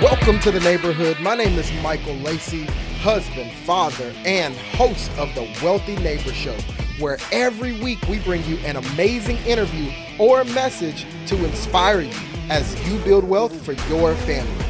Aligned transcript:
Welcome 0.00 0.38
to 0.40 0.52
the 0.52 0.60
neighborhood. 0.60 1.18
My 1.18 1.34
name 1.34 1.58
is 1.58 1.72
Michael 1.82 2.14
Lacey, 2.18 2.66
husband, 3.00 3.50
father, 3.64 4.14
and 4.24 4.54
host 4.54 5.10
of 5.18 5.34
the 5.34 5.52
Wealthy 5.60 5.96
Neighbor 5.96 6.32
Show, 6.32 6.56
where 7.00 7.18
every 7.32 7.80
week 7.82 8.00
we 8.08 8.20
bring 8.20 8.44
you 8.44 8.58
an 8.58 8.76
amazing 8.76 9.38
interview 9.38 9.90
or 10.20 10.44
message 10.44 11.04
to 11.26 11.44
inspire 11.44 12.02
you 12.02 12.14
as 12.48 12.88
you 12.88 12.96
build 13.00 13.24
wealth 13.24 13.60
for 13.64 13.72
your 13.90 14.14
family. 14.14 14.64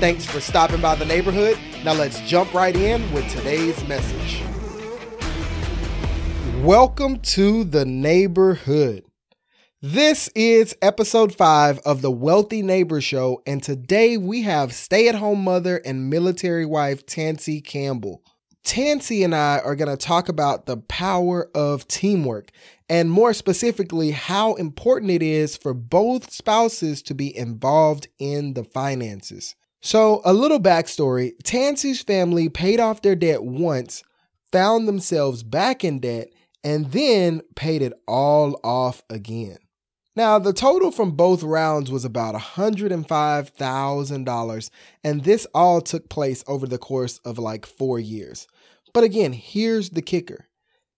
Thanks 0.00 0.26
for 0.26 0.38
stopping 0.38 0.82
by 0.82 0.96
the 0.96 1.06
neighborhood. 1.06 1.58
Now 1.82 1.94
let's 1.94 2.20
jump 2.20 2.52
right 2.52 2.76
in 2.76 3.10
with 3.10 3.26
today's 3.30 3.82
message. 3.88 4.42
Welcome 6.62 7.20
to 7.20 7.64
the 7.64 7.86
neighborhood. 7.86 9.04
This 9.86 10.28
is 10.28 10.74
episode 10.80 11.34
five 11.34 11.78
of 11.80 12.00
the 12.00 12.10
Wealthy 12.10 12.62
Neighbor 12.62 13.02
Show, 13.02 13.42
and 13.46 13.62
today 13.62 14.16
we 14.16 14.40
have 14.40 14.72
stay 14.72 15.08
at 15.08 15.14
home 15.14 15.44
mother 15.44 15.76
and 15.84 16.08
military 16.08 16.64
wife 16.64 17.04
Tansy 17.04 17.60
Campbell. 17.60 18.22
Tansy 18.64 19.22
and 19.22 19.34
I 19.34 19.58
are 19.58 19.76
going 19.76 19.90
to 19.90 19.98
talk 19.98 20.30
about 20.30 20.64
the 20.64 20.78
power 20.78 21.50
of 21.54 21.86
teamwork, 21.86 22.50
and 22.88 23.10
more 23.10 23.34
specifically, 23.34 24.12
how 24.12 24.54
important 24.54 25.10
it 25.10 25.22
is 25.22 25.54
for 25.54 25.74
both 25.74 26.32
spouses 26.32 27.02
to 27.02 27.12
be 27.12 27.36
involved 27.36 28.08
in 28.18 28.54
the 28.54 28.64
finances. 28.64 29.54
So, 29.82 30.22
a 30.24 30.32
little 30.32 30.60
backstory 30.60 31.32
Tansy's 31.42 32.00
family 32.00 32.48
paid 32.48 32.80
off 32.80 33.02
their 33.02 33.16
debt 33.16 33.44
once, 33.44 34.02
found 34.50 34.88
themselves 34.88 35.42
back 35.42 35.84
in 35.84 36.00
debt, 36.00 36.28
and 36.64 36.90
then 36.92 37.42
paid 37.54 37.82
it 37.82 37.92
all 38.08 38.58
off 38.64 39.02
again. 39.10 39.58
Now, 40.16 40.38
the 40.38 40.52
total 40.52 40.92
from 40.92 41.10
both 41.12 41.42
rounds 41.42 41.90
was 41.90 42.04
about 42.04 42.36
$105,000, 42.36 44.70
and 45.02 45.24
this 45.24 45.44
all 45.52 45.80
took 45.80 46.08
place 46.08 46.44
over 46.46 46.68
the 46.68 46.78
course 46.78 47.18
of 47.24 47.36
like 47.38 47.66
four 47.66 47.98
years. 47.98 48.46
But 48.92 49.02
again, 49.02 49.32
here's 49.32 49.90
the 49.90 50.02
kicker 50.02 50.46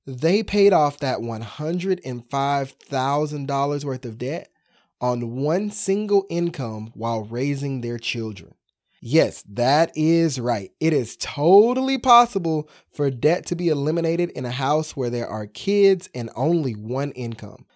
they 0.06 0.42
paid 0.42 0.72
off 0.72 0.98
that 1.00 1.18
$105,000 1.18 3.84
worth 3.84 4.04
of 4.04 4.18
debt 4.18 4.48
on 5.00 5.36
one 5.36 5.70
single 5.70 6.26
income 6.30 6.90
while 6.94 7.24
raising 7.24 7.80
their 7.80 7.98
children. 7.98 8.54
Yes, 9.00 9.42
that 9.48 9.90
is 9.96 10.40
right. 10.40 10.70
It 10.78 10.92
is 10.92 11.16
totally 11.16 11.98
possible 11.98 12.68
for 12.92 13.10
debt 13.10 13.46
to 13.46 13.56
be 13.56 13.68
eliminated 13.68 14.30
in 14.30 14.44
a 14.44 14.50
house 14.50 14.96
where 14.96 15.10
there 15.10 15.28
are 15.28 15.46
kids 15.46 16.08
and 16.14 16.30
only 16.36 16.74
one 16.74 17.10
income. 17.12 17.66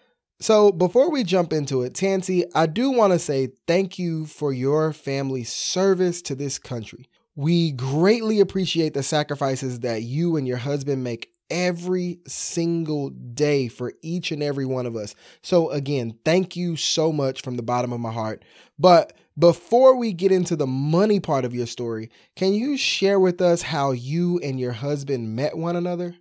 So, 0.43 0.73
before 0.73 1.11
we 1.11 1.23
jump 1.23 1.53
into 1.53 1.83
it, 1.83 1.93
Tansy, 1.93 2.45
I 2.55 2.65
do 2.67 2.91
want 2.91 3.13
to 3.13 3.19
say 3.19 3.49
thank 3.67 3.99
you 3.99 4.25
for 4.25 4.53
your 4.55 4.93
family's 4.95 5.53
service 5.53 6.23
to 6.23 6.35
this 6.35 6.59
country. 6.59 7.09
We 7.37 7.73
greatly 7.73 8.41
appreciate 8.41 8.95
the 8.95 9.03
sacrifices 9.03 9.81
that 9.81 10.03
you 10.03 10.37
and 10.37 10.49
your 10.49 10.57
husband 10.57 11.05
make 11.05 11.31
every 11.51 12.21
single 12.27 13.11
day 13.11 13.69
for 13.69 13.93
each 14.03 14.33
and 14.33 14.43
every 14.43 14.65
one 14.65 14.87
of 14.87 14.97
us. 14.97 15.15
So, 15.43 15.71
again, 15.71 16.19
thank 16.25 16.57
you 16.57 16.75
so 16.75 17.13
much 17.13 17.43
from 17.43 17.57
the 17.57 17.63
bottom 17.63 17.93
of 17.93 18.01
my 18.01 18.13
heart. 18.13 18.43
But 18.79 19.13
before 19.39 19.95
we 19.97 20.15
get 20.15 20.33
into 20.33 20.57
the 20.57 20.67
money 20.67 21.21
part 21.21 21.45
of 21.45 21.55
your 21.55 21.67
story, 21.67 22.11
can 22.35 22.55
you 22.55 22.79
share 22.79 23.21
with 23.21 23.43
us 23.43 23.61
how 23.61 23.91
you 23.91 24.39
and 24.39 24.59
your 24.59 24.73
husband 24.73 25.37
met 25.37 25.59
one 25.59 25.77
another? 25.77 26.15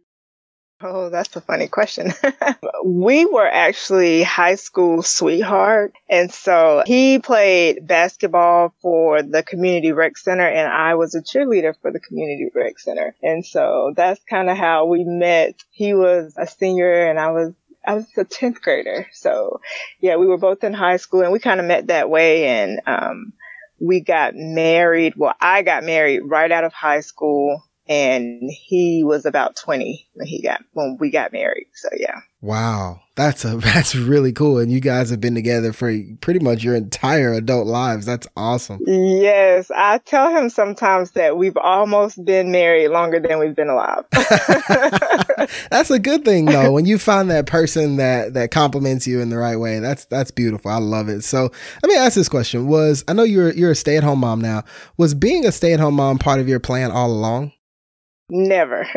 Oh, 0.82 1.10
that's 1.10 1.36
a 1.36 1.42
funny 1.42 1.68
question. 1.68 2.14
we 2.86 3.26
were 3.26 3.48
actually 3.48 4.24
high 4.24 4.56
school 4.56 5.02
sweetheart. 5.02 5.94
And 6.10 6.32
so 6.32 6.84
he 6.86 7.20
played 7.20 7.86
basketball 7.86 8.74
for 8.82 9.22
the 9.22 9.44
community 9.44 9.92
rec 9.92 10.18
center 10.18 10.48
and 10.48 10.72
I 10.72 10.96
was 10.96 11.16
a 11.16 11.22
cheerleader 11.22 11.74
for 11.82 11.92
the 11.92 12.00
community 12.00 12.50
rec 12.56 12.80
center. 12.80 13.14
And 13.22 13.46
so 13.46 13.94
that's 13.96 14.22
kind 14.30 14.50
of 14.50 14.56
how 14.56 14.86
we 14.86 15.04
met. 15.04 15.56
He 15.72 15.94
was 15.94 16.34
a 16.38 16.48
senior 16.48 17.10
and 17.10 17.20
I 17.20 17.32
was 17.32 17.54
I 17.86 17.96
was 17.96 18.06
a 18.18 18.24
10th 18.24 18.62
grader. 18.62 19.08
So 19.12 19.60
yeah, 20.00 20.16
we 20.16 20.28
were 20.28 20.38
both 20.38 20.64
in 20.64 20.74
high 20.74 20.98
school 20.98 21.24
and 21.24 21.34
we 21.34 21.40
kind 21.40 21.60
of 21.60 21.66
met 21.66 21.88
that 21.88 22.10
way 22.10 22.46
and, 22.48 22.82
um, 22.86 23.34
we 23.82 24.02
got 24.02 24.36
married. 24.36 25.14
Well, 25.16 25.34
I 25.40 25.62
got 25.62 25.86
married 25.86 26.22
right 26.26 26.52
out 26.52 26.66
of 26.66 26.74
high 26.74 27.00
school 27.00 27.64
and 27.90 28.52
he 28.52 29.04
was 29.04 29.26
about 29.26 29.56
20 29.56 30.08
when 30.14 30.28
he 30.28 30.44
got 30.44 30.62
when 30.74 30.98
we 31.00 31.10
got 31.10 31.34
married. 31.34 31.66
So 31.74 31.90
yeah. 31.98 32.20
Wow. 32.40 33.02
That's 33.16 33.44
a 33.44 33.58
that's 33.58 33.96
really 33.96 34.32
cool. 34.32 34.60
And 34.60 34.72
you 34.72 34.80
guys 34.80 35.10
have 35.10 35.20
been 35.20 35.34
together 35.34 35.74
for 35.74 35.92
pretty 36.22 36.40
much 36.40 36.64
your 36.64 36.76
entire 36.76 37.34
adult 37.34 37.66
lives. 37.66 38.06
That's 38.06 38.28
awesome. 38.38 38.80
Yes. 38.86 39.72
I 39.76 39.98
tell 39.98 40.30
him 40.30 40.50
sometimes 40.50 41.12
that 41.12 41.36
we've 41.36 41.58
almost 41.58 42.24
been 42.24 42.52
married 42.52 42.90
longer 42.90 43.20
than 43.20 43.40
we've 43.40 43.56
been 43.56 43.70
alive. 43.70 44.06
That's 45.72 45.90
a 45.90 45.98
good 45.98 46.24
thing 46.24 46.46
though. 46.46 46.72
When 46.72 46.86
you 46.86 47.00
find 47.00 47.32
that 47.32 47.48
person 47.48 47.98
that 47.98 48.36
that 48.36 48.52
compliments 48.52 49.08
you 49.08 49.20
in 49.20 49.30
the 49.30 49.38
right 49.38 49.58
way 49.58 49.80
that's 49.80 50.06
that's 50.06 50.30
beautiful. 50.30 50.70
I 50.70 50.78
love 50.78 51.10
it. 51.10 51.24
So 51.24 51.50
let 51.82 51.90
me 51.90 51.96
ask 51.96 52.14
this 52.14 52.30
question. 52.30 52.68
Was 52.68 53.04
i 53.08 53.14
know 53.14 53.24
you're 53.24 53.52
you're 53.52 53.72
a 53.72 53.76
stay-at-home 53.76 54.20
mom 54.20 54.42
now. 54.42 54.64
Was 54.98 55.16
being 55.16 55.48
a 55.48 55.52
stay-at-home 55.52 55.96
mom 55.96 56.20
part 56.20 56.40
of 56.40 56.48
your 56.48 56.60
plan 56.60 56.92
all 56.92 57.12
along 57.12 57.52
Never. 58.30 58.88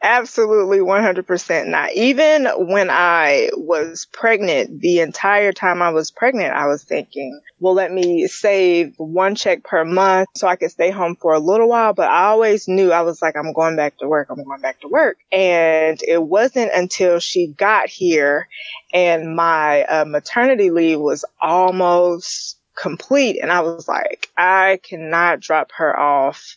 Absolutely 0.00 0.78
100% 0.78 1.66
not. 1.66 1.92
Even 1.92 2.46
when 2.56 2.88
I 2.88 3.50
was 3.54 4.06
pregnant, 4.12 4.80
the 4.80 5.00
entire 5.00 5.52
time 5.52 5.82
I 5.82 5.90
was 5.90 6.12
pregnant, 6.12 6.54
I 6.54 6.66
was 6.68 6.84
thinking, 6.84 7.40
well, 7.58 7.74
let 7.74 7.90
me 7.90 8.28
save 8.28 8.94
one 8.98 9.34
check 9.34 9.64
per 9.64 9.84
month 9.84 10.28
so 10.36 10.46
I 10.46 10.54
could 10.54 10.70
stay 10.70 10.92
home 10.92 11.16
for 11.20 11.32
a 11.34 11.40
little 11.40 11.68
while. 11.68 11.94
But 11.94 12.10
I 12.10 12.26
always 12.26 12.68
knew 12.68 12.92
I 12.92 13.00
was 13.00 13.20
like, 13.20 13.34
I'm 13.36 13.52
going 13.52 13.74
back 13.74 13.98
to 13.98 14.06
work. 14.06 14.28
I'm 14.30 14.44
going 14.44 14.60
back 14.60 14.80
to 14.82 14.88
work. 14.88 15.18
And 15.32 16.00
it 16.06 16.22
wasn't 16.22 16.70
until 16.72 17.18
she 17.18 17.48
got 17.48 17.88
here 17.88 18.46
and 18.92 19.34
my 19.34 19.82
uh, 19.82 20.04
maternity 20.04 20.70
leave 20.70 21.00
was 21.00 21.24
almost 21.40 22.57
complete. 22.80 23.40
And 23.42 23.50
I 23.50 23.60
was 23.60 23.88
like, 23.88 24.28
I 24.36 24.80
cannot 24.82 25.40
drop 25.40 25.72
her 25.76 25.98
off 25.98 26.56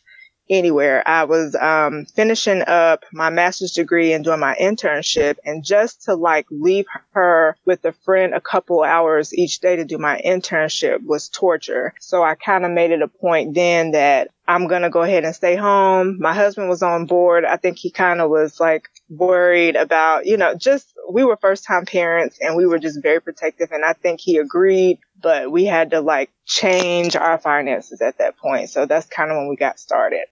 anywhere. 0.50 1.02
I 1.08 1.24
was 1.24 1.56
um, 1.56 2.06
finishing 2.06 2.62
up 2.62 3.06
my 3.14 3.30
master's 3.30 3.72
degree 3.72 4.12
and 4.12 4.24
doing 4.24 4.40
my 4.40 4.56
internship, 4.60 5.38
and 5.46 5.64
just 5.64 6.04
to 6.04 6.16
like 6.16 6.46
leave 6.52 6.86
her 7.14 7.56
with 7.66 7.86
a 7.86 7.94
friend 7.94 8.34
a 8.34 8.42
couple 8.42 8.84
hours 8.84 9.34
each 9.34 9.60
day 9.60 9.78
to 9.78 9.86
do 9.86 9.98
my 9.98 10.22
internship 10.24 11.04
was 11.04 11.30
torture. 11.30 11.94
So 12.02 12.22
I 12.22 12.36
kind 12.36 12.66
of 12.66 12.72
made 12.72 12.92
it 12.92 13.02
a 13.02 13.08
point 13.08 13.56
then 13.56 13.92
that 13.92 14.30
I'm 14.46 14.68
going 14.68 14.82
to 14.82 14.90
go 14.90 15.04
ahead 15.04 15.24
and 15.24 15.34
stay 15.34 15.56
home. 15.56 16.18
My 16.20 16.34
husband 16.34 16.68
was 16.68 16.84
on 16.84 17.06
board. 17.06 17.46
I 17.46 17.56
think 17.56 17.78
he 17.78 17.90
kind 17.90 18.20
of 18.20 18.30
was 18.30 18.60
like 18.60 18.90
worried 19.10 19.78
about, 19.78 20.26
you 20.26 20.36
know, 20.36 20.56
just 20.56 20.92
we 21.10 21.24
were 21.24 21.38
first 21.38 21.64
time 21.64 21.86
parents 21.86 22.38
and 22.42 22.58
we 22.58 22.66
were 22.66 22.80
just 22.80 23.02
very 23.02 23.22
protective. 23.22 23.72
And 23.72 23.86
I 23.86 23.94
think 23.94 24.20
he 24.20 24.38
agreed, 24.38 25.00
but 25.22 25.52
we 25.52 25.66
had 25.66 25.92
to 25.92 26.02
like 26.02 26.32
change 26.46 27.16
our 27.16 27.38
finances 27.38 28.02
at 28.02 28.18
that 28.18 28.38
point. 28.38 28.70
So 28.70 28.86
that's 28.86 29.08
kind 29.08 29.32
of 29.32 29.38
when 29.38 29.50
we 29.50 29.56
got 29.56 29.80
started. 29.80 30.26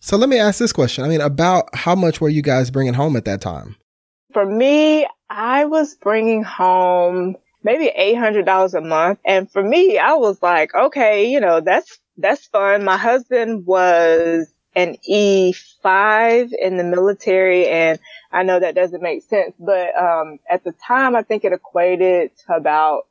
So 0.00 0.16
let 0.16 0.28
me 0.28 0.38
ask 0.38 0.58
this 0.58 0.72
question. 0.72 1.04
I 1.04 1.08
mean, 1.08 1.20
about 1.20 1.74
how 1.74 1.94
much 1.94 2.20
were 2.20 2.28
you 2.28 2.42
guys 2.42 2.70
bringing 2.70 2.94
home 2.94 3.16
at 3.16 3.24
that 3.24 3.40
time? 3.40 3.76
For 4.32 4.44
me, 4.44 5.06
I 5.30 5.64
was 5.64 5.94
bringing 5.94 6.42
home 6.42 7.36
maybe 7.62 7.90
$800 7.98 8.74
a 8.74 8.80
month. 8.82 9.18
And 9.24 9.50
for 9.50 9.62
me, 9.62 9.98
I 9.98 10.12
was 10.14 10.42
like, 10.42 10.74
okay, 10.74 11.30
you 11.30 11.40
know, 11.40 11.60
that's, 11.60 11.98
that's 12.18 12.46
fun. 12.48 12.84
My 12.84 12.98
husband 12.98 13.64
was 13.64 14.46
an 14.76 14.96
E5 15.10 16.50
in 16.52 16.76
the 16.76 16.84
military 16.84 17.66
and 17.66 17.98
I 18.30 18.42
know 18.42 18.60
that 18.60 18.74
doesn't 18.74 19.02
make 19.02 19.22
sense, 19.22 19.54
but, 19.58 19.96
um, 19.96 20.38
at 20.50 20.64
the 20.64 20.72
time, 20.86 21.16
I 21.16 21.22
think 21.22 21.44
it 21.44 21.52
equated 21.52 22.32
to 22.46 22.54
about 22.54 23.04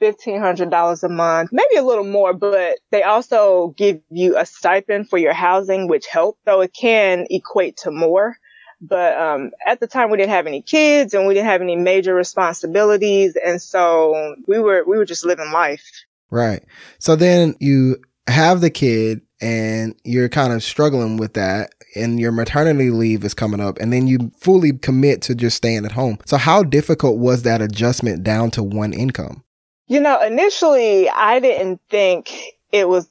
$1,500 0.00 1.02
a 1.02 1.08
month, 1.08 1.50
maybe 1.52 1.76
a 1.76 1.82
little 1.82 2.04
more, 2.04 2.32
but 2.32 2.78
they 2.90 3.02
also 3.02 3.74
give 3.76 4.00
you 4.10 4.38
a 4.38 4.46
stipend 4.46 5.08
for 5.08 5.18
your 5.18 5.32
housing, 5.32 5.88
which 5.88 6.06
helps. 6.06 6.38
So 6.46 6.60
it 6.60 6.72
can 6.72 7.26
equate 7.30 7.78
to 7.78 7.90
more. 7.90 8.36
But, 8.80 9.18
um, 9.18 9.50
at 9.66 9.80
the 9.80 9.88
time 9.88 10.10
we 10.10 10.18
didn't 10.18 10.30
have 10.30 10.46
any 10.46 10.62
kids 10.62 11.12
and 11.12 11.26
we 11.26 11.34
didn't 11.34 11.48
have 11.48 11.62
any 11.62 11.76
major 11.76 12.14
responsibilities. 12.14 13.36
And 13.36 13.60
so 13.60 14.36
we 14.46 14.58
were, 14.58 14.84
we 14.86 14.98
were 14.98 15.04
just 15.04 15.24
living 15.24 15.50
life. 15.50 15.84
Right. 16.30 16.64
So 16.98 17.16
then 17.16 17.56
you 17.58 17.96
have 18.28 18.60
the 18.60 18.70
kid 18.70 19.22
and 19.40 19.94
you're 20.04 20.28
kind 20.28 20.52
of 20.52 20.62
struggling 20.62 21.16
with 21.16 21.34
that 21.34 21.70
and 21.94 22.20
your 22.20 22.32
maternity 22.32 22.90
leave 22.90 23.24
is 23.24 23.34
coming 23.34 23.60
up 23.60 23.78
and 23.78 23.92
then 23.92 24.06
you 24.06 24.30
fully 24.38 24.72
commit 24.72 25.22
to 25.22 25.34
just 25.34 25.56
staying 25.56 25.84
at 25.84 25.92
home. 25.92 26.18
So 26.26 26.36
how 26.36 26.62
difficult 26.62 27.18
was 27.18 27.42
that 27.42 27.62
adjustment 27.62 28.22
down 28.22 28.50
to 28.52 28.62
one 28.62 28.92
income? 28.92 29.42
You 29.88 30.00
know, 30.00 30.20
initially 30.20 31.08
I 31.08 31.40
didn't 31.40 31.80
think 31.90 32.30
it 32.72 32.88
was 32.88 33.08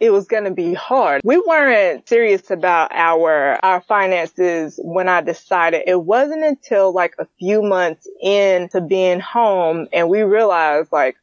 it 0.00 0.10
was 0.10 0.26
going 0.26 0.44
to 0.44 0.50
be 0.50 0.74
hard. 0.74 1.22
We 1.24 1.38
weren't 1.38 2.08
serious 2.08 2.50
about 2.50 2.92
our 2.92 3.58
our 3.64 3.80
finances 3.80 4.78
when 4.82 5.08
I 5.08 5.22
decided. 5.22 5.82
It 5.86 6.02
wasn't 6.02 6.44
until 6.44 6.92
like 6.92 7.14
a 7.18 7.26
few 7.38 7.62
months 7.62 8.08
into 8.22 8.80
being 8.80 9.20
home 9.20 9.88
and 9.92 10.08
we 10.08 10.22
realized 10.22 10.92
like 10.92 11.16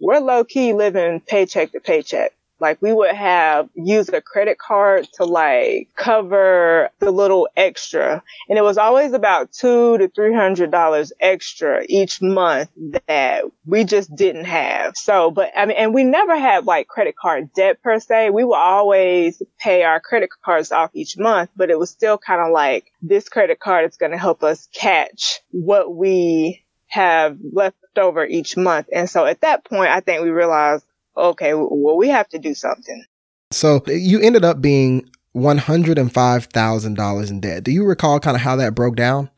we're 0.00 0.20
low 0.20 0.44
key 0.44 0.72
living 0.72 1.20
paycheck 1.20 1.72
to 1.72 1.80
paycheck. 1.80 2.32
Like 2.60 2.80
we 2.82 2.92
would 2.92 3.14
have 3.14 3.68
used 3.74 4.12
a 4.12 4.20
credit 4.20 4.58
card 4.58 5.06
to 5.14 5.24
like 5.24 5.88
cover 5.96 6.90
the 6.98 7.10
little 7.10 7.48
extra. 7.56 8.22
And 8.48 8.58
it 8.58 8.62
was 8.62 8.78
always 8.78 9.12
about 9.12 9.52
two 9.52 9.98
to 9.98 10.08
three 10.08 10.34
hundred 10.34 10.70
dollars 10.70 11.12
extra 11.20 11.84
each 11.88 12.20
month 12.20 12.70
that 13.06 13.44
we 13.66 13.84
just 13.84 14.14
didn't 14.14 14.46
have. 14.46 14.94
So, 14.96 15.30
but 15.30 15.50
I 15.56 15.66
mean, 15.66 15.76
and 15.76 15.94
we 15.94 16.04
never 16.04 16.38
had 16.38 16.64
like 16.64 16.88
credit 16.88 17.16
card 17.16 17.52
debt 17.54 17.82
per 17.82 18.00
se. 18.00 18.30
We 18.30 18.44
would 18.44 18.56
always 18.56 19.42
pay 19.58 19.84
our 19.84 20.00
credit 20.00 20.30
cards 20.44 20.72
off 20.72 20.90
each 20.94 21.16
month, 21.18 21.50
but 21.56 21.70
it 21.70 21.78
was 21.78 21.90
still 21.90 22.18
kind 22.18 22.40
of 22.40 22.52
like 22.52 22.92
this 23.02 23.28
credit 23.28 23.60
card 23.60 23.88
is 23.88 23.96
going 23.96 24.12
to 24.12 24.18
help 24.18 24.42
us 24.42 24.68
catch 24.72 25.40
what 25.50 25.94
we 25.94 26.64
have 26.88 27.38
left 27.52 27.76
over 27.98 28.24
each 28.24 28.56
month. 28.56 28.88
And 28.92 29.08
so 29.08 29.26
at 29.26 29.42
that 29.42 29.64
point, 29.64 29.90
I 29.90 30.00
think 30.00 30.22
we 30.22 30.30
realized 30.30 30.84
okay, 31.18 31.54
well, 31.54 31.96
we 31.96 32.08
have 32.08 32.28
to 32.30 32.38
do 32.38 32.54
something. 32.54 33.04
So 33.50 33.82
you 33.86 34.20
ended 34.20 34.44
up 34.44 34.60
being 34.60 35.08
$105,000 35.36 37.30
in 37.30 37.40
debt. 37.40 37.64
Do 37.64 37.70
you 37.70 37.84
recall 37.84 38.20
kind 38.20 38.36
of 38.36 38.40
how 38.40 38.56
that 38.56 38.74
broke 38.74 38.96
down? 38.96 39.30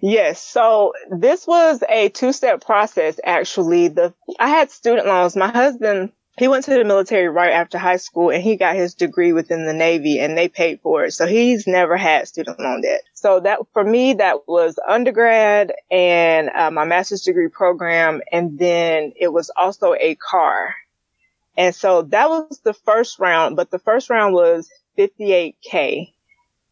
Yes. 0.00 0.42
So 0.42 0.92
this 1.10 1.46
was 1.46 1.82
a 1.88 2.08
two 2.08 2.32
step 2.32 2.64
process, 2.64 3.20
actually. 3.22 3.88
The, 3.88 4.14
I 4.38 4.48
had 4.48 4.70
student 4.70 5.06
loans. 5.06 5.36
My 5.36 5.48
husband, 5.48 6.12
he 6.38 6.48
went 6.48 6.64
to 6.64 6.70
the 6.70 6.84
military 6.84 7.28
right 7.28 7.52
after 7.52 7.76
high 7.76 7.98
school 7.98 8.30
and 8.30 8.42
he 8.42 8.56
got 8.56 8.76
his 8.76 8.94
degree 8.94 9.34
within 9.34 9.66
the 9.66 9.74
Navy 9.74 10.18
and 10.18 10.38
they 10.38 10.48
paid 10.48 10.80
for 10.80 11.04
it. 11.04 11.12
So 11.12 11.26
he's 11.26 11.66
never 11.66 11.98
had 11.98 12.28
student 12.28 12.58
loan 12.58 12.80
debt. 12.80 13.02
So 13.12 13.40
that 13.40 13.58
for 13.74 13.84
me, 13.84 14.14
that 14.14 14.48
was 14.48 14.78
undergrad 14.88 15.72
and 15.90 16.48
uh, 16.48 16.70
my 16.70 16.84
master's 16.86 17.22
degree 17.22 17.48
program. 17.48 18.22
And 18.32 18.58
then 18.58 19.12
it 19.16 19.28
was 19.28 19.50
also 19.54 19.94
a 19.94 20.14
car. 20.14 20.74
And 21.56 21.74
so 21.74 22.02
that 22.02 22.28
was 22.28 22.60
the 22.64 22.74
first 22.74 23.18
round, 23.18 23.56
but 23.56 23.70
the 23.70 23.78
first 23.78 24.08
round 24.10 24.34
was 24.34 24.70
58K. 24.98 26.12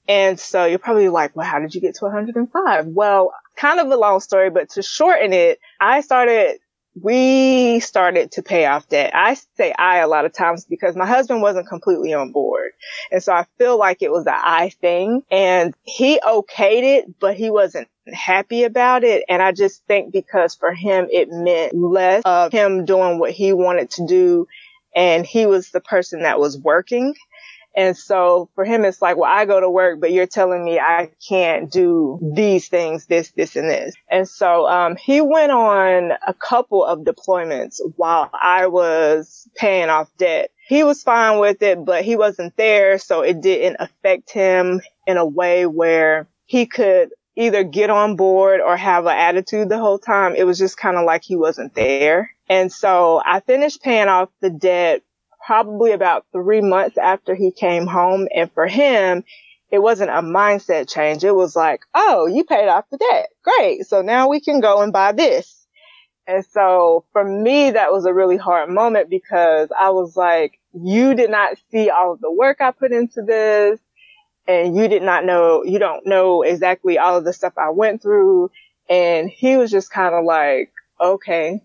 And 0.08 0.40
so 0.40 0.64
you're 0.64 0.78
probably 0.78 1.10
like, 1.10 1.36
well, 1.36 1.46
how 1.46 1.58
did 1.58 1.74
you 1.74 1.80
get 1.80 1.96
to 1.96 2.06
105? 2.06 2.86
Well, 2.86 3.32
kind 3.56 3.78
of 3.80 3.88
a 3.88 3.96
long 3.96 4.20
story, 4.20 4.48
but 4.48 4.70
to 4.70 4.82
shorten 4.82 5.34
it, 5.34 5.58
I 5.78 6.00
started, 6.00 6.58
we 7.00 7.80
started 7.80 8.32
to 8.32 8.42
pay 8.42 8.64
off 8.64 8.88
debt. 8.88 9.10
I 9.14 9.36
say 9.56 9.74
I 9.78 9.98
a 9.98 10.08
lot 10.08 10.24
of 10.24 10.32
times 10.32 10.64
because 10.64 10.96
my 10.96 11.06
husband 11.06 11.42
wasn't 11.42 11.68
completely 11.68 12.14
on 12.14 12.32
board. 12.32 12.70
And 13.12 13.22
so 13.22 13.34
I 13.34 13.44
feel 13.58 13.78
like 13.78 14.00
it 14.00 14.10
was 14.10 14.26
an 14.26 14.34
I 14.34 14.70
thing 14.70 15.22
and 15.30 15.74
he 15.82 16.18
okayed 16.20 16.98
it, 16.98 17.20
but 17.20 17.36
he 17.36 17.50
wasn't 17.50 17.88
happy 18.10 18.64
about 18.64 19.04
it. 19.04 19.24
And 19.28 19.42
I 19.42 19.52
just 19.52 19.84
think 19.84 20.12
because 20.12 20.54
for 20.54 20.72
him, 20.72 21.08
it 21.10 21.28
meant 21.30 21.74
less 21.74 22.22
of 22.24 22.50
him 22.50 22.86
doing 22.86 23.18
what 23.18 23.32
he 23.32 23.52
wanted 23.52 23.90
to 23.90 24.06
do 24.06 24.48
and 24.98 25.24
he 25.24 25.46
was 25.46 25.70
the 25.70 25.80
person 25.80 26.22
that 26.22 26.40
was 26.40 26.58
working. 26.58 27.14
And 27.76 27.96
so 27.96 28.50
for 28.56 28.64
him, 28.64 28.84
it's 28.84 29.00
like, 29.00 29.16
well, 29.16 29.30
I 29.30 29.44
go 29.44 29.60
to 29.60 29.70
work, 29.70 30.00
but 30.00 30.10
you're 30.10 30.26
telling 30.26 30.64
me 30.64 30.80
I 30.80 31.12
can't 31.28 31.70
do 31.70 32.18
these 32.34 32.66
things, 32.66 33.06
this, 33.06 33.30
this, 33.30 33.54
and 33.54 33.70
this. 33.70 33.94
And 34.10 34.28
so, 34.28 34.66
um, 34.66 34.96
he 34.96 35.20
went 35.20 35.52
on 35.52 36.10
a 36.26 36.34
couple 36.34 36.84
of 36.84 37.00
deployments 37.00 37.76
while 37.94 38.28
I 38.32 38.66
was 38.66 39.48
paying 39.54 39.88
off 39.88 40.08
debt. 40.18 40.50
He 40.66 40.82
was 40.82 41.04
fine 41.04 41.38
with 41.38 41.62
it, 41.62 41.84
but 41.84 42.04
he 42.04 42.16
wasn't 42.16 42.56
there. 42.56 42.98
So 42.98 43.20
it 43.20 43.40
didn't 43.40 43.76
affect 43.78 44.32
him 44.32 44.80
in 45.06 45.16
a 45.16 45.24
way 45.24 45.64
where 45.64 46.26
he 46.46 46.66
could 46.66 47.10
either 47.38 47.62
get 47.62 47.88
on 47.88 48.16
board 48.16 48.60
or 48.60 48.76
have 48.76 49.06
an 49.06 49.16
attitude 49.16 49.68
the 49.68 49.78
whole 49.78 49.98
time. 49.98 50.34
It 50.34 50.42
was 50.44 50.58
just 50.58 50.76
kind 50.76 50.96
of 50.96 51.06
like 51.06 51.22
he 51.22 51.36
wasn't 51.36 51.72
there. 51.74 52.32
And 52.50 52.72
so 52.72 53.22
I 53.24 53.38
finished 53.40 53.80
paying 53.80 54.08
off 54.08 54.28
the 54.40 54.50
debt 54.50 55.02
probably 55.46 55.92
about 55.92 56.26
three 56.32 56.60
months 56.60 56.98
after 56.98 57.36
he 57.36 57.52
came 57.52 57.86
home. 57.86 58.26
And 58.34 58.50
for 58.52 58.66
him, 58.66 59.22
it 59.70 59.78
wasn't 59.78 60.10
a 60.10 60.14
mindset 60.14 60.90
change. 60.92 61.22
It 61.22 61.34
was 61.34 61.54
like, 61.54 61.82
oh, 61.94 62.26
you 62.26 62.42
paid 62.42 62.68
off 62.68 62.86
the 62.90 62.98
debt. 62.98 63.28
Great. 63.44 63.86
So 63.86 64.02
now 64.02 64.28
we 64.28 64.40
can 64.40 64.60
go 64.60 64.82
and 64.82 64.92
buy 64.92 65.12
this. 65.12 65.66
And 66.26 66.44
so 66.44 67.04
for 67.12 67.24
me, 67.24 67.70
that 67.70 67.92
was 67.92 68.04
a 68.04 68.12
really 68.12 68.36
hard 68.36 68.68
moment 68.68 69.08
because 69.08 69.68
I 69.78 69.90
was 69.90 70.16
like, 70.16 70.58
you 70.74 71.14
did 71.14 71.30
not 71.30 71.56
see 71.70 71.88
all 71.88 72.14
of 72.14 72.20
the 72.20 72.32
work 72.32 72.60
I 72.60 72.72
put 72.72 72.92
into 72.92 73.22
this 73.22 73.78
and 74.48 74.74
you 74.74 74.88
did 74.88 75.02
not 75.02 75.24
know, 75.24 75.62
you 75.62 75.78
don't 75.78 76.06
know 76.06 76.42
exactly 76.42 76.98
all 76.98 77.18
of 77.18 77.24
the 77.24 77.34
stuff 77.34 77.52
I 77.58 77.70
went 77.70 78.02
through. 78.02 78.50
And 78.90 79.30
he 79.30 79.58
was 79.58 79.70
just 79.70 79.90
kind 79.92 80.14
of 80.14 80.24
like, 80.24 80.72
okay, 81.00 81.62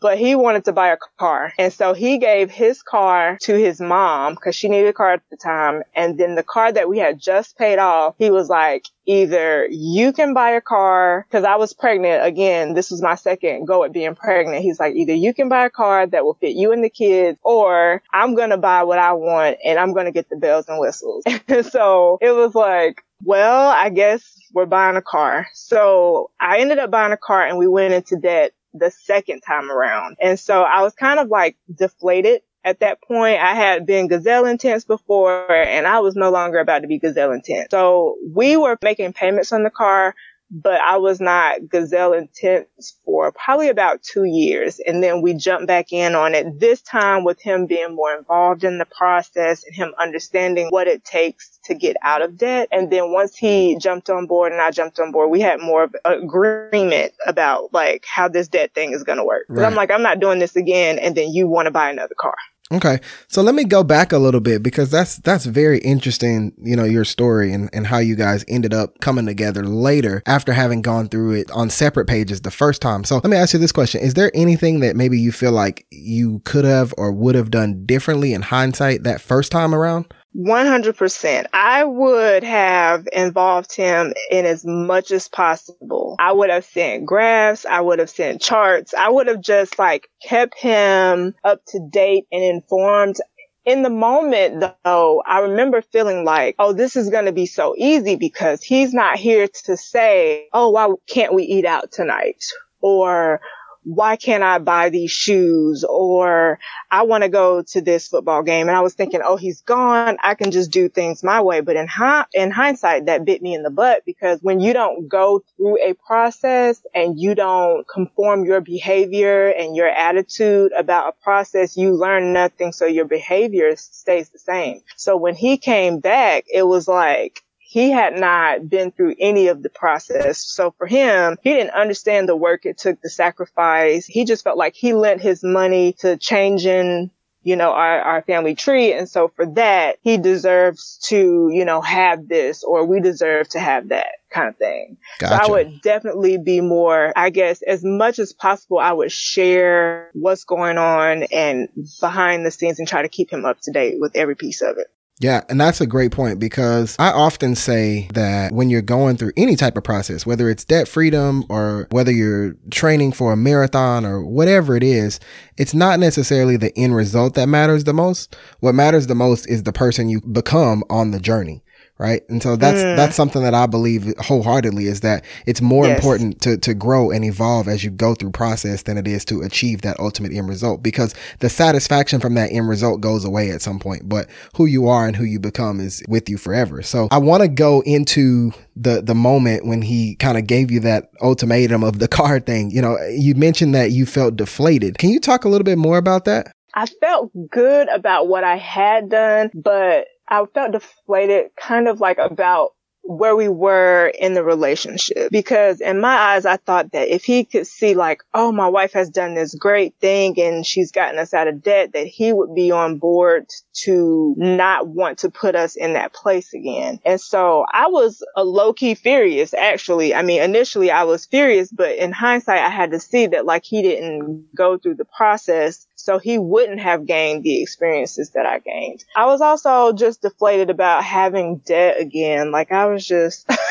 but 0.00 0.18
he 0.18 0.34
wanted 0.34 0.64
to 0.64 0.72
buy 0.72 0.88
a 0.88 0.96
car. 1.18 1.52
And 1.58 1.72
so 1.72 1.92
he 1.92 2.18
gave 2.18 2.50
his 2.50 2.82
car 2.82 3.38
to 3.42 3.54
his 3.54 3.80
mom 3.80 4.34
because 4.34 4.54
she 4.54 4.68
needed 4.68 4.88
a 4.88 4.92
car 4.92 5.12
at 5.12 5.22
the 5.30 5.36
time. 5.36 5.82
And 5.94 6.18
then 6.18 6.34
the 6.34 6.42
car 6.42 6.72
that 6.72 6.88
we 6.88 6.98
had 6.98 7.20
just 7.20 7.56
paid 7.56 7.78
off, 7.78 8.14
he 8.18 8.30
was 8.30 8.48
like, 8.48 8.86
either 9.06 9.66
you 9.70 10.12
can 10.12 10.34
buy 10.34 10.50
a 10.50 10.60
car 10.60 11.26
because 11.28 11.44
I 11.44 11.56
was 11.56 11.72
pregnant. 11.72 12.24
Again, 12.24 12.74
this 12.74 12.90
was 12.90 13.02
my 13.02 13.14
second 13.14 13.66
go 13.66 13.84
at 13.84 13.92
being 13.92 14.14
pregnant. 14.14 14.62
He's 14.62 14.80
like, 14.80 14.94
either 14.94 15.14
you 15.14 15.34
can 15.34 15.48
buy 15.48 15.66
a 15.66 15.70
car 15.70 16.06
that 16.06 16.24
will 16.24 16.34
fit 16.34 16.56
you 16.56 16.72
and 16.72 16.84
the 16.84 16.90
kids 16.90 17.38
or 17.42 18.02
I'm 18.12 18.34
going 18.34 18.50
to 18.50 18.56
buy 18.56 18.84
what 18.84 18.98
I 18.98 19.12
want 19.12 19.58
and 19.64 19.78
I'm 19.78 19.92
going 19.92 20.06
to 20.06 20.12
get 20.12 20.28
the 20.30 20.36
bells 20.36 20.68
and 20.68 20.78
whistles. 20.78 21.24
so 21.70 22.18
it 22.20 22.32
was 22.32 22.54
like, 22.54 23.02
well, 23.24 23.68
I 23.68 23.90
guess 23.90 24.22
we're 24.52 24.66
buying 24.66 24.96
a 24.96 25.02
car. 25.02 25.46
So 25.54 26.30
I 26.40 26.58
ended 26.60 26.78
up 26.78 26.90
buying 26.90 27.12
a 27.12 27.16
car 27.16 27.44
and 27.44 27.58
we 27.58 27.66
went 27.66 27.94
into 27.94 28.16
debt 28.16 28.52
the 28.72 28.90
second 28.90 29.40
time 29.40 29.70
around. 29.70 30.16
And 30.20 30.38
so 30.38 30.62
I 30.62 30.82
was 30.82 30.94
kind 30.94 31.20
of 31.20 31.28
like 31.28 31.56
deflated 31.72 32.42
at 32.64 32.80
that 32.80 33.02
point. 33.02 33.40
I 33.40 33.54
had 33.54 33.86
been 33.86 34.08
gazelle 34.08 34.44
intense 34.46 34.84
before 34.84 35.50
and 35.50 35.86
I 35.86 36.00
was 36.00 36.14
no 36.14 36.30
longer 36.30 36.58
about 36.58 36.80
to 36.80 36.88
be 36.88 36.98
gazelle 36.98 37.32
intense. 37.32 37.68
So 37.70 38.16
we 38.32 38.56
were 38.56 38.78
making 38.82 39.12
payments 39.12 39.52
on 39.52 39.62
the 39.62 39.70
car 39.70 40.14
but 40.50 40.80
I 40.80 40.96
was 40.96 41.20
not 41.20 41.68
gazelle 41.68 42.12
intense 42.12 42.96
for 43.04 43.30
probably 43.32 43.68
about 43.68 44.02
two 44.02 44.24
years. 44.24 44.80
And 44.80 45.02
then 45.02 45.22
we 45.22 45.34
jumped 45.34 45.68
back 45.68 45.92
in 45.92 46.14
on 46.14 46.34
it 46.34 46.58
this 46.58 46.82
time 46.82 47.24
with 47.24 47.40
him 47.40 47.66
being 47.66 47.94
more 47.94 48.14
involved 48.14 48.64
in 48.64 48.78
the 48.78 48.84
process 48.84 49.64
and 49.64 49.74
him 49.74 49.94
understanding 49.98 50.68
what 50.70 50.88
it 50.88 51.04
takes 51.04 51.58
to 51.64 51.74
get 51.74 51.96
out 52.02 52.22
of 52.22 52.36
debt. 52.36 52.68
And 52.72 52.90
then 52.90 53.12
once 53.12 53.36
he 53.36 53.76
jumped 53.78 54.10
on 54.10 54.26
board 54.26 54.52
and 54.52 54.60
I 54.60 54.72
jumped 54.72 54.98
on 54.98 55.12
board, 55.12 55.30
we 55.30 55.40
had 55.40 55.60
more 55.60 55.84
of 55.84 55.94
agreement 56.04 57.12
about 57.26 57.72
like 57.72 58.04
how 58.12 58.28
this 58.28 58.48
debt 58.48 58.74
thing 58.74 58.92
is 58.92 59.04
going 59.04 59.18
to 59.18 59.24
work. 59.24 59.46
Right. 59.48 59.64
I'm 59.64 59.74
like, 59.74 59.90
I'm 59.90 60.02
not 60.02 60.18
doing 60.18 60.40
this 60.40 60.56
again. 60.56 60.98
And 60.98 61.14
then 61.14 61.32
you 61.32 61.46
want 61.46 61.66
to 61.66 61.70
buy 61.70 61.90
another 61.90 62.16
car. 62.18 62.34
Okay. 62.72 63.00
So 63.26 63.42
let 63.42 63.56
me 63.56 63.64
go 63.64 63.82
back 63.82 64.12
a 64.12 64.18
little 64.18 64.40
bit 64.40 64.62
because 64.62 64.90
that's 64.90 65.16
that's 65.16 65.44
very 65.44 65.78
interesting, 65.80 66.52
you 66.58 66.76
know, 66.76 66.84
your 66.84 67.04
story 67.04 67.52
and, 67.52 67.68
and 67.72 67.84
how 67.84 67.98
you 67.98 68.14
guys 68.14 68.44
ended 68.46 68.72
up 68.72 69.00
coming 69.00 69.26
together 69.26 69.64
later 69.64 70.22
after 70.26 70.52
having 70.52 70.80
gone 70.80 71.08
through 71.08 71.32
it 71.32 71.50
on 71.50 71.68
separate 71.68 72.06
pages 72.06 72.42
the 72.42 72.50
first 72.52 72.80
time. 72.80 73.02
So 73.02 73.16
let 73.16 73.26
me 73.26 73.36
ask 73.36 73.54
you 73.54 73.58
this 73.58 73.72
question. 73.72 74.00
Is 74.00 74.14
there 74.14 74.30
anything 74.34 74.80
that 74.80 74.94
maybe 74.94 75.18
you 75.18 75.32
feel 75.32 75.50
like 75.50 75.84
you 75.90 76.40
could 76.44 76.64
have 76.64 76.94
or 76.96 77.10
would 77.10 77.34
have 77.34 77.50
done 77.50 77.86
differently 77.86 78.34
in 78.34 78.42
hindsight 78.42 79.02
that 79.02 79.20
first 79.20 79.50
time 79.50 79.74
around? 79.74 80.14
100%. 80.36 81.46
I 81.52 81.84
would 81.84 82.44
have 82.44 83.08
involved 83.12 83.74
him 83.74 84.14
in 84.30 84.46
as 84.46 84.64
much 84.64 85.10
as 85.10 85.28
possible. 85.28 86.16
I 86.18 86.32
would 86.32 86.50
have 86.50 86.64
sent 86.64 87.04
graphs. 87.04 87.66
I 87.66 87.80
would 87.80 87.98
have 87.98 88.10
sent 88.10 88.40
charts. 88.40 88.94
I 88.94 89.08
would 89.08 89.26
have 89.26 89.40
just 89.40 89.78
like 89.78 90.08
kept 90.22 90.58
him 90.58 91.34
up 91.42 91.64
to 91.68 91.80
date 91.80 92.26
and 92.30 92.44
informed. 92.44 93.16
In 93.64 93.82
the 93.82 93.90
moment 93.90 94.64
though, 94.84 95.22
I 95.26 95.40
remember 95.40 95.82
feeling 95.82 96.24
like, 96.24 96.54
oh, 96.58 96.72
this 96.72 96.96
is 96.96 97.10
going 97.10 97.26
to 97.26 97.32
be 97.32 97.46
so 97.46 97.74
easy 97.76 98.16
because 98.16 98.62
he's 98.62 98.94
not 98.94 99.18
here 99.18 99.48
to 99.64 99.76
say, 99.76 100.48
oh, 100.52 100.70
why 100.70 100.88
can't 101.08 101.34
we 101.34 101.42
eat 101.42 101.66
out 101.66 101.92
tonight? 101.92 102.42
Or, 102.80 103.40
why 103.82 104.16
can't 104.16 104.42
I 104.42 104.58
buy 104.58 104.90
these 104.90 105.10
shoes? 105.10 105.84
Or 105.84 106.58
I 106.90 107.02
want 107.02 107.22
to 107.24 107.28
go 107.28 107.62
to 107.62 107.80
this 107.80 108.08
football 108.08 108.42
game. 108.42 108.68
And 108.68 108.76
I 108.76 108.80
was 108.80 108.94
thinking, 108.94 109.20
oh, 109.24 109.36
he's 109.36 109.62
gone. 109.62 110.18
I 110.22 110.34
can 110.34 110.50
just 110.50 110.70
do 110.70 110.88
things 110.88 111.22
my 111.22 111.40
way. 111.40 111.60
But 111.60 111.76
in, 111.76 111.86
hi- 111.86 112.26
in 112.34 112.50
hindsight, 112.50 113.06
that 113.06 113.24
bit 113.24 113.42
me 113.42 113.54
in 113.54 113.62
the 113.62 113.70
butt 113.70 114.02
because 114.04 114.40
when 114.42 114.60
you 114.60 114.72
don't 114.72 115.08
go 115.08 115.42
through 115.56 115.78
a 115.82 115.94
process 115.94 116.80
and 116.94 117.18
you 117.18 117.34
don't 117.34 117.86
conform 117.88 118.44
your 118.44 118.60
behavior 118.60 119.48
and 119.48 119.74
your 119.74 119.88
attitude 119.88 120.72
about 120.76 121.08
a 121.08 121.24
process, 121.24 121.76
you 121.76 121.94
learn 121.94 122.32
nothing. 122.32 122.72
So 122.72 122.86
your 122.86 123.06
behavior 123.06 123.74
stays 123.76 124.28
the 124.28 124.38
same. 124.38 124.80
So 124.96 125.16
when 125.16 125.34
he 125.34 125.56
came 125.58 126.00
back, 126.00 126.44
it 126.52 126.66
was 126.66 126.86
like, 126.86 127.42
he 127.70 127.92
had 127.92 128.18
not 128.18 128.68
been 128.68 128.90
through 128.90 129.14
any 129.20 129.46
of 129.46 129.62
the 129.62 129.70
process. 129.70 130.42
So 130.44 130.74
for 130.76 130.88
him, 130.88 131.36
he 131.40 131.52
didn't 131.52 131.70
understand 131.70 132.28
the 132.28 132.34
work 132.34 132.66
it 132.66 132.78
took, 132.78 133.00
the 133.00 133.08
sacrifice. 133.08 134.06
He 134.06 134.24
just 134.24 134.42
felt 134.42 134.58
like 134.58 134.74
he 134.74 134.92
lent 134.92 135.20
his 135.20 135.44
money 135.44 135.92
to 136.00 136.16
changing 136.16 137.12
you 137.42 137.56
know, 137.56 137.70
our, 137.70 138.00
our 138.00 138.22
family 138.22 138.54
tree. 138.54 138.92
And 138.92 139.08
so 139.08 139.28
for 139.28 139.46
that, 139.54 139.96
he 140.02 140.18
deserves 140.18 140.98
to, 141.04 141.48
you 141.50 141.64
know, 141.64 141.80
have 141.80 142.28
this 142.28 142.64
or 142.64 142.84
we 142.84 143.00
deserve 143.00 143.48
to 143.50 143.60
have 143.60 143.88
that 143.88 144.08
kind 144.30 144.48
of 144.48 144.56
thing. 144.56 144.98
Gotcha. 145.20 145.36
So 145.36 145.48
I 145.48 145.50
would 145.50 145.80
definitely 145.80 146.36
be 146.38 146.60
more, 146.60 147.14
I 147.16 147.30
guess, 147.30 147.62
as 147.62 147.82
much 147.82 148.18
as 148.18 148.34
possible, 148.34 148.78
I 148.78 148.92
would 148.92 149.10
share 149.10 150.10
what's 150.12 150.44
going 150.44 150.76
on 150.76 151.22
and 151.32 151.68
behind 152.00 152.44
the 152.44 152.50
scenes 152.50 152.78
and 152.78 152.86
try 152.86 153.02
to 153.02 153.08
keep 153.08 153.30
him 153.30 153.46
up 153.46 153.60
to 153.62 153.72
date 153.72 153.94
with 153.98 154.16
every 154.16 154.34
piece 154.34 154.60
of 154.60 154.76
it. 154.76 154.88
Yeah, 155.20 155.42
and 155.50 155.60
that's 155.60 155.82
a 155.82 155.86
great 155.86 156.12
point 156.12 156.40
because 156.40 156.96
I 156.98 157.10
often 157.10 157.54
say 157.54 158.08
that 158.14 158.52
when 158.52 158.70
you're 158.70 158.80
going 158.80 159.18
through 159.18 159.32
any 159.36 159.54
type 159.54 159.76
of 159.76 159.84
process, 159.84 160.24
whether 160.24 160.48
it's 160.48 160.64
debt 160.64 160.88
freedom 160.88 161.44
or 161.50 161.88
whether 161.90 162.10
you're 162.10 162.54
training 162.70 163.12
for 163.12 163.30
a 163.34 163.36
marathon 163.36 164.06
or 164.06 164.24
whatever 164.24 164.76
it 164.76 164.82
is, 164.82 165.20
it's 165.58 165.74
not 165.74 166.00
necessarily 166.00 166.56
the 166.56 166.76
end 166.76 166.96
result 166.96 167.34
that 167.34 167.50
matters 167.50 167.84
the 167.84 167.92
most. 167.92 168.34
What 168.60 168.74
matters 168.74 169.08
the 169.08 169.14
most 169.14 169.46
is 169.46 169.64
the 169.64 169.74
person 169.74 170.08
you 170.08 170.22
become 170.22 170.82
on 170.88 171.10
the 171.10 171.20
journey 171.20 171.62
right? 172.00 172.22
And 172.30 172.42
so 172.42 172.56
that's 172.56 172.78
mm. 172.78 172.96
that's 172.96 173.14
something 173.14 173.42
that 173.42 173.52
I 173.52 173.66
believe 173.66 174.14
wholeheartedly 174.18 174.86
is 174.86 175.00
that 175.00 175.22
it's 175.44 175.60
more 175.60 175.86
yes. 175.86 175.96
important 175.96 176.40
to 176.40 176.56
to 176.56 176.72
grow 176.72 177.10
and 177.10 177.24
evolve 177.24 177.68
as 177.68 177.84
you 177.84 177.90
go 177.90 178.14
through 178.14 178.30
process 178.30 178.84
than 178.84 178.96
it 178.96 179.06
is 179.06 179.22
to 179.26 179.42
achieve 179.42 179.82
that 179.82 180.00
ultimate 180.00 180.32
end 180.32 180.48
result 180.48 180.82
because 180.82 181.14
the 181.40 181.50
satisfaction 181.50 182.18
from 182.18 182.34
that 182.34 182.50
end 182.52 182.68
result 182.68 183.02
goes 183.02 183.26
away 183.26 183.50
at 183.50 183.60
some 183.60 183.78
point, 183.78 184.08
but 184.08 184.28
who 184.56 184.64
you 184.64 184.88
are 184.88 185.06
and 185.06 185.14
who 185.14 185.24
you 185.24 185.38
become 185.38 185.78
is 185.78 186.02
with 186.08 186.28
you 186.30 186.38
forever. 186.38 186.80
So 186.80 187.08
I 187.10 187.18
want 187.18 187.42
to 187.42 187.48
go 187.48 187.82
into 187.82 188.52
the 188.74 189.02
the 189.02 189.14
moment 189.14 189.66
when 189.66 189.82
he 189.82 190.14
kind 190.16 190.38
of 190.38 190.46
gave 190.46 190.70
you 190.70 190.80
that 190.80 191.10
ultimatum 191.20 191.84
of 191.84 191.98
the 191.98 192.08
car 192.20 192.40
thing. 192.40 192.70
You 192.70 192.80
know, 192.80 192.96
you 193.10 193.34
mentioned 193.34 193.74
that 193.74 193.90
you 193.90 194.06
felt 194.06 194.36
deflated. 194.36 194.96
Can 194.96 195.10
you 195.10 195.20
talk 195.20 195.44
a 195.44 195.50
little 195.50 195.64
bit 195.64 195.76
more 195.76 195.98
about 195.98 196.24
that? 196.24 196.50
I 196.74 196.86
felt 196.86 197.30
good 197.50 197.88
about 197.88 198.28
what 198.28 198.44
I 198.44 198.56
had 198.56 199.10
done, 199.10 199.50
but 199.54 200.06
I 200.30 200.44
felt 200.46 200.72
deflated 200.72 201.50
kind 201.56 201.88
of 201.88 202.00
like 202.00 202.18
about 202.18 202.72
where 203.02 203.34
we 203.34 203.48
were 203.48 204.06
in 204.06 204.34
the 204.34 204.44
relationship 204.44 205.30
because 205.32 205.80
in 205.80 206.00
my 206.00 206.14
eyes 206.14 206.44
I 206.44 206.58
thought 206.58 206.92
that 206.92 207.08
if 207.08 207.24
he 207.24 207.44
could 207.44 207.66
see 207.66 207.94
like 207.94 208.22
oh 208.34 208.52
my 208.52 208.68
wife 208.68 208.92
has 208.92 209.08
done 209.08 209.34
this 209.34 209.54
great 209.54 209.94
thing 210.00 210.38
and 210.38 210.64
she's 210.64 210.92
gotten 210.92 211.18
us 211.18 211.32
out 211.32 211.48
of 211.48 211.62
debt 211.62 211.94
that 211.94 212.06
he 212.06 212.32
would 212.32 212.54
be 212.54 212.70
on 212.70 212.98
board 212.98 213.46
to 213.84 214.34
not 214.36 214.86
want 214.86 215.18
to 215.20 215.30
put 215.30 215.56
us 215.56 215.76
in 215.76 215.94
that 215.94 216.12
place 216.12 216.52
again. 216.52 217.00
And 217.04 217.20
so 217.20 217.64
I 217.72 217.88
was 217.88 218.22
a 218.36 218.44
low 218.44 218.72
key 218.72 218.94
furious 218.94 219.54
actually. 219.54 220.14
I 220.14 220.22
mean 220.22 220.42
initially 220.42 220.90
I 220.90 221.04
was 221.04 221.26
furious 221.26 221.72
but 221.72 221.96
in 221.96 222.12
hindsight 222.12 222.60
I 222.60 222.70
had 222.70 222.90
to 222.92 223.00
see 223.00 223.26
that 223.28 223.46
like 223.46 223.64
he 223.64 223.82
didn't 223.82 224.54
go 224.54 224.78
through 224.78 224.96
the 224.96 225.06
process 225.06 225.86
so 226.10 226.18
he 226.18 226.38
wouldn't 226.38 226.80
have 226.80 227.06
gained 227.06 227.44
the 227.44 227.62
experiences 227.62 228.30
that 228.30 228.44
I 228.44 228.58
gained. 228.58 229.04
I 229.14 229.26
was 229.26 229.40
also 229.40 229.92
just 229.92 230.22
deflated 230.22 230.68
about 230.68 231.04
having 231.04 231.58
debt 231.58 232.00
again. 232.00 232.50
Like 232.50 232.72
I 232.72 232.86
was 232.86 233.06
just, 233.06 233.48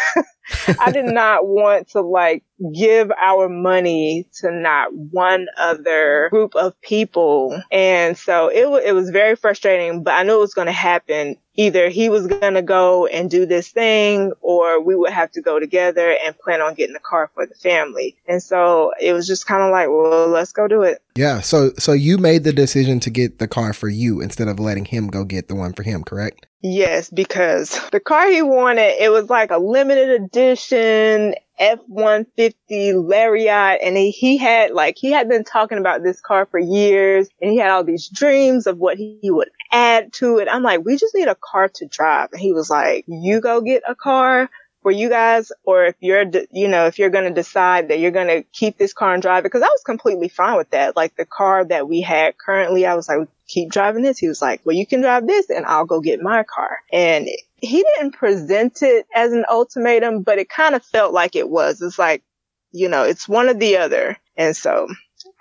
I 0.79 0.91
did 0.91 1.05
not 1.05 1.47
want 1.47 1.89
to 1.89 2.01
like 2.01 2.43
give 2.73 3.11
our 3.11 3.47
money 3.47 4.27
to 4.41 4.51
not 4.51 4.93
one 4.93 5.47
other 5.57 6.27
group 6.29 6.55
of 6.55 6.79
people. 6.81 7.61
And 7.71 8.17
so 8.17 8.49
it, 8.49 8.63
w- 8.63 8.83
it 8.83 8.91
was 8.91 9.09
very 9.09 9.35
frustrating, 9.35 10.03
but 10.03 10.13
I 10.13 10.23
knew 10.23 10.35
it 10.35 10.39
was 10.39 10.53
going 10.53 10.67
to 10.67 10.71
happen. 10.71 11.37
Either 11.55 11.89
he 11.89 12.09
was 12.09 12.27
going 12.27 12.53
to 12.53 12.61
go 12.61 13.05
and 13.05 13.29
do 13.29 13.45
this 13.45 13.69
thing 13.69 14.31
or 14.41 14.81
we 14.81 14.95
would 14.95 15.11
have 15.11 15.31
to 15.31 15.41
go 15.41 15.59
together 15.59 16.15
and 16.25 16.37
plan 16.37 16.61
on 16.61 16.73
getting 16.73 16.95
a 16.95 16.99
car 16.99 17.29
for 17.33 17.45
the 17.45 17.55
family. 17.55 18.17
And 18.27 18.41
so 18.41 18.91
it 18.99 19.13
was 19.13 19.27
just 19.27 19.45
kind 19.45 19.63
of 19.63 19.71
like, 19.71 19.87
well, 19.89 20.27
let's 20.27 20.51
go 20.51 20.67
do 20.67 20.83
it. 20.83 21.01
Yeah. 21.15 21.41
So, 21.41 21.71
so 21.77 21.91
you 21.93 22.17
made 22.17 22.43
the 22.43 22.53
decision 22.53 22.99
to 23.01 23.09
get 23.09 23.39
the 23.39 23.47
car 23.47 23.73
for 23.73 23.89
you 23.89 24.21
instead 24.21 24.47
of 24.47 24.59
letting 24.59 24.85
him 24.85 25.07
go 25.07 25.23
get 25.23 25.47
the 25.47 25.55
one 25.55 25.73
for 25.73 25.83
him, 25.83 26.03
correct? 26.03 26.45
Yes, 26.61 27.09
because 27.09 27.79
the 27.91 27.99
car 27.99 28.29
he 28.29 28.41
wanted, 28.41 29.01
it 29.01 29.11
was 29.11 29.29
like 29.29 29.51
a 29.51 29.57
limited 29.57 30.21
edition 30.21 31.35
F-150 31.57 33.05
Lariat 33.05 33.79
and 33.83 33.97
he, 33.97 34.37
had 34.37 34.71
like, 34.71 34.97
he 34.97 35.11
had 35.11 35.27
been 35.27 35.43
talking 35.43 35.77
about 35.77 36.03
this 36.03 36.21
car 36.21 36.45
for 36.45 36.59
years 36.59 37.27
and 37.41 37.51
he 37.51 37.57
had 37.57 37.69
all 37.69 37.83
these 37.83 38.07
dreams 38.07 38.65
of 38.65 38.77
what 38.77 38.97
he, 38.97 39.19
would 39.23 39.49
add 39.71 40.13
to 40.13 40.37
it. 40.37 40.47
I'm 40.49 40.63
like, 40.63 40.85
we 40.85 40.95
just 40.95 41.13
need 41.13 41.27
a 41.27 41.35
car 41.35 41.67
to 41.67 41.85
drive. 41.85 42.29
And 42.31 42.41
he 42.41 42.53
was 42.53 42.69
like, 42.69 43.03
you 43.07 43.41
go 43.41 43.61
get 43.61 43.83
a 43.87 43.93
car 43.93 44.49
for 44.81 44.91
you 44.91 45.09
guys 45.09 45.51
or 45.65 45.85
if 45.85 45.95
you're, 45.99 46.23
you 46.51 46.69
know, 46.69 46.85
if 46.85 46.97
you're 46.97 47.09
going 47.09 47.25
to 47.25 47.33
decide 47.33 47.89
that 47.89 47.99
you're 47.99 48.11
going 48.11 48.27
to 48.27 48.43
keep 48.53 48.77
this 48.77 48.93
car 48.93 49.13
and 49.13 49.21
drive 49.21 49.45
it. 49.45 49.51
Cause 49.51 49.61
I 49.61 49.67
was 49.67 49.83
completely 49.85 50.29
fine 50.29 50.55
with 50.55 50.69
that. 50.69 50.95
Like 50.95 51.15
the 51.17 51.25
car 51.25 51.65
that 51.65 51.89
we 51.89 51.99
had 51.99 52.37
currently, 52.37 52.85
I 52.85 52.95
was 52.95 53.09
like, 53.09 53.27
keep 53.49 53.71
driving 53.71 54.03
this. 54.03 54.17
He 54.17 54.27
was 54.27 54.41
like, 54.41 54.61
well, 54.63 54.75
you 54.75 54.85
can 54.85 55.01
drive 55.01 55.27
this 55.27 55.49
and 55.49 55.65
I'll 55.65 55.85
go 55.85 55.99
get 55.99 56.21
my 56.21 56.43
car. 56.43 56.77
And 56.93 57.27
he 57.57 57.83
didn't 57.83 58.13
present 58.13 58.81
it 58.81 59.05
as 59.13 59.33
an 59.33 59.45
ultimatum, 59.49 60.21
but 60.21 60.37
it 60.37 60.49
kind 60.49 60.75
of 60.75 60.85
felt 60.85 61.13
like 61.13 61.35
it 61.35 61.49
was. 61.49 61.81
It's 61.81 61.99
like, 61.99 62.23
you 62.71 62.87
know, 62.87 63.03
it's 63.03 63.27
one 63.27 63.49
or 63.49 63.53
the 63.55 63.77
other. 63.77 64.17
And 64.37 64.55
so 64.55 64.87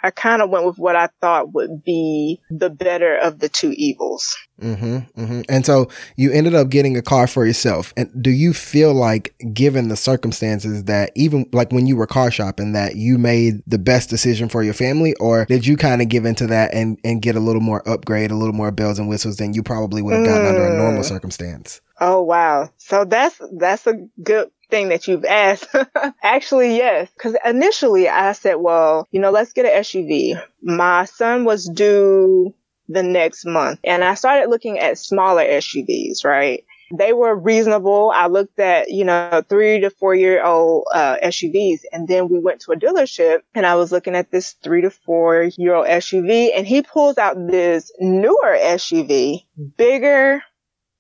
I 0.03 0.11
kind 0.11 0.43
of 0.43 0.51
went 0.51 0.65
with 0.65 0.79
what 0.79 0.97
I 0.97 1.09
thought 1.21 1.55
would 1.55 1.83
be 1.83 2.41
the 2.51 2.71
better 2.71 3.17
of 3.17 3.41
the 3.41 3.49
two 3.49 3.73
evils. 3.73 4.37
Mm-hmm, 4.61 5.21
mm-hmm. 5.21 5.41
And 5.49 5.65
so 5.65 5.89
you 6.17 6.33
ended 6.33 6.55
up 6.55 6.69
getting 6.69 6.97
a 6.97 7.03
car 7.03 7.27
for 7.27 7.47
yourself. 7.47 7.93
And 7.97 8.11
do 8.23 8.31
you 8.31 8.53
feel 8.53 8.93
like, 8.95 9.35
given 9.53 9.89
the 9.89 9.97
circumstances, 9.97 10.85
that 10.85 11.13
even 11.15 11.49
like 11.53 11.73
when 11.73 11.87
you 11.87 11.97
were 11.97 12.07
car 12.07 12.31
shopping, 12.31 12.73
that 12.73 12.97
you 12.97 13.19
made 13.19 13.63
the 13.67 13.79
best 13.79 14.11
decision 14.11 14.49
for 14.49 14.63
your 14.63 14.75
family, 14.75 15.15
or 15.15 15.45
did 15.47 15.67
you 15.67 15.77
kind 15.77 16.03
of 16.03 16.09
give 16.09 16.25
into 16.25 16.47
that 16.49 16.75
and 16.75 16.99
and 17.05 17.23
get 17.23 17.37
a 17.37 17.41
little 17.41 17.63
more 17.63 17.89
upgrade, 17.89 18.31
a 18.31 18.37
little 18.37 18.55
more 18.55 18.71
bells 18.71 18.99
and 18.99 19.09
whistles 19.09 19.37
than 19.37 19.55
you 19.55 19.63
probably 19.63 20.03
would 20.03 20.15
have 20.15 20.27
gotten 20.27 20.47
mm. 20.47 20.49
under 20.49 20.67
a 20.67 20.77
normal 20.77 21.03
mm. 21.03 21.09
circumstance? 21.09 21.81
Oh 22.01 22.23
wow! 22.23 22.71
So 22.79 23.05
that's 23.05 23.41
that's 23.59 23.87
a 23.87 23.95
good 24.23 24.51
thing 24.69 24.89
that 24.89 25.09
you've 25.09 25.25
asked. 25.25 25.69
Actually, 26.23 26.77
yes. 26.77 27.11
Cause 27.19 27.37
initially 27.45 28.09
I 28.09 28.33
said, 28.33 28.55
well, 28.55 29.07
you 29.11 29.21
know, 29.21 29.31
let's 29.31 29.53
get 29.53 29.67
an 29.67 29.83
SUV. 29.83 30.43
My 30.63 31.05
son 31.05 31.45
was 31.45 31.69
due 31.69 32.55
the 32.89 33.03
next 33.03 33.45
month 33.45 33.81
and 33.85 34.03
I 34.03 34.15
started 34.15 34.49
looking 34.49 34.79
at 34.79 34.99
smaller 34.99 35.45
SUVs, 35.45 36.25
right? 36.25 36.65
They 36.97 37.13
were 37.13 37.35
reasonable. 37.35 38.11
I 38.15 38.29
looked 38.29 38.59
at, 38.59 38.91
you 38.91 39.05
know, 39.05 39.43
three 39.47 39.81
to 39.81 39.91
four 39.91 40.15
year 40.15 40.43
old 40.43 40.87
uh, 40.93 41.17
SUVs 41.23 41.81
and 41.93 42.09
then 42.09 42.29
we 42.29 42.39
went 42.39 42.63
to 42.63 42.73
a 42.73 42.77
dealership 42.77 43.41
and 43.55 43.67
I 43.67 43.75
was 43.75 43.93
looking 43.93 44.15
at 44.15 44.31
this 44.31 44.53
three 44.63 44.83
to 44.83 44.91
four 44.91 45.51
year 45.57 45.75
old 45.75 45.87
SUV 45.87 46.51
and 46.57 46.67
he 46.67 46.81
pulls 46.83 47.19
out 47.19 47.37
this 47.47 47.93
newer 48.01 48.57
SUV, 48.59 49.45
bigger, 49.77 50.43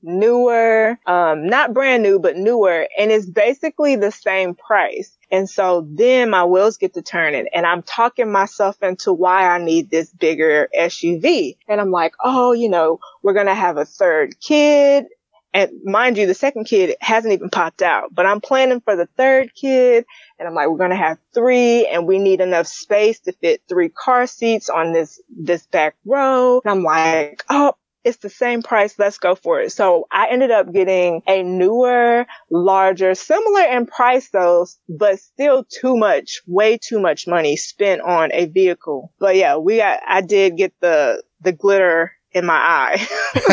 newer, 0.02 0.99
um, 1.07 1.47
not 1.47 1.75
brand 1.75 2.02
new, 2.02 2.19
but 2.19 2.37
newer. 2.37 2.87
And 2.99 3.11
it's 3.11 3.26
basically 3.26 3.97
the 3.97 4.12
same 4.12 4.55
price. 4.55 5.17
And 5.31 5.49
so 5.49 5.87
then 5.88 6.31
my 6.31 6.45
wheels 6.45 6.78
get 6.78 6.95
to 6.95 7.02
turning 7.02 7.49
and 7.52 7.67
I'm 7.67 7.83
talking 7.83 8.31
myself 8.31 8.83
into 8.83 9.12
why 9.12 9.49
I 9.49 9.59
need 9.62 9.90
this 9.90 10.11
bigger 10.11 10.69
SUV. 10.76 11.57
And 11.69 11.81
I'm 11.81 11.90
like, 11.90 12.14
oh, 12.23 12.52
you 12.52 12.69
know, 12.69 13.00
we're 13.23 13.35
going 13.35 13.47
to 13.47 13.55
have 13.55 13.76
a 13.76 13.85
third 13.85 14.40
kid. 14.40 15.07
And 15.55 15.71
mind 15.83 16.19
you, 16.19 16.26
the 16.26 16.35
second 16.35 16.64
kid 16.64 16.97
hasn't 17.00 17.33
even 17.33 17.49
popped 17.49 17.81
out, 17.81 18.14
but 18.14 18.26
I'm 18.26 18.40
planning 18.40 18.81
for 18.81 18.97
the 18.97 19.09
third 19.17 19.55
kid. 19.55 20.05
And 20.38 20.47
I'm 20.47 20.55
like, 20.55 20.69
we're 20.69 20.76
going 20.76 20.90
to 20.90 20.97
have 20.97 21.19
three 21.35 21.87
and 21.87 22.07
we 22.07 22.19
need 22.19 22.40
enough 22.40 22.67
space 22.67 23.21
to 23.21 23.33
fit 23.33 23.62
three 23.69 23.88
car 23.88 24.26
seats 24.26 24.69
on 24.69 24.93
this, 24.93 25.21
this 25.28 25.67
back 25.67 25.97
row. 26.05 26.61
And 26.64 26.71
I'm 26.71 26.83
like, 26.83 27.45
oh, 27.49 27.75
it's 28.05 28.19
the 28.19 28.31
same 28.31 28.62
price. 28.62 28.99
Let's 28.99 29.19
go 29.19 29.35
for 29.35 29.61
it. 29.61 29.73
So 29.73 30.07
I 30.11 30.28
ended 30.31 30.50
up 30.50 30.73
getting 30.73 31.23
a 31.26 31.43
newer, 31.43 32.26
larger, 32.50 33.14
similar 33.14 33.62
in 33.62 33.87
price 33.87 34.31
though, 34.31 34.67
but 34.88 35.19
still 35.19 35.64
too 35.64 35.97
much, 35.97 36.40
way 36.47 36.78
too 36.78 37.00
much 37.00 37.26
money 37.26 37.57
spent 37.57 38.00
on 38.00 38.31
a 38.33 38.47
vehicle. 38.47 39.12
But 39.19 39.37
yeah, 39.37 39.57
we 39.57 39.78
got, 39.78 40.00
I 40.07 40.21
did 40.21 40.57
get 40.57 40.73
the, 40.81 41.23
the 41.40 41.52
glitter 41.52 42.12
in 42.33 42.45
my 42.45 42.55
eye 42.55 43.07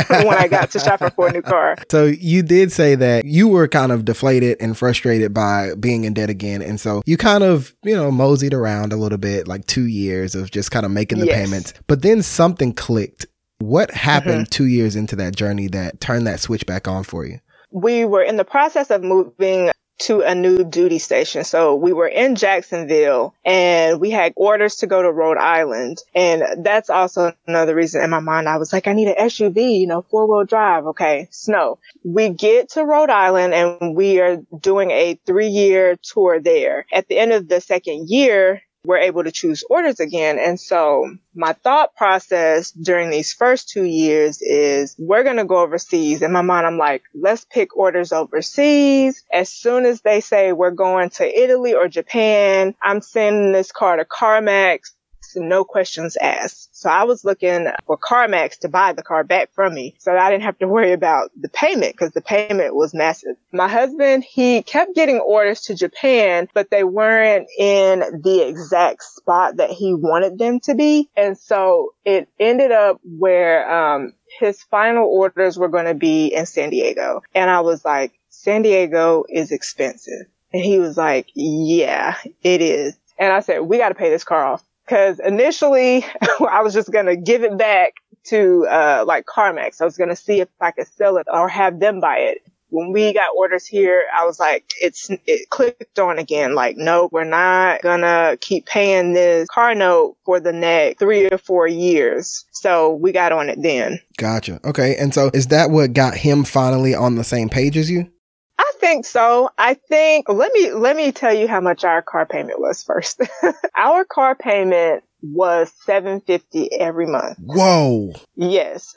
when 0.26 0.38
I 0.38 0.48
got 0.48 0.72
to 0.72 0.80
shopping 0.80 1.10
for 1.12 1.28
a 1.28 1.32
new 1.32 1.42
car. 1.42 1.78
So 1.90 2.06
you 2.06 2.44
did 2.44 2.72
say 2.72 2.96
that 2.96 3.26
you 3.26 3.48
were 3.48 3.68
kind 3.68 3.92
of 3.92 4.06
deflated 4.06 4.58
and 4.60 4.78
frustrated 4.78 5.34
by 5.34 5.74
being 5.80 6.04
in 6.04 6.14
debt 6.14 6.30
again. 6.30 6.62
And 6.62 6.80
so 6.80 7.02
you 7.06 7.18
kind 7.18 7.44
of, 7.44 7.74
you 7.84 7.96
know, 7.96 8.12
moseyed 8.12 8.54
around 8.54 8.94
a 8.94 8.98
little 8.98 9.18
bit, 9.18 9.48
like 9.48 9.66
two 9.66 9.86
years 9.86 10.36
of 10.36 10.52
just 10.52 10.72
kind 10.72 10.86
of 10.86 10.92
making 10.92 11.20
the 11.20 11.28
yes. 11.28 11.36
payments. 11.36 11.74
But 11.88 12.02
then 12.02 12.22
something 12.22 12.74
clicked 12.74 13.26
what 13.60 13.92
happened 13.92 14.46
mm-hmm. 14.46 14.52
two 14.52 14.66
years 14.66 14.96
into 14.96 15.16
that 15.18 15.36
journey 15.36 15.68
that 15.70 16.00
turned 16.00 16.28
that 16.28 16.40
switch 16.40 16.66
back 16.66 16.88
on 16.88 17.04
for 17.04 17.26
you? 17.26 17.40
We 17.72 18.06
were 18.06 18.24
in 18.24 18.38
the 18.38 18.46
process 18.46 18.92
of 18.92 19.04
moving 19.04 19.72
to 19.98 20.22
a 20.22 20.36
new 20.36 20.64
duty 20.64 21.00
station. 21.00 21.44
So 21.44 21.76
we 21.76 21.94
were 21.94 22.08
in 22.08 22.36
Jacksonville 22.36 23.34
and 23.46 24.00
we 24.02 24.12
had 24.12 24.34
orders 24.36 24.78
to 24.78 24.88
go 24.88 25.02
to 25.02 25.12
Rhode 25.12 25.38
Island. 25.38 26.00
And 26.14 26.44
that's 26.66 26.90
also 26.90 27.34
another 27.48 27.76
reason 27.76 28.04
in 28.04 28.10
my 28.10 28.20
mind, 28.20 28.50
I 28.50 28.58
was 28.58 28.74
like, 28.74 28.88
I 28.88 28.94
need 28.94 29.08
an 29.08 29.28
SUV, 29.28 29.80
you 29.80 29.88
know, 29.88 30.02
four 30.02 30.28
wheel 30.28 30.46
drive. 30.46 30.86
Okay. 30.88 31.28
Snow. 31.32 31.80
We 32.04 32.30
get 32.30 32.72
to 32.72 32.84
Rhode 32.84 33.10
Island 33.10 33.54
and 33.54 33.96
we 33.96 34.20
are 34.20 34.38
doing 34.60 34.92
a 34.92 35.20
three 35.26 35.48
year 35.48 35.96
tour 36.02 36.40
there. 36.40 36.86
At 36.92 37.08
the 37.08 37.18
end 37.18 37.32
of 37.32 37.48
the 37.48 37.62
second 37.62 38.10
year, 38.10 38.62
we're 38.86 39.00
able 39.00 39.24
to 39.24 39.32
choose 39.32 39.64
orders 39.70 40.00
again. 40.00 40.40
And 40.40 40.60
so 40.60 41.16
my 41.34 41.54
thought 41.54 41.96
process 41.96 42.72
during 42.72 43.10
these 43.10 43.34
first 43.34 43.70
two 43.70 43.84
years 43.84 44.42
is 44.42 44.96
we're 44.98 45.24
going 45.24 45.38
to 45.38 45.46
go 45.46 45.60
overseas. 45.60 46.22
In 46.22 46.32
my 46.32 46.42
mind, 46.42 46.66
I'm 46.66 46.78
like, 46.78 47.04
let's 47.14 47.46
pick 47.46 47.76
orders 47.76 48.12
overseas. 48.12 49.24
As 49.32 49.50
soon 49.50 49.86
as 49.86 50.02
they 50.02 50.22
say 50.22 50.52
we're 50.52 50.72
going 50.72 51.10
to 51.12 51.44
Italy 51.44 51.74
or 51.74 51.88
Japan, 51.88 52.76
I'm 52.82 53.02
sending 53.02 53.52
this 53.52 53.72
car 53.72 53.98
to 53.98 54.06
CarMax 54.06 54.92
no 55.36 55.64
questions 55.64 56.18
asked. 56.18 56.76
So 56.76 56.90
I 56.90 57.04
was 57.04 57.26
looking 57.26 57.68
for 57.86 57.98
CarMax 57.98 58.60
to 58.60 58.70
buy 58.70 58.94
the 58.94 59.04
car 59.04 59.24
back 59.24 59.50
from 59.54 59.74
me 59.74 59.96
so 60.00 60.16
I 60.16 60.30
didn't 60.30 60.44
have 60.44 60.58
to 60.60 60.68
worry 60.68 60.94
about 60.94 61.32
the 61.40 61.50
payment 61.50 61.94
because 61.94 62.12
the 62.12 62.22
payment 62.22 62.76
was 62.76 62.94
massive. 62.94 63.36
My 63.52 63.68
husband, 63.68 64.24
he 64.24 64.62
kept 64.62 64.96
getting 64.96 65.20
orders 65.20 65.62
to 65.62 65.76
Japan, 65.76 66.48
but 66.54 66.70
they 66.70 66.84
weren't 66.84 67.48
in 67.58 68.00
the 68.24 68.48
exact 68.48 69.04
spot 69.04 69.58
that 69.58 69.72
he 69.72 69.94
wanted 69.94 70.38
them 70.38 70.60
to 70.62 70.76
be. 70.76 71.10
And 71.16 71.38
so 71.38 71.94
it 72.04 72.28
ended 72.40 72.72
up 72.72 73.00
where, 73.04 73.70
um, 73.70 74.14
his 74.40 74.62
final 74.64 75.06
orders 75.06 75.58
were 75.58 75.70
going 75.70 75.86
to 75.86 75.94
be 75.94 76.28
in 76.28 76.46
San 76.46 76.70
Diego. 76.70 77.22
And 77.34 77.50
I 77.50 77.62
was 77.62 77.86
like, 77.86 78.14
San 78.30 78.64
Diego 78.64 79.24
is 79.30 79.52
expensive. 79.52 80.28
And 80.52 80.64
he 80.64 80.80
was 80.80 80.98
like, 80.98 81.28
yeah, 81.34 82.16
it 82.42 82.62
is. 82.62 82.98
And 83.18 83.32
I 83.32 83.40
said, 83.40 83.60
we 83.60 83.78
got 83.78 83.90
to 83.90 83.96
pay 83.96 84.10
this 84.10 84.24
car 84.24 84.46
off. 84.46 84.64
Cause 84.88 85.20
initially 85.20 86.06
I 86.50 86.62
was 86.62 86.74
just 86.74 86.92
going 86.92 87.08
to 87.08 87.16
give 87.16 87.44
it 87.44 87.58
back 87.58 87.94
to, 88.26 88.66
uh, 88.68 89.04
like 89.08 89.26
CarMax. 89.26 89.82
I 89.82 89.86
was 89.86 89.98
going 89.98 90.10
to 90.10 90.16
see 90.16 90.42
if 90.42 90.50
I 90.60 90.72
could 90.72 90.88
sell 90.88 91.18
it 91.18 91.28
or 91.32 91.48
have 91.48 91.80
them 91.80 92.00
buy 92.00 92.18
it. 92.20 92.40
When 92.70 92.92
we 92.92 93.14
got 93.14 93.28
orders 93.38 93.66
here, 93.66 94.04
I 94.14 94.26
was 94.26 94.40
like, 94.40 94.66
it's, 94.82 95.10
it 95.26 95.50
clicked 95.50 95.98
on 95.98 96.18
again. 96.18 96.56
Like, 96.56 96.76
no, 96.78 97.08
we're 97.12 97.24
not 97.24 97.82
gonna 97.84 98.38
keep 98.42 98.66
paying 98.66 99.14
this 99.14 99.48
car 99.48 99.76
note 99.76 100.18
for 100.26 100.42
the 100.42 100.52
next 100.52 101.00
three 101.00 101.30
or 101.30 101.38
four 101.38 101.68
years. 101.68 102.44
So 102.52 102.96
we 102.96 103.14
got 103.14 103.32
on 103.32 103.50
it 103.50 103.62
then. 103.62 104.02
Gotcha. 104.18 104.60
Okay. 104.66 104.98
And 104.98 105.14
so 105.14 105.30
is 105.34 105.48
that 105.48 105.70
what 105.70 105.94
got 105.94 106.16
him 106.16 106.44
finally 106.44 106.96
on 106.96 107.16
the 107.16 107.24
same 107.24 107.50
page 107.50 107.78
as 107.78 107.90
you? 107.90 108.12
I 108.58 108.72
think 108.80 109.06
so. 109.06 109.50
I 109.58 109.74
think 109.74 110.30
let 110.30 110.54
me 110.54 110.72
let 110.72 110.96
me 110.96 111.12
tell 111.12 111.34
you 111.34 111.48
how 111.48 111.62
much 111.62 111.84
our 111.84 112.02
car 112.02 112.26
payment 112.26 112.60
was 112.60 112.84
first. 112.84 113.22
our 113.76 114.06
car 114.06 114.36
payment 114.36 115.04
was 115.22 115.72
750 115.86 116.72
every 116.80 117.08
month. 117.08 117.38
Whoa. 117.40 118.14
Yes. 118.36 118.96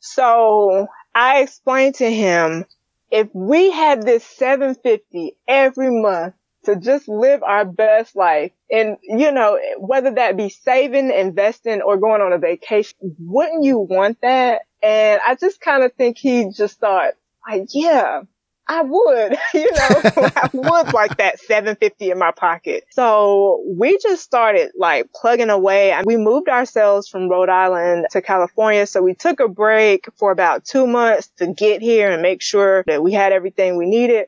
So 0.00 0.86
I 1.14 1.42
explained 1.42 1.96
to 1.96 2.10
him 2.10 2.64
if 3.10 3.28
we 3.34 3.70
had 3.70 4.02
this 4.02 4.24
750 4.24 5.36
every 5.48 5.90
month 5.90 6.34
to 6.64 6.76
just 6.76 7.08
live 7.08 7.42
our 7.42 7.64
best 7.64 8.14
life 8.14 8.52
and 8.70 8.98
you 9.02 9.32
know 9.32 9.58
whether 9.78 10.12
that 10.12 10.36
be 10.36 10.50
saving, 10.50 11.10
investing 11.10 11.80
or 11.80 11.96
going 11.96 12.20
on 12.20 12.32
a 12.32 12.38
vacation, 12.38 12.98
wouldn't 13.18 13.64
you 13.64 13.78
want 13.78 14.18
that? 14.22 14.62
And 14.82 15.20
I 15.26 15.34
just 15.34 15.60
kind 15.60 15.82
of 15.82 15.92
think 15.94 16.18
he 16.18 16.50
just 16.50 16.78
thought 16.78 17.14
like, 17.48 17.68
yeah, 17.72 18.22
I 18.70 18.82
would, 18.82 19.36
you 19.54 19.72
know, 19.72 19.88
I 20.36 20.48
would 20.52 20.94
like 20.94 21.16
that 21.16 21.40
750 21.40 22.12
in 22.12 22.18
my 22.18 22.30
pocket. 22.30 22.84
So 22.90 23.64
we 23.66 23.98
just 23.98 24.22
started 24.22 24.70
like 24.78 25.10
plugging 25.12 25.50
away. 25.50 26.00
We 26.04 26.16
moved 26.16 26.48
ourselves 26.48 27.08
from 27.08 27.28
Rhode 27.28 27.48
Island 27.48 28.06
to 28.12 28.22
California. 28.22 28.86
So 28.86 29.02
we 29.02 29.14
took 29.14 29.40
a 29.40 29.48
break 29.48 30.08
for 30.16 30.30
about 30.30 30.64
two 30.64 30.86
months 30.86 31.30
to 31.38 31.52
get 31.52 31.82
here 31.82 32.12
and 32.12 32.22
make 32.22 32.42
sure 32.42 32.84
that 32.86 33.02
we 33.02 33.12
had 33.12 33.32
everything 33.32 33.76
we 33.76 33.86
needed. 33.86 34.26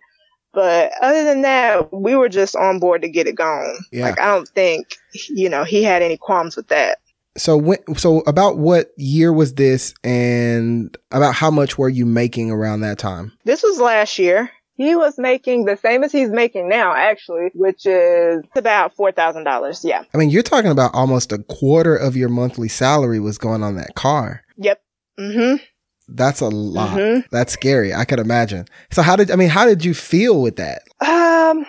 But 0.53 0.93
other 1.01 1.23
than 1.23 1.43
that, 1.43 1.93
we 1.93 2.17
were 2.17 2.29
just 2.29 2.57
on 2.57 2.81
board 2.81 3.03
to 3.03 3.09
get 3.09 3.29
it 3.29 3.37
going. 3.37 3.79
Yeah. 3.93 4.07
Like 4.07 4.19
I 4.19 4.27
don't 4.27 4.49
think, 4.49 4.97
you 5.31 5.49
know, 5.49 5.63
he 5.63 5.85
had 5.85 6.03
any 6.03 6.17
qualms 6.17 6.57
with 6.57 6.69
that 6.69 6.99
so 7.37 7.57
when, 7.57 7.79
so 7.97 8.21
about 8.21 8.59
what 8.59 8.89
year 8.97 9.33
was 9.33 9.55
this 9.55 9.95
and 10.05 10.97
about 11.11 11.35
how 11.35 11.51
much 11.51 11.79
were 11.79 11.89
you 11.89 12.05
making 12.05 12.51
around 12.51 12.81
that 12.81 12.99
time? 12.99 13.33
This 13.45 13.63
was 13.63 13.81
last 13.81 14.19
year. 14.19 14.51
He 14.75 14.95
was 14.97 15.19
making 15.19 15.65
the 15.65 15.77
same 15.77 16.03
as 16.03 16.13
he's 16.13 16.31
making 16.31 16.69
now, 16.69 16.95
actually, 16.95 17.51
which 17.55 17.87
is 17.87 18.43
about 18.57 18.97
$4,000. 18.97 19.85
Yeah. 19.85 20.03
I 20.13 20.19
mean, 20.19 20.31
you're 20.31 20.43
talking 20.43 20.71
about 20.71 20.95
almost 20.95 21.31
a 21.31 21.39
quarter 21.39 21.95
of 21.95 22.17
your 22.17 22.29
monthly 22.29 22.69
salary 22.69 23.21
was 23.21 23.39
going 23.39 23.63
on 23.63 23.77
that 23.77 23.95
car. 23.95 24.43
Yep. 24.57 24.83
Mm-hmm. 25.21 25.65
That's 26.09 26.41
a 26.41 26.49
lot. 26.49 26.99
Mm-hmm. 26.99 27.21
That's 27.31 27.53
scary. 27.53 27.95
I 27.95 28.05
could 28.05 28.19
imagine. 28.19 28.67
So 28.91 29.03
how 29.03 29.15
did, 29.17 29.31
I 29.31 29.37
mean, 29.37 29.51
how 29.51 29.67
did 29.67 29.85
you 29.85 29.95
feel 29.95 30.41
with 30.41 30.57
that? 30.57 30.83
Um, 31.01 31.67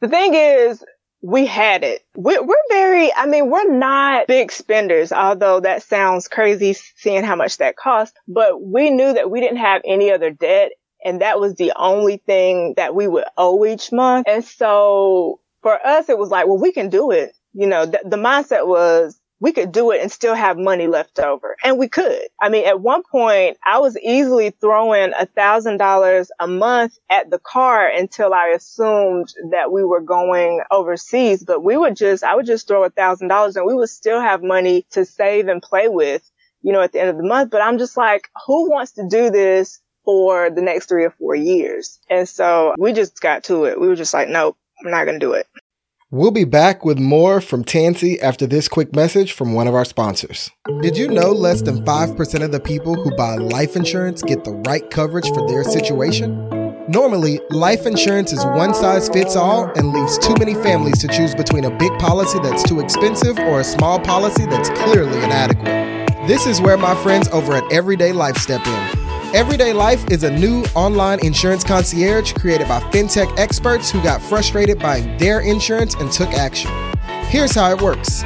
the 0.00 0.08
thing 0.08 0.34
is, 0.34 0.82
we 1.22 1.46
had 1.46 1.84
it. 1.84 2.02
We're, 2.16 2.42
we're, 2.42 2.56
very, 2.70 3.12
I 3.12 3.26
mean, 3.26 3.50
we're 3.50 3.70
not 3.70 4.26
big 4.26 4.50
spenders, 4.52 5.12
although 5.12 5.60
that 5.60 5.82
sounds 5.82 6.28
crazy 6.28 6.74
seeing 6.96 7.24
how 7.24 7.36
much 7.36 7.58
that 7.58 7.76
cost, 7.76 8.14
but 8.26 8.62
we 8.62 8.90
knew 8.90 9.12
that 9.12 9.30
we 9.30 9.40
didn't 9.40 9.58
have 9.58 9.82
any 9.84 10.12
other 10.12 10.30
debt 10.30 10.70
and 11.04 11.20
that 11.20 11.40
was 11.40 11.54
the 11.54 11.72
only 11.76 12.18
thing 12.18 12.74
that 12.76 12.94
we 12.94 13.06
would 13.06 13.24
owe 13.36 13.64
each 13.64 13.92
month. 13.92 14.26
And 14.28 14.44
so 14.44 15.40
for 15.62 15.74
us, 15.86 16.08
it 16.08 16.18
was 16.18 16.30
like, 16.30 16.46
well, 16.46 16.58
we 16.58 16.72
can 16.72 16.88
do 16.88 17.10
it. 17.10 17.32
You 17.52 17.66
know, 17.66 17.84
th- 17.84 18.04
the 18.04 18.16
mindset 18.16 18.66
was, 18.66 19.19
we 19.40 19.52
could 19.52 19.72
do 19.72 19.90
it 19.90 20.02
and 20.02 20.12
still 20.12 20.34
have 20.34 20.58
money 20.58 20.86
left 20.86 21.18
over. 21.18 21.56
And 21.64 21.78
we 21.78 21.88
could. 21.88 22.20
I 22.40 22.50
mean, 22.50 22.66
at 22.66 22.80
one 22.80 23.02
point, 23.02 23.56
I 23.64 23.78
was 23.78 23.96
easily 23.98 24.50
throwing 24.50 25.12
a 25.18 25.26
thousand 25.26 25.78
dollars 25.78 26.30
a 26.38 26.46
month 26.46 26.98
at 27.08 27.30
the 27.30 27.38
car 27.38 27.88
until 27.88 28.34
I 28.34 28.48
assumed 28.48 29.32
that 29.50 29.72
we 29.72 29.82
were 29.82 30.02
going 30.02 30.60
overseas. 30.70 31.42
But 31.42 31.64
we 31.64 31.76
would 31.76 31.96
just, 31.96 32.22
I 32.22 32.34
would 32.34 32.46
just 32.46 32.68
throw 32.68 32.84
a 32.84 32.90
thousand 32.90 33.28
dollars 33.28 33.56
and 33.56 33.66
we 33.66 33.74
would 33.74 33.88
still 33.88 34.20
have 34.20 34.42
money 34.42 34.86
to 34.90 35.06
save 35.06 35.48
and 35.48 35.62
play 35.62 35.88
with, 35.88 36.30
you 36.60 36.72
know, 36.72 36.82
at 36.82 36.92
the 36.92 37.00
end 37.00 37.08
of 37.08 37.16
the 37.16 37.26
month. 37.26 37.50
But 37.50 37.62
I'm 37.62 37.78
just 37.78 37.96
like, 37.96 38.28
who 38.46 38.70
wants 38.70 38.92
to 38.92 39.08
do 39.08 39.30
this 39.30 39.80
for 40.04 40.50
the 40.50 40.62
next 40.62 40.86
three 40.86 41.04
or 41.04 41.10
four 41.10 41.34
years? 41.34 41.98
And 42.10 42.28
so 42.28 42.74
we 42.78 42.92
just 42.92 43.20
got 43.20 43.44
to 43.44 43.64
it. 43.64 43.80
We 43.80 43.88
were 43.88 43.96
just 43.96 44.12
like, 44.12 44.28
nope, 44.28 44.58
we're 44.84 44.90
not 44.90 45.06
going 45.06 45.18
to 45.18 45.26
do 45.26 45.32
it. 45.32 45.46
We'll 46.12 46.32
be 46.32 46.42
back 46.42 46.84
with 46.84 46.98
more 46.98 47.40
from 47.40 47.62
Tansy 47.62 48.20
after 48.20 48.44
this 48.44 48.66
quick 48.66 48.96
message 48.96 49.30
from 49.30 49.52
one 49.52 49.68
of 49.68 49.76
our 49.76 49.84
sponsors. 49.84 50.50
Did 50.80 50.96
you 50.96 51.06
know 51.06 51.30
less 51.30 51.62
than 51.62 51.84
5% 51.84 52.42
of 52.42 52.50
the 52.50 52.58
people 52.58 52.96
who 52.96 53.14
buy 53.14 53.36
life 53.36 53.76
insurance 53.76 54.20
get 54.20 54.42
the 54.42 54.50
right 54.66 54.90
coverage 54.90 55.28
for 55.28 55.46
their 55.46 55.62
situation? 55.62 56.34
Normally, 56.88 57.40
life 57.50 57.86
insurance 57.86 58.32
is 58.32 58.44
one 58.44 58.74
size 58.74 59.08
fits 59.08 59.36
all 59.36 59.70
and 59.76 59.92
leaves 59.92 60.18
too 60.18 60.34
many 60.40 60.54
families 60.54 60.98
to 60.98 61.06
choose 61.06 61.32
between 61.36 61.64
a 61.64 61.78
big 61.78 61.96
policy 62.00 62.40
that's 62.40 62.64
too 62.64 62.80
expensive 62.80 63.38
or 63.38 63.60
a 63.60 63.64
small 63.64 64.00
policy 64.00 64.46
that's 64.46 64.68
clearly 64.70 65.18
inadequate. 65.18 66.08
This 66.26 66.44
is 66.44 66.60
where 66.60 66.76
my 66.76 67.00
friends 67.04 67.28
over 67.28 67.52
at 67.52 67.72
Everyday 67.72 68.10
Life 68.10 68.36
step 68.36 68.66
in. 68.66 68.99
Everyday 69.32 69.72
Life 69.72 70.10
is 70.10 70.24
a 70.24 70.30
new 70.30 70.64
online 70.74 71.24
insurance 71.24 71.62
concierge 71.62 72.32
created 72.32 72.66
by 72.66 72.80
fintech 72.90 73.32
experts 73.38 73.88
who 73.88 74.02
got 74.02 74.20
frustrated 74.20 74.80
buying 74.80 75.16
their 75.18 75.38
insurance 75.38 75.94
and 75.94 76.10
took 76.10 76.30
action. 76.30 76.68
Here's 77.28 77.54
how 77.54 77.70
it 77.70 77.80
works 77.80 78.24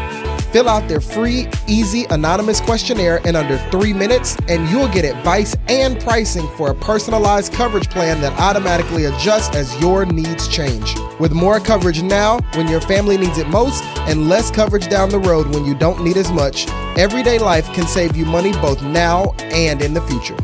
fill 0.50 0.66
out 0.66 0.88
their 0.88 1.00
free, 1.00 1.46
easy, 1.66 2.06
anonymous 2.10 2.60
questionnaire 2.60 3.18
in 3.26 3.36
under 3.36 3.58
three 3.70 3.92
minutes, 3.92 4.36
and 4.48 4.66
you'll 4.70 4.88
get 4.88 5.04
advice 5.04 5.54
and 5.68 6.00
pricing 6.00 6.48
for 6.56 6.70
a 6.70 6.74
personalized 6.74 7.52
coverage 7.52 7.90
plan 7.90 8.20
that 8.22 8.32
automatically 8.40 9.04
adjusts 9.04 9.54
as 9.54 9.78
your 9.82 10.06
needs 10.06 10.48
change. 10.48 10.94
With 11.18 11.32
more 11.32 11.60
coverage 11.60 12.02
now 12.02 12.38
when 12.54 12.68
your 12.68 12.80
family 12.80 13.18
needs 13.18 13.36
it 13.36 13.48
most, 13.48 13.84
and 14.08 14.28
less 14.28 14.50
coverage 14.50 14.88
down 14.88 15.10
the 15.10 15.18
road 15.18 15.48
when 15.48 15.66
you 15.66 15.74
don't 15.74 16.02
need 16.02 16.16
as 16.16 16.32
much, 16.32 16.66
Everyday 16.96 17.38
Life 17.38 17.70
can 17.74 17.86
save 17.86 18.16
you 18.16 18.24
money 18.24 18.52
both 18.52 18.82
now 18.82 19.34
and 19.40 19.82
in 19.82 19.92
the 19.92 20.02
future. 20.02 20.36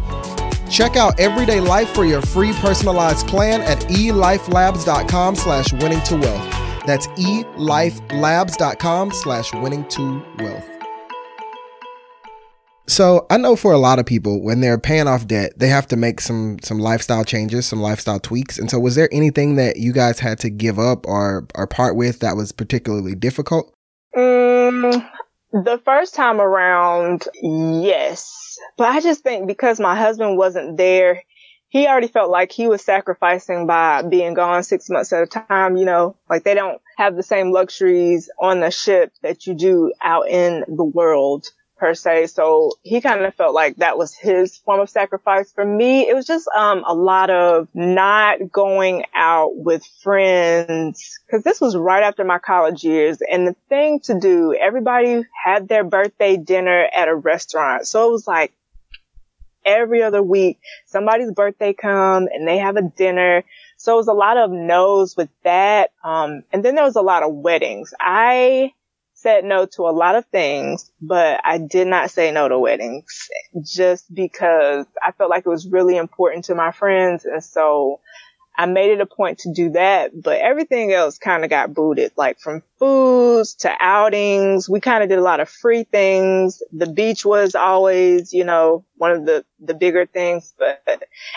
Check 0.71 0.97
out 0.97 1.19
Everyday 1.19 1.61
Life 1.61 1.89
for 1.91 2.05
your 2.05 2.23
free 2.23 2.53
personalized 2.55 3.27
plan 3.27 3.61
at 3.63 3.81
elifelabs.com 3.89 5.35
slash 5.35 5.73
winning 5.73 6.01
to 6.03 6.17
wealth. 6.17 6.87
That's 6.87 7.09
elifelabs.com 7.09 9.13
slash 9.13 9.53
winning 9.55 9.85
to 9.89 10.25
wealth. 10.39 10.69
So 12.87 13.27
I 13.31 13.37
know 13.37 13.57
for 13.57 13.73
a 13.73 13.79
lot 13.79 13.99
of 13.99 14.07
people, 14.07 14.41
when 14.43 14.61
they're 14.61 14.79
paying 14.79 15.09
off 15.09 15.27
debt, 15.27 15.53
they 15.57 15.69
have 15.69 15.87
to 15.89 15.97
make 15.97 16.21
some 16.21 16.59
some 16.63 16.79
lifestyle 16.79 17.25
changes, 17.25 17.67
some 17.67 17.81
lifestyle 17.81 18.19
tweaks. 18.19 18.59
And 18.59 18.69
so, 18.69 18.81
was 18.81 18.97
there 18.97 19.09
anything 19.13 19.55
that 19.57 19.77
you 19.77 19.93
guys 19.93 20.19
had 20.19 20.41
to 20.41 20.51
give 20.51 20.81
up 20.81 21.07
or 21.07 21.47
or 21.55 21.69
part 21.69 21.95
with 21.95 22.19
that 22.19 22.37
was 22.37 22.51
particularly 22.51 23.15
difficult? 23.15 23.73
Um, 24.17 24.91
the 25.53 25.81
first 25.85 26.17
time 26.17 26.41
around, 26.41 27.29
yes 27.43 28.40
but 28.77 28.89
I 28.89 29.01
just 29.01 29.23
think 29.23 29.47
because 29.47 29.81
my 29.81 29.97
husband 29.97 30.37
wasn't 30.37 30.77
there, 30.77 31.23
he 31.69 31.87
already 31.87 32.09
felt 32.09 32.31
like 32.31 32.51
he 32.51 32.67
was 32.67 32.85
sacrificing 32.85 33.67
by 33.67 34.03
being 34.03 34.35
gone 34.35 34.63
six 34.63 34.91
months 34.91 35.13
at 35.13 35.23
a 35.23 35.27
time. 35.27 35.77
You 35.77 35.85
know, 35.85 36.17
like 36.29 36.45
they 36.45 36.55
don't 36.55 36.81
have 36.97 37.17
the 37.17 37.23
same 37.23 37.53
luxuries 37.53 38.29
on 38.39 38.61
the 38.61 38.71
ship 38.71 39.13
that 39.23 39.47
you 39.47 39.55
do 39.55 39.93
out 40.03 40.29
in 40.29 40.65
the 40.69 40.85
world 40.85 41.47
per 41.81 41.95
se. 41.95 42.27
So 42.27 42.73
he 42.83 43.01
kind 43.01 43.25
of 43.25 43.35
felt 43.35 43.55
like 43.55 43.77
that 43.77 43.97
was 43.97 44.15
his 44.15 44.59
form 44.59 44.81
of 44.81 44.91
sacrifice. 44.91 45.51
For 45.51 45.65
me, 45.65 46.07
it 46.09 46.15
was 46.15 46.27
just, 46.27 46.47
um, 46.55 46.85
a 46.87 46.95
lot 46.95 47.31
of 47.31 47.69
not 47.75 48.53
going 48.53 49.07
out 49.15 49.57
with 49.57 49.85
friends 50.03 51.19
because 51.27 51.43
this 51.43 51.61
was 51.61 51.75
right 51.75 52.03
after 52.03 52.23
my 52.23 52.39
college 52.39 52.85
years 52.85 53.19
and 53.29 53.47
the 53.47 53.57
thing 53.71 54.01
to 54.01 54.21
do, 54.21 54.55
everybody 54.55 55.23
had 55.45 55.67
their 55.67 55.83
birthday 55.83 56.37
dinner 56.37 56.87
at 56.95 57.09
a 57.09 57.15
restaurant. 57.15 57.87
So 57.87 58.09
it 58.09 58.13
was 58.13 58.29
like 58.29 58.53
every 59.65 60.03
other 60.03 60.23
week, 60.23 60.59
somebody's 60.87 61.33
birthday 61.33 61.73
come 61.73 62.29
and 62.33 62.47
they 62.47 62.59
have 62.59 62.77
a 62.77 62.83
dinner. 62.83 63.43
So 63.79 63.95
it 63.95 63.97
was 63.97 64.09
a 64.09 64.13
lot 64.13 64.37
of 64.37 64.51
no's 64.51 65.17
with 65.17 65.31
that. 65.45 65.93
Um, 66.05 66.43
and 66.53 66.63
then 66.63 66.75
there 66.75 66.85
was 66.85 66.97
a 66.97 67.03
lot 67.03 67.23
of 67.23 67.33
weddings. 67.33 67.95
I 67.99 68.73
said 69.21 69.45
no 69.45 69.67
to 69.67 69.83
a 69.83 69.93
lot 69.93 70.15
of 70.17 70.25
things, 70.27 70.91
but 71.01 71.41
I 71.45 71.59
did 71.59 71.87
not 71.87 72.11
say 72.11 72.33
no 72.33 72.49
to 72.49 72.59
weddings 72.59 73.29
just 73.63 74.13
because 74.13 74.87
I 75.03 75.13
felt 75.13 75.31
like 75.31 75.45
it 75.45 75.51
was 75.51 75.69
really 75.69 75.97
important 75.97 76.47
to 76.47 76.55
my 76.55 76.73
friends. 76.73 77.27
And 77.27 77.45
so 77.45 78.01
I 78.57 78.67
made 78.67 78.91
it 78.93 79.01
a 79.01 79.07
point 79.07 79.41
to 79.41 79.53
do 79.53 79.71
that, 79.71 80.11
but 80.15 80.39
everything 80.39 80.93
else 80.93 81.19
kind 81.19 81.45
of 81.45 81.51
got 81.51 81.75
booted, 81.75 82.13
like 82.17 82.41
from 82.41 82.63
foods 82.79 83.55
to 83.57 83.73
outings. 83.79 84.69
We 84.69 84.81
kind 84.81 85.03
of 85.03 85.09
did 85.09 85.19
a 85.19 85.23
lot 85.23 85.41
of 85.41 85.49
free 85.49 85.85
things. 85.85 86.63
The 86.73 86.91
beach 86.91 87.25
was 87.25 87.55
always, 87.55 88.33
you 88.33 88.45
know, 88.45 88.85
one 88.97 89.13
of 89.13 89.27
the, 89.27 89.45
the 89.61 89.75
bigger 89.75 90.07
things, 90.07 90.55
but, 90.59 90.83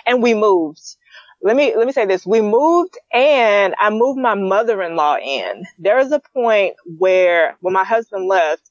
and 0.06 0.24
we 0.24 0.34
moved 0.34 0.82
let 1.44 1.56
me 1.58 1.76
let 1.76 1.86
me 1.86 1.94
say 1.94 2.06
this. 2.06 2.26
We 2.26 2.42
moved 2.42 2.98
and 3.12 3.76
I 3.78 3.90
moved 3.90 4.20
my 4.20 4.34
mother-in-law 4.34 5.18
in. 5.18 5.66
There 5.78 5.98
was 5.98 6.12
a 6.12 6.22
point 6.34 6.76
where 6.86 7.58
when 7.60 7.74
my 7.74 7.84
husband 7.84 8.28
left, 8.28 8.64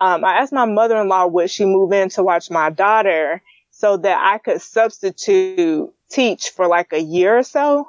um, 0.00 0.24
I 0.24 0.34
asked 0.34 0.52
my 0.52 0.66
mother-in-law 0.66 1.28
would 1.28 1.50
she 1.50 1.64
move 1.64 1.92
in 1.92 2.10
to 2.10 2.22
watch 2.22 2.50
my 2.50 2.68
daughter 2.68 3.42
so 3.70 3.96
that 3.96 4.18
I 4.22 4.38
could 4.38 4.60
substitute 4.60 5.90
teach 6.10 6.50
for 6.50 6.68
like 6.68 6.92
a 6.92 7.00
year 7.00 7.38
or 7.38 7.42
so 7.42 7.88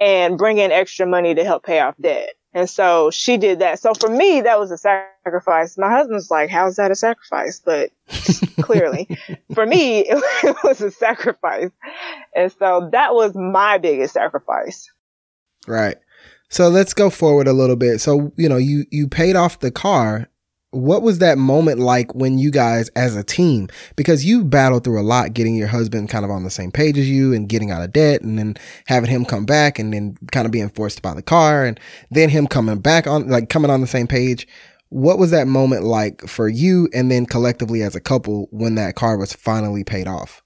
and 0.00 0.36
bring 0.36 0.58
in 0.58 0.72
extra 0.72 1.06
money 1.06 1.34
to 1.34 1.44
help 1.44 1.64
pay 1.64 1.78
off 1.78 1.94
debt. 2.00 2.34
And 2.54 2.68
so 2.68 3.10
she 3.10 3.38
did 3.38 3.60
that. 3.60 3.78
So 3.78 3.94
for 3.94 4.08
me, 4.08 4.42
that 4.42 4.58
was 4.58 4.70
a 4.70 4.78
sacrifice. 4.78 5.78
My 5.78 5.90
husband's 5.90 6.30
like, 6.30 6.50
how's 6.50 6.76
that 6.76 6.90
a 6.90 6.94
sacrifice? 6.94 7.60
But 7.64 7.90
clearly 8.60 9.08
for 9.54 9.64
me, 9.64 10.00
it, 10.00 10.22
it 10.44 10.56
was 10.62 10.80
a 10.80 10.90
sacrifice. 10.90 11.70
And 12.34 12.52
so 12.52 12.90
that 12.92 13.14
was 13.14 13.34
my 13.34 13.78
biggest 13.78 14.14
sacrifice. 14.14 14.90
Right. 15.66 15.96
So 16.50 16.68
let's 16.68 16.92
go 16.92 17.08
forward 17.08 17.48
a 17.48 17.54
little 17.54 17.76
bit. 17.76 18.00
So, 18.00 18.32
you 18.36 18.48
know, 18.48 18.58
you, 18.58 18.84
you 18.90 19.08
paid 19.08 19.36
off 19.36 19.60
the 19.60 19.70
car 19.70 20.28
what 20.72 21.02
was 21.02 21.18
that 21.18 21.36
moment 21.36 21.78
like 21.78 22.14
when 22.14 22.38
you 22.38 22.50
guys 22.50 22.88
as 22.96 23.14
a 23.14 23.22
team 23.22 23.68
because 23.94 24.24
you 24.24 24.42
battled 24.42 24.82
through 24.82 24.98
a 24.98 25.04
lot 25.04 25.34
getting 25.34 25.54
your 25.54 25.68
husband 25.68 26.08
kind 26.08 26.24
of 26.24 26.30
on 26.30 26.44
the 26.44 26.50
same 26.50 26.72
page 26.72 26.96
as 26.98 27.08
you 27.08 27.34
and 27.34 27.48
getting 27.48 27.70
out 27.70 27.82
of 27.82 27.92
debt 27.92 28.22
and 28.22 28.38
then 28.38 28.56
having 28.86 29.10
him 29.10 29.24
come 29.24 29.44
back 29.44 29.78
and 29.78 29.92
then 29.92 30.16
kind 30.32 30.46
of 30.46 30.50
being 30.50 30.70
forced 30.70 30.96
to 30.96 31.02
buy 31.02 31.12
the 31.12 31.22
car 31.22 31.64
and 31.64 31.78
then 32.10 32.30
him 32.30 32.46
coming 32.46 32.78
back 32.78 33.06
on 33.06 33.28
like 33.28 33.50
coming 33.50 33.70
on 33.70 33.82
the 33.82 33.86
same 33.86 34.06
page 34.06 34.48
what 34.88 35.18
was 35.18 35.30
that 35.30 35.46
moment 35.46 35.84
like 35.84 36.26
for 36.26 36.48
you 36.48 36.88
and 36.94 37.10
then 37.10 37.26
collectively 37.26 37.82
as 37.82 37.94
a 37.94 38.00
couple 38.00 38.48
when 38.50 38.74
that 38.74 38.94
car 38.94 39.18
was 39.18 39.32
finally 39.32 39.84
paid 39.84 40.08
off 40.08 40.42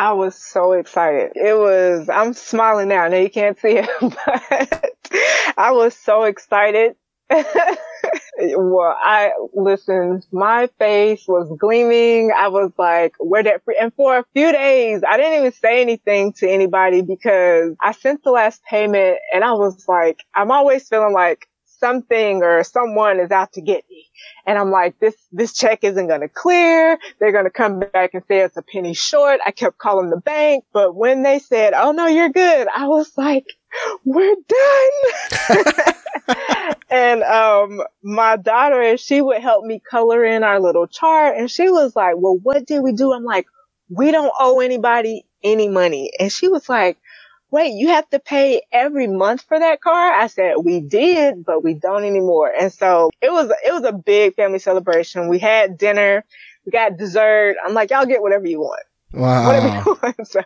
I 0.00 0.12
was 0.12 0.36
so 0.36 0.74
excited. 0.74 1.32
It 1.34 1.58
was, 1.58 2.08
I'm 2.08 2.32
smiling 2.32 2.86
now. 2.86 3.08
Now 3.08 3.16
you 3.16 3.28
can't 3.28 3.58
see 3.58 3.78
it, 3.78 3.90
but 4.00 4.94
I 5.56 5.72
was 5.72 5.92
so 5.92 6.22
excited. 6.22 6.94
well, 8.38 8.96
I 9.02 9.32
listen, 9.54 10.22
my 10.32 10.68
face 10.78 11.24
was 11.28 11.54
gleaming. 11.58 12.32
I 12.36 12.48
was 12.48 12.72
like, 12.78 13.14
where 13.18 13.42
that 13.42 13.64
free? 13.64 13.76
And 13.80 13.92
for 13.94 14.18
a 14.18 14.24
few 14.32 14.50
days, 14.50 15.02
I 15.08 15.16
didn't 15.16 15.38
even 15.40 15.52
say 15.52 15.82
anything 15.82 16.32
to 16.34 16.48
anybody 16.48 17.02
because 17.02 17.76
I 17.82 17.92
sent 17.92 18.24
the 18.24 18.30
last 18.30 18.62
payment 18.64 19.18
and 19.32 19.44
I 19.44 19.52
was 19.52 19.86
like, 19.86 20.20
I'm 20.34 20.50
always 20.50 20.88
feeling 20.88 21.12
like 21.12 21.46
something 21.80 22.42
or 22.42 22.64
someone 22.64 23.20
is 23.20 23.30
out 23.30 23.52
to 23.52 23.60
get 23.60 23.84
me. 23.90 24.06
And 24.46 24.58
I'm 24.58 24.70
like, 24.70 24.98
this, 24.98 25.14
this 25.30 25.52
check 25.52 25.84
isn't 25.84 26.08
going 26.08 26.22
to 26.22 26.28
clear. 26.28 26.98
They're 27.20 27.32
going 27.32 27.44
to 27.44 27.50
come 27.50 27.80
back 27.80 28.14
and 28.14 28.22
say 28.26 28.40
it's 28.40 28.56
a 28.56 28.62
penny 28.62 28.94
short. 28.94 29.40
I 29.44 29.50
kept 29.50 29.78
calling 29.78 30.10
the 30.10 30.20
bank, 30.20 30.64
but 30.72 30.94
when 30.94 31.22
they 31.22 31.38
said, 31.38 31.74
Oh 31.74 31.92
no, 31.92 32.06
you're 32.06 32.30
good. 32.30 32.68
I 32.74 32.88
was 32.88 33.12
like, 33.16 33.44
we're 34.04 34.34
done. 34.48 35.94
and, 36.90 37.22
um, 37.22 37.82
my 38.02 38.36
daughter, 38.36 38.96
she 38.96 39.20
would 39.20 39.40
help 39.40 39.64
me 39.64 39.80
color 39.80 40.24
in 40.24 40.42
our 40.42 40.60
little 40.60 40.86
chart 40.86 41.36
and 41.36 41.50
she 41.50 41.68
was 41.70 41.96
like, 41.96 42.14
well, 42.16 42.38
what 42.42 42.66
did 42.66 42.80
we 42.82 42.92
do? 42.92 43.12
I'm 43.12 43.24
like, 43.24 43.46
we 43.88 44.10
don't 44.10 44.32
owe 44.38 44.60
anybody 44.60 45.24
any 45.42 45.68
money. 45.68 46.12
And 46.18 46.30
she 46.30 46.48
was 46.48 46.68
like, 46.68 46.98
wait, 47.50 47.72
you 47.72 47.88
have 47.88 48.08
to 48.10 48.18
pay 48.18 48.62
every 48.72 49.06
month 49.06 49.42
for 49.48 49.58
that 49.58 49.80
car? 49.80 50.12
I 50.12 50.26
said, 50.26 50.56
we 50.62 50.80
did, 50.80 51.44
but 51.44 51.64
we 51.64 51.74
don't 51.74 52.04
anymore. 52.04 52.52
And 52.58 52.72
so 52.72 53.10
it 53.22 53.32
was, 53.32 53.50
it 53.64 53.72
was 53.72 53.84
a 53.84 53.92
big 53.92 54.34
family 54.34 54.58
celebration. 54.58 55.28
We 55.28 55.38
had 55.38 55.78
dinner, 55.78 56.24
we 56.66 56.72
got 56.72 56.98
dessert. 56.98 57.56
I'm 57.64 57.74
like, 57.74 57.90
y'all 57.90 58.06
get 58.06 58.20
whatever 58.20 58.46
you 58.46 58.60
want. 58.60 58.82
Wow. 59.12 59.46
Whatever 59.46 59.68
you 59.68 59.98
want. 60.02 60.28
So, 60.28 60.42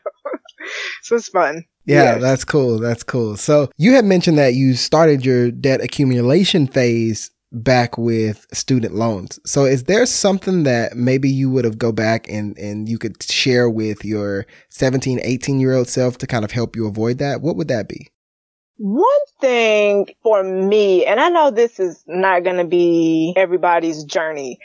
so 1.03 1.16
it's 1.16 1.29
fun. 1.29 1.64
Yeah, 1.85 2.14
yes. 2.14 2.23
that's 2.23 2.45
cool. 2.45 2.79
That's 2.79 3.03
cool. 3.03 3.37
So 3.37 3.71
you 3.77 3.92
had 3.95 4.05
mentioned 4.05 4.38
that 4.38 4.55
you 4.55 4.75
started 4.75 5.25
your 5.25 5.51
debt 5.51 5.81
accumulation 5.81 6.66
phase 6.66 7.31
back 7.53 7.99
with 7.99 8.47
student 8.53 8.95
loans. 8.95 9.38
So 9.45 9.64
is 9.64 9.85
there 9.85 10.07
something 10.07 10.62
that 10.62 10.97
maybe 10.97 11.29
you 11.29 11.51
would 11.51 11.64
have 11.64 11.79
go 11.79 11.92
back 11.92 12.29
and, 12.29 12.57
and 12.57 12.88
you 12.88 12.99
could 12.99 13.23
share 13.23 13.68
with 13.68 14.05
your 14.05 14.47
17, 14.71 15.21
18 15.23 15.61
year 15.61 15.75
old 15.75 15.88
self 15.88 16.18
to 16.18 16.27
kind 16.27 16.45
of 16.45 16.51
help 16.51 16.75
you 16.77 16.87
avoid 16.87 17.18
that? 17.18 17.42
What 17.42 17.57
would 17.57 17.68
that 17.68 17.88
be? 17.88 18.09
One 18.79 19.05
thing 19.40 20.07
for 20.23 20.42
me, 20.42 21.05
and 21.05 21.21
I 21.21 21.29
know 21.29 21.51
this 21.51 21.79
is 21.79 22.03
not 22.07 22.42
going 22.42 22.57
to 22.57 22.64
be 22.64 23.35
everybody's 23.37 24.05
journey, 24.05 24.59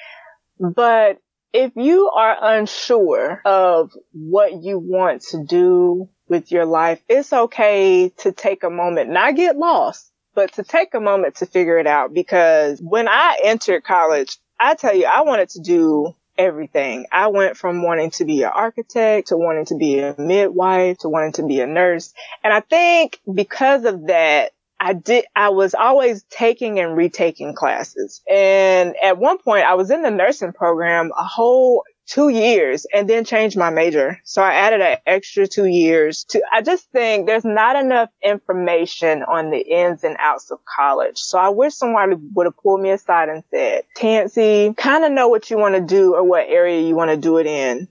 but 0.60 1.18
if 1.54 1.74
you 1.76 2.10
are 2.16 2.38
unsure 2.42 3.42
of 3.46 3.92
what 4.14 4.64
you 4.64 4.80
want 4.80 5.22
to 5.32 5.44
do 5.44 6.10
with 6.28 6.52
your 6.52 6.66
life, 6.66 7.02
it's 7.08 7.32
okay 7.34 8.10
to 8.18 8.32
take 8.32 8.64
a 8.64 8.70
moment, 8.70 9.10
not 9.10 9.36
get 9.36 9.58
lost, 9.58 10.12
but 10.36 10.54
to 10.54 10.64
take 10.64 10.94
a 10.94 11.00
moment 11.00 11.36
to 11.36 11.46
figure 11.46 11.78
it 11.78 11.88
out 11.88 12.14
because 12.14 12.80
when 12.82 13.08
I 13.08 13.40
entered 13.44 13.84
college, 13.84 14.38
I 14.60 14.76
tell 14.76 14.96
you, 14.96 15.06
I 15.06 15.22
wanted 15.22 15.50
to 15.50 15.62
do 15.62 16.16
everything. 16.38 17.06
I 17.12 17.28
went 17.28 17.58
from 17.58 17.84
wanting 17.84 18.12
to 18.12 18.26
be 18.26 18.44
an 18.44 18.52
architect 18.54 19.30
to 19.30 19.38
wanting 19.38 19.66
to 19.66 19.76
be 19.76 20.00
a 20.00 20.16
midwife 20.18 21.00
to 21.00 21.10
wanting 21.10 21.34
to 21.34 21.46
be 21.46 21.60
a 21.62 21.68
nurse. 21.68 22.14
And 22.44 22.54
I 22.54 22.60
think 22.60 23.20
because 23.32 23.86
of 23.86 24.08
that, 24.08 24.52
I 24.80 24.94
did, 24.94 25.26
I 25.36 25.50
was 25.50 25.74
always 25.74 26.24
taking 26.30 26.80
and 26.80 26.96
retaking 26.96 27.56
classes. 27.56 28.22
And 28.30 28.96
at 29.02 29.18
one 29.18 29.40
point 29.40 29.66
I 29.66 29.74
was 29.74 29.90
in 29.90 30.04
the 30.04 30.12
nursing 30.12 30.54
program 30.54 31.12
a 31.18 31.24
whole 31.24 31.84
two 32.08 32.30
years 32.30 32.86
and 32.94 33.08
then 33.08 33.26
changed 33.26 33.58
my 33.58 33.70
major. 33.70 34.20
So 34.24 34.42
I 34.42 34.54
added 34.54 34.82
an 34.82 34.98
extra 35.06 35.46
two 35.46 35.66
years 35.66 36.24
to, 36.30 36.42
I 36.52 36.62
just 36.62 36.90
think 36.92 37.28
there's 37.28 37.46
not 37.46 37.76
enough 37.76 38.10
information 38.24 39.24
on 39.24 39.52
the 39.52 39.60
ins 39.60 40.04
and 40.04 40.16
outs 40.18 40.50
of 40.50 40.60
college. 40.66 41.18
So 41.18 41.38
I 41.38 41.50
wish 41.50 41.76
someone 41.76 42.32
would 42.34 42.46
have 42.46 42.58
pulled 42.58 42.82
me 42.82 42.92
aside 42.92 43.30
and 43.30 43.44
said, 43.52 43.84
Tansy, 43.96 44.76
kind 44.76 45.04
of 45.04 45.12
know 45.12 45.28
what 45.28 45.50
you 45.52 45.58
want 45.58 45.76
to 45.76 45.82
do 45.82 46.16
or 46.16 46.24
what 46.24 46.48
area 46.48 46.82
you 46.82 46.96
want 46.96 47.12
to 47.12 47.18
do 47.18 47.38
it 47.38 47.46
in. 47.46 47.88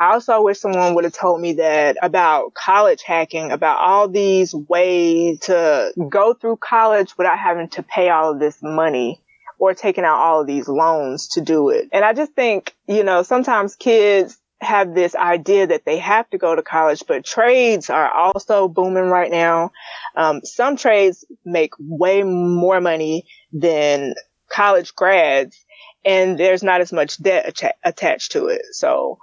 I 0.00 0.12
also 0.12 0.42
wish 0.42 0.60
someone 0.60 0.94
would 0.94 1.04
have 1.04 1.12
told 1.12 1.40
me 1.40 1.54
that 1.54 1.96
about 2.00 2.54
college 2.54 3.02
hacking, 3.02 3.50
about 3.50 3.78
all 3.78 4.08
these 4.08 4.54
ways 4.54 5.40
to 5.40 5.92
go 6.08 6.34
through 6.34 6.58
college 6.58 7.18
without 7.18 7.38
having 7.38 7.68
to 7.70 7.82
pay 7.82 8.08
all 8.08 8.32
of 8.32 8.38
this 8.38 8.58
money 8.62 9.20
or 9.58 9.74
taking 9.74 10.04
out 10.04 10.18
all 10.18 10.40
of 10.40 10.46
these 10.46 10.68
loans 10.68 11.28
to 11.28 11.40
do 11.40 11.70
it. 11.70 11.88
And 11.92 12.04
I 12.04 12.12
just 12.12 12.32
think, 12.32 12.74
you 12.86 13.04
know, 13.04 13.22
sometimes 13.22 13.76
kids 13.76 14.38
have 14.60 14.94
this 14.94 15.14
idea 15.14 15.68
that 15.68 15.84
they 15.84 15.98
have 15.98 16.28
to 16.30 16.38
go 16.38 16.54
to 16.54 16.62
college, 16.62 17.04
but 17.06 17.24
trades 17.24 17.90
are 17.90 18.10
also 18.10 18.68
booming 18.68 19.04
right 19.04 19.30
now. 19.30 19.70
Um, 20.16 20.40
some 20.44 20.76
trades 20.76 21.24
make 21.44 21.72
way 21.78 22.22
more 22.22 22.80
money 22.80 23.26
than 23.52 24.14
college 24.50 24.94
grads 24.94 25.56
and 26.04 26.38
there's 26.38 26.62
not 26.62 26.80
as 26.80 26.92
much 26.92 27.22
debt 27.22 27.60
attached 27.84 28.32
to 28.32 28.46
it. 28.46 28.62
So 28.72 29.18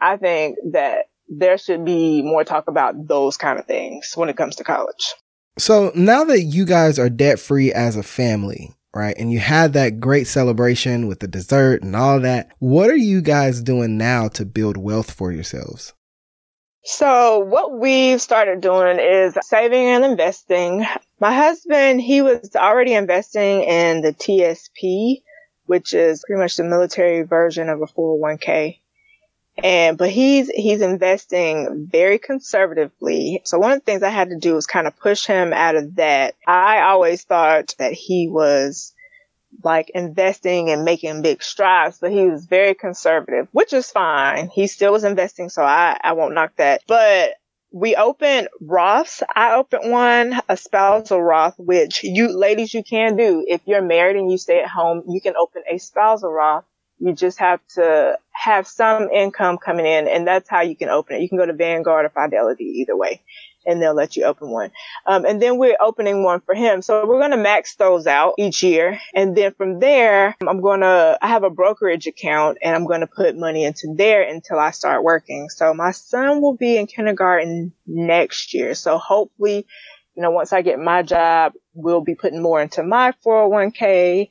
I 0.00 0.16
think 0.16 0.56
that 0.72 1.06
there 1.28 1.58
should 1.58 1.84
be 1.84 2.22
more 2.22 2.44
talk 2.44 2.68
about 2.68 3.06
those 3.06 3.36
kind 3.36 3.58
of 3.58 3.66
things 3.66 4.12
when 4.14 4.28
it 4.28 4.36
comes 4.36 4.56
to 4.56 4.64
college. 4.64 5.14
So 5.58 5.92
now 5.94 6.24
that 6.24 6.42
you 6.42 6.64
guys 6.64 6.98
are 6.98 7.10
debt 7.10 7.38
free 7.38 7.72
as 7.72 7.96
a 7.96 8.02
family, 8.02 8.74
right? 8.94 9.16
And 9.18 9.32
you 9.32 9.38
had 9.38 9.72
that 9.72 10.00
great 10.00 10.26
celebration 10.26 11.06
with 11.06 11.20
the 11.20 11.28
dessert 11.28 11.82
and 11.82 11.96
all 11.96 12.20
that. 12.20 12.50
What 12.58 12.90
are 12.90 12.96
you 12.96 13.22
guys 13.22 13.62
doing 13.62 13.96
now 13.96 14.28
to 14.28 14.44
build 14.44 14.76
wealth 14.76 15.10
for 15.10 15.32
yourselves? 15.32 15.94
So 16.84 17.38
what 17.38 17.78
we've 17.78 18.20
started 18.20 18.60
doing 18.60 18.98
is 18.98 19.38
saving 19.42 19.86
and 19.86 20.04
investing. 20.04 20.84
My 21.20 21.32
husband, 21.32 22.00
he 22.00 22.22
was 22.22 22.56
already 22.56 22.94
investing 22.94 23.62
in 23.62 24.00
the 24.02 24.12
TSP 24.12 25.22
which 25.66 25.94
is 25.94 26.22
pretty 26.26 26.40
much 26.40 26.56
the 26.56 26.64
military 26.64 27.22
version 27.22 27.68
of 27.68 27.80
a 27.80 27.86
401k. 27.86 28.80
And, 29.58 29.98
but 29.98 30.10
he's, 30.10 30.48
he's 30.48 30.80
investing 30.80 31.88
very 31.90 32.18
conservatively. 32.18 33.42
So 33.44 33.58
one 33.58 33.72
of 33.72 33.78
the 33.80 33.84
things 33.84 34.02
I 34.02 34.08
had 34.08 34.30
to 34.30 34.38
do 34.38 34.54
was 34.54 34.66
kind 34.66 34.86
of 34.86 34.98
push 34.98 35.26
him 35.26 35.52
out 35.52 35.76
of 35.76 35.96
that. 35.96 36.34
I 36.46 36.82
always 36.82 37.24
thought 37.24 37.74
that 37.78 37.92
he 37.92 38.28
was 38.28 38.94
like 39.62 39.90
investing 39.90 40.70
and 40.70 40.84
making 40.84 41.22
big 41.22 41.42
strides, 41.42 41.98
but 42.00 42.10
he 42.10 42.26
was 42.26 42.46
very 42.46 42.74
conservative, 42.74 43.48
which 43.52 43.72
is 43.72 43.90
fine. 43.90 44.48
He 44.48 44.66
still 44.66 44.92
was 44.92 45.04
investing. 45.04 45.50
So 45.50 45.62
I, 45.62 45.98
I 46.02 46.12
won't 46.12 46.34
knock 46.34 46.56
that, 46.56 46.82
but 46.86 47.34
we 47.72 47.96
opened 47.96 48.48
Roths. 48.62 49.22
I 49.34 49.54
opened 49.54 49.90
one, 49.90 50.40
a 50.48 50.56
spousal 50.56 51.22
Roth, 51.22 51.54
which 51.58 52.04
you 52.04 52.28
ladies, 52.36 52.74
you 52.74 52.82
can 52.82 53.16
do. 53.16 53.44
If 53.46 53.62
you're 53.66 53.82
married 53.82 54.16
and 54.16 54.30
you 54.30 54.38
stay 54.38 54.60
at 54.60 54.68
home, 54.68 55.04
you 55.08 55.20
can 55.20 55.34
open 55.36 55.62
a 55.70 55.78
spousal 55.78 56.30
Roth. 56.30 56.64
You 57.04 57.14
just 57.14 57.40
have 57.40 57.60
to 57.74 58.16
have 58.30 58.68
some 58.68 59.10
income 59.10 59.58
coming 59.58 59.86
in 59.86 60.06
and 60.06 60.24
that's 60.24 60.48
how 60.48 60.60
you 60.60 60.76
can 60.76 60.88
open 60.88 61.16
it. 61.16 61.22
You 61.22 61.28
can 61.28 61.36
go 61.36 61.46
to 61.46 61.52
Vanguard 61.52 62.06
or 62.06 62.10
Fidelity 62.10 62.64
either 62.64 62.96
way 62.96 63.22
and 63.66 63.82
they'll 63.82 63.94
let 63.94 64.16
you 64.16 64.24
open 64.24 64.50
one. 64.50 64.70
Um, 65.04 65.24
and 65.24 65.42
then 65.42 65.58
we're 65.58 65.76
opening 65.80 66.22
one 66.22 66.40
for 66.40 66.54
him. 66.54 66.80
So 66.80 67.04
we're 67.04 67.18
going 67.18 67.32
to 67.32 67.36
max 67.36 67.74
those 67.74 68.06
out 68.06 68.34
each 68.38 68.62
year. 68.62 69.00
And 69.14 69.36
then 69.36 69.52
from 69.54 69.80
there, 69.80 70.36
I'm 70.46 70.60
going 70.60 70.80
to, 70.80 71.18
I 71.20 71.26
have 71.26 71.42
a 71.42 71.50
brokerage 71.50 72.06
account 72.06 72.58
and 72.62 72.74
I'm 72.74 72.86
going 72.86 73.00
to 73.00 73.08
put 73.08 73.36
money 73.36 73.64
into 73.64 73.94
there 73.96 74.22
until 74.22 74.60
I 74.60 74.70
start 74.70 75.02
working. 75.02 75.48
So 75.48 75.74
my 75.74 75.90
son 75.90 76.40
will 76.40 76.56
be 76.56 76.76
in 76.76 76.86
kindergarten 76.86 77.72
next 77.84 78.54
year. 78.54 78.74
So 78.74 78.98
hopefully, 78.98 79.66
you 80.14 80.22
know, 80.22 80.30
once 80.30 80.52
I 80.52 80.62
get 80.62 80.78
my 80.78 81.02
job, 81.02 81.52
we'll 81.74 82.02
be 82.02 82.14
putting 82.14 82.42
more 82.42 82.60
into 82.60 82.82
my 82.82 83.12
401k. 83.26 84.28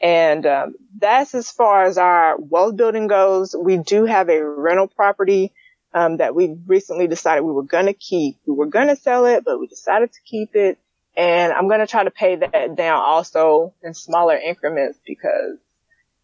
And 0.00 0.46
um, 0.46 0.74
that's 0.98 1.34
as 1.34 1.50
far 1.50 1.84
as 1.84 1.98
our 1.98 2.36
wealth 2.38 2.76
building 2.76 3.06
goes. 3.06 3.54
We 3.54 3.76
do 3.76 4.06
have 4.06 4.28
a 4.30 4.42
rental 4.42 4.88
property 4.88 5.52
um, 5.92 6.18
that 6.18 6.34
we 6.34 6.56
recently 6.66 7.06
decided 7.06 7.42
we 7.42 7.52
were 7.52 7.64
going 7.64 7.86
to 7.86 7.92
keep. 7.92 8.38
We 8.46 8.54
were 8.54 8.66
going 8.66 8.88
to 8.88 8.96
sell 8.96 9.26
it, 9.26 9.44
but 9.44 9.60
we 9.60 9.66
decided 9.66 10.12
to 10.12 10.20
keep 10.24 10.54
it. 10.54 10.78
And 11.16 11.52
I'm 11.52 11.68
going 11.68 11.80
to 11.80 11.86
try 11.86 12.04
to 12.04 12.10
pay 12.10 12.36
that 12.36 12.76
down 12.76 13.02
also 13.02 13.74
in 13.82 13.94
smaller 13.94 14.36
increments 14.36 14.98
because, 15.04 15.58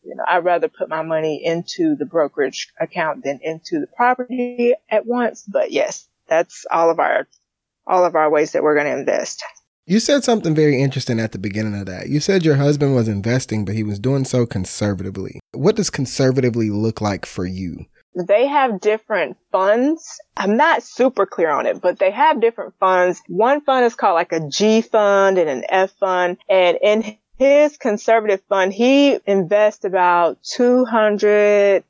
you 0.04 0.14
know, 0.14 0.24
I'd 0.26 0.44
rather 0.44 0.68
put 0.68 0.88
my 0.88 1.02
money 1.02 1.44
into 1.44 1.96
the 1.96 2.06
brokerage 2.06 2.68
account 2.80 3.24
than 3.24 3.40
into 3.42 3.80
the 3.80 3.88
property 3.88 4.74
at 4.88 5.04
once. 5.04 5.44
But 5.46 5.72
yes, 5.72 6.08
that's 6.28 6.64
all 6.70 6.90
of 6.90 7.00
our, 7.00 7.26
all 7.86 8.04
of 8.04 8.14
our 8.14 8.30
ways 8.30 8.52
that 8.52 8.62
we're 8.62 8.76
going 8.76 8.86
to 8.86 8.98
invest. 8.98 9.42
You 9.88 10.00
said 10.00 10.24
something 10.24 10.52
very 10.52 10.82
interesting 10.82 11.20
at 11.20 11.30
the 11.30 11.38
beginning 11.38 11.78
of 11.78 11.86
that. 11.86 12.08
You 12.08 12.18
said 12.18 12.44
your 12.44 12.56
husband 12.56 12.96
was 12.96 13.06
investing, 13.06 13.64
but 13.64 13.76
he 13.76 13.84
was 13.84 14.00
doing 14.00 14.24
so 14.24 14.44
conservatively. 14.44 15.38
What 15.52 15.76
does 15.76 15.90
conservatively 15.90 16.70
look 16.70 17.00
like 17.00 17.24
for 17.24 17.46
you? 17.46 17.86
they 18.16 18.46
have 18.46 18.80
different 18.80 19.36
funds. 19.52 20.18
I'm 20.36 20.56
not 20.56 20.82
super 20.82 21.26
clear 21.26 21.50
on 21.50 21.66
it, 21.66 21.80
but 21.82 21.98
they 21.98 22.10
have 22.10 22.40
different 22.40 22.74
funds. 22.80 23.20
One 23.28 23.60
fund 23.60 23.84
is 23.84 23.94
called 23.94 24.14
like 24.14 24.32
a 24.32 24.48
G 24.48 24.80
fund 24.80 25.36
and 25.38 25.50
an 25.50 25.64
F 25.68 25.92
fund. 26.00 26.38
And 26.48 26.78
in 26.80 27.18
his 27.38 27.76
conservative 27.76 28.40
fund, 28.48 28.72
he 28.72 29.18
invests 29.26 29.84
about 29.84 30.42
200, 30.44 31.84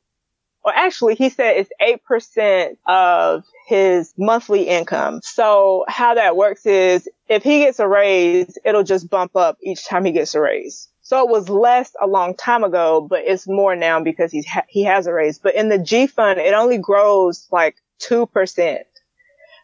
or 0.67 0.73
actually 0.75 1.15
he 1.15 1.31
said 1.31 1.57
it's 1.57 2.01
8% 2.11 2.77
of 2.87 3.45
his 3.69 4.13
monthly 4.19 4.65
income. 4.65 5.21
So 5.23 5.85
how 5.89 6.15
that 6.15 6.37
works 6.37 6.67
is 6.67 7.09
if 7.29 7.45
he 7.45 7.61
gets 7.61 7.79
a 7.79 7.87
raise, 7.87 8.59
it'll 8.65 8.83
just 8.83 9.09
bump 9.09 9.37
up 9.37 9.59
each 9.63 9.87
time 9.87 10.05
he 10.05 10.11
gets 10.11 10.35
a 10.35 10.41
raise. 10.41 10.89
So 11.03 11.25
it 11.25 11.31
was 11.31 11.49
less 11.49 11.93
a 12.03 12.09
long 12.09 12.35
time 12.35 12.65
ago, 12.65 13.07
but 13.09 13.21
it's 13.25 13.47
more 13.47 13.77
now 13.77 14.03
because 14.03 14.33
he's 14.33 14.47
ha- 14.47 14.65
he 14.69 14.83
has 14.83 15.07
a 15.07 15.13
raise. 15.13 15.39
But 15.39 15.55
in 15.55 15.69
the 15.69 15.79
G 15.79 16.09
fund, 16.09 16.41
it 16.41 16.53
only 16.53 16.79
grows 16.79 17.47
like 17.53 17.77
2%. 18.03 18.79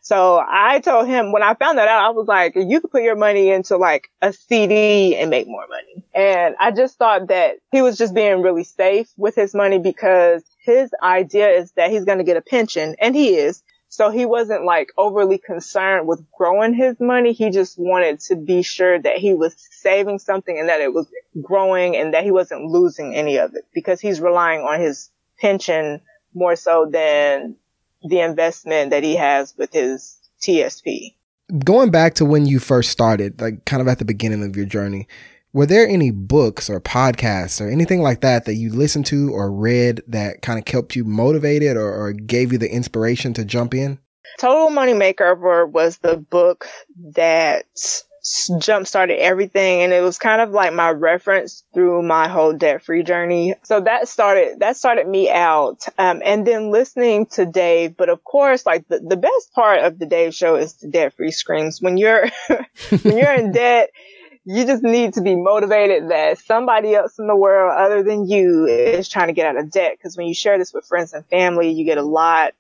So 0.05 0.45
I 0.45 0.81
told 0.81 1.07
him 1.07 1.31
when 1.31 1.45
I 1.45 1.55
found 1.55 1.79
that 1.79 1.87
out, 1.87 2.05
I 2.05 2.11
was 2.11 2.27
like, 2.27 2.57
you 2.57 2.81
could 2.81 2.91
put 2.91 3.05
your 3.05 3.15
money 3.15 3.51
into 3.51 3.77
like 3.77 4.11
a 4.21 4.33
CD 4.33 5.17
and 5.17 5.31
make 5.31 5.47
more 5.47 5.65
money. 5.69 6.05
And 6.13 6.57
I 6.59 6.73
just 6.73 6.99
thought 6.99 7.29
that 7.29 7.59
he 7.71 7.83
was 7.83 7.97
just 7.97 8.13
being 8.13 8.43
really 8.43 8.65
safe 8.65 9.09
with 9.17 9.37
his 9.37 9.55
money 9.55 9.79
because 9.79 10.43
his 10.65 10.91
idea 11.01 11.51
is 11.51 11.71
that 11.73 11.93
he's 11.93 12.05
going 12.05 12.19
to 12.19 12.25
get 12.25 12.37
a 12.37 12.43
pension 12.43 12.97
and 12.99 13.15
he 13.15 13.37
is. 13.37 13.63
So 13.91 14.11
he 14.11 14.27
wasn't 14.27 14.65
like 14.65 14.89
overly 14.99 15.39
concerned 15.39 16.09
with 16.09 16.25
growing 16.33 16.75
his 16.75 16.99
money. 16.99 17.33
He 17.33 17.51
just 17.51 17.79
wanted 17.79 18.19
to 18.21 18.35
be 18.35 18.63
sure 18.63 18.99
that 18.99 19.19
he 19.19 19.35
was 19.35 19.55
saving 19.71 20.19
something 20.19 20.59
and 20.59 20.69
that 20.69 20.81
it 20.81 20.93
was 20.93 21.07
growing 21.41 21.97
and 21.97 22.13
that 22.15 22.25
he 22.25 22.33
wasn't 22.33 22.65
losing 22.65 23.15
any 23.15 23.37
of 23.37 23.55
it 23.55 23.67
because 23.73 24.01
he's 24.01 24.21
relying 24.21 24.63
on 24.63 24.81
his 24.81 25.11
pension 25.39 26.01
more 26.35 26.57
so 26.57 26.89
than 26.91 27.57
the 28.05 28.21
investment 28.21 28.91
that 28.91 29.03
he 29.03 29.17
has 29.17 29.55
with 29.57 29.73
his 29.73 30.19
TSP. 30.41 31.15
Going 31.65 31.91
back 31.91 32.15
to 32.15 32.25
when 32.25 32.47
you 32.47 32.59
first 32.59 32.91
started, 32.91 33.41
like 33.41 33.65
kind 33.65 33.81
of 33.81 33.89
at 33.89 33.99
the 33.99 34.05
beginning 34.05 34.45
of 34.45 34.57
your 34.57 34.67
journey, 34.67 35.07
were 35.53 35.67
there 35.67 35.87
any 35.87 36.11
books 36.11 36.71
or 36.71 36.81
podcasts 36.81 37.61
or 37.61 37.69
anything 37.69 38.01
like 38.01 38.23
that 38.23 38.47
that 38.47 38.55
you 38.55 38.71
listened 38.73 39.05
to 39.07 39.31
or 39.33 39.53
read 39.53 40.01
that 40.09 40.41
kind 40.41 40.59
of 40.59 40.65
kept 40.65 40.97
you 40.97 41.05
motivated 41.05 41.77
or, 41.77 41.93
or 41.93 42.13
gave 42.13 42.53
you 42.53 42.59
the 42.59 42.73
inspiration 42.73 43.35
to 43.35 43.45
jump 43.45 43.75
in? 43.75 43.99
Total 44.39 44.71
Money 44.71 44.95
Makeover 44.95 45.69
was 45.69 45.99
the 45.99 46.17
book 46.17 46.67
that 47.15 47.67
jump 48.61 48.87
started 48.87 49.21
everything 49.21 49.83
and 49.83 49.93
it 49.93 50.01
was 50.01 50.17
kind 50.17 50.41
of 50.41 50.51
like 50.51 50.73
my 50.73 50.91
reference 50.91 51.65
through 51.75 52.03
my 52.03 52.29
whole 52.29 52.53
debt 52.53 52.85
free 52.85 53.03
journey 53.03 53.55
so 53.65 53.81
that 53.81 54.07
started 54.07 54.61
that 54.61 54.77
started 54.77 55.09
me 55.09 55.29
out 55.29 55.85
um, 55.99 56.23
and 56.25 56.47
then 56.47 56.71
listening 56.71 57.27
to 57.27 57.45
dave 57.45 57.97
but 57.97 58.09
of 58.09 58.23
course 58.23 58.65
like 58.65 58.87
the, 58.87 59.01
the 59.01 59.17
best 59.17 59.53
part 59.55 59.81
of 59.81 59.99
the 59.99 60.07
dave 60.07 60.33
show 60.33 60.55
is 60.55 60.75
the 60.75 60.89
debt 60.89 61.13
free 61.15 61.33
screams 61.33 61.83
when 61.83 61.97
you're 61.97 62.29
when 63.03 63.19
you're 63.19 63.35
in 63.35 63.51
debt 63.53 63.91
you 64.45 64.67
just 64.67 64.83
need 64.83 65.15
to 65.15 65.21
be 65.21 65.37
motivated 65.37 66.11
that 66.11 66.39
somebody 66.39 66.95
else 66.95 67.19
in 67.19 67.27
the 67.27 67.37
world 67.37 67.73
other 67.77 68.03
than 68.03 68.29
you 68.29 68.67
is 68.67 69.09
trying 69.09 69.29
to 69.29 69.33
get 69.33 69.47
out 69.47 69.57
of 69.57 69.71
debt. 69.71 69.99
Cause 70.03 70.17
when 70.17 70.27
you 70.27 70.35
share 70.35 70.59
this 70.59 70.75
with 70.75 70.85
friends 70.85 71.13
and 71.13 71.25
family, 71.27 71.71
you 71.71 71.85
get 71.85 71.99
a 71.99 72.03
lot. 72.03 72.53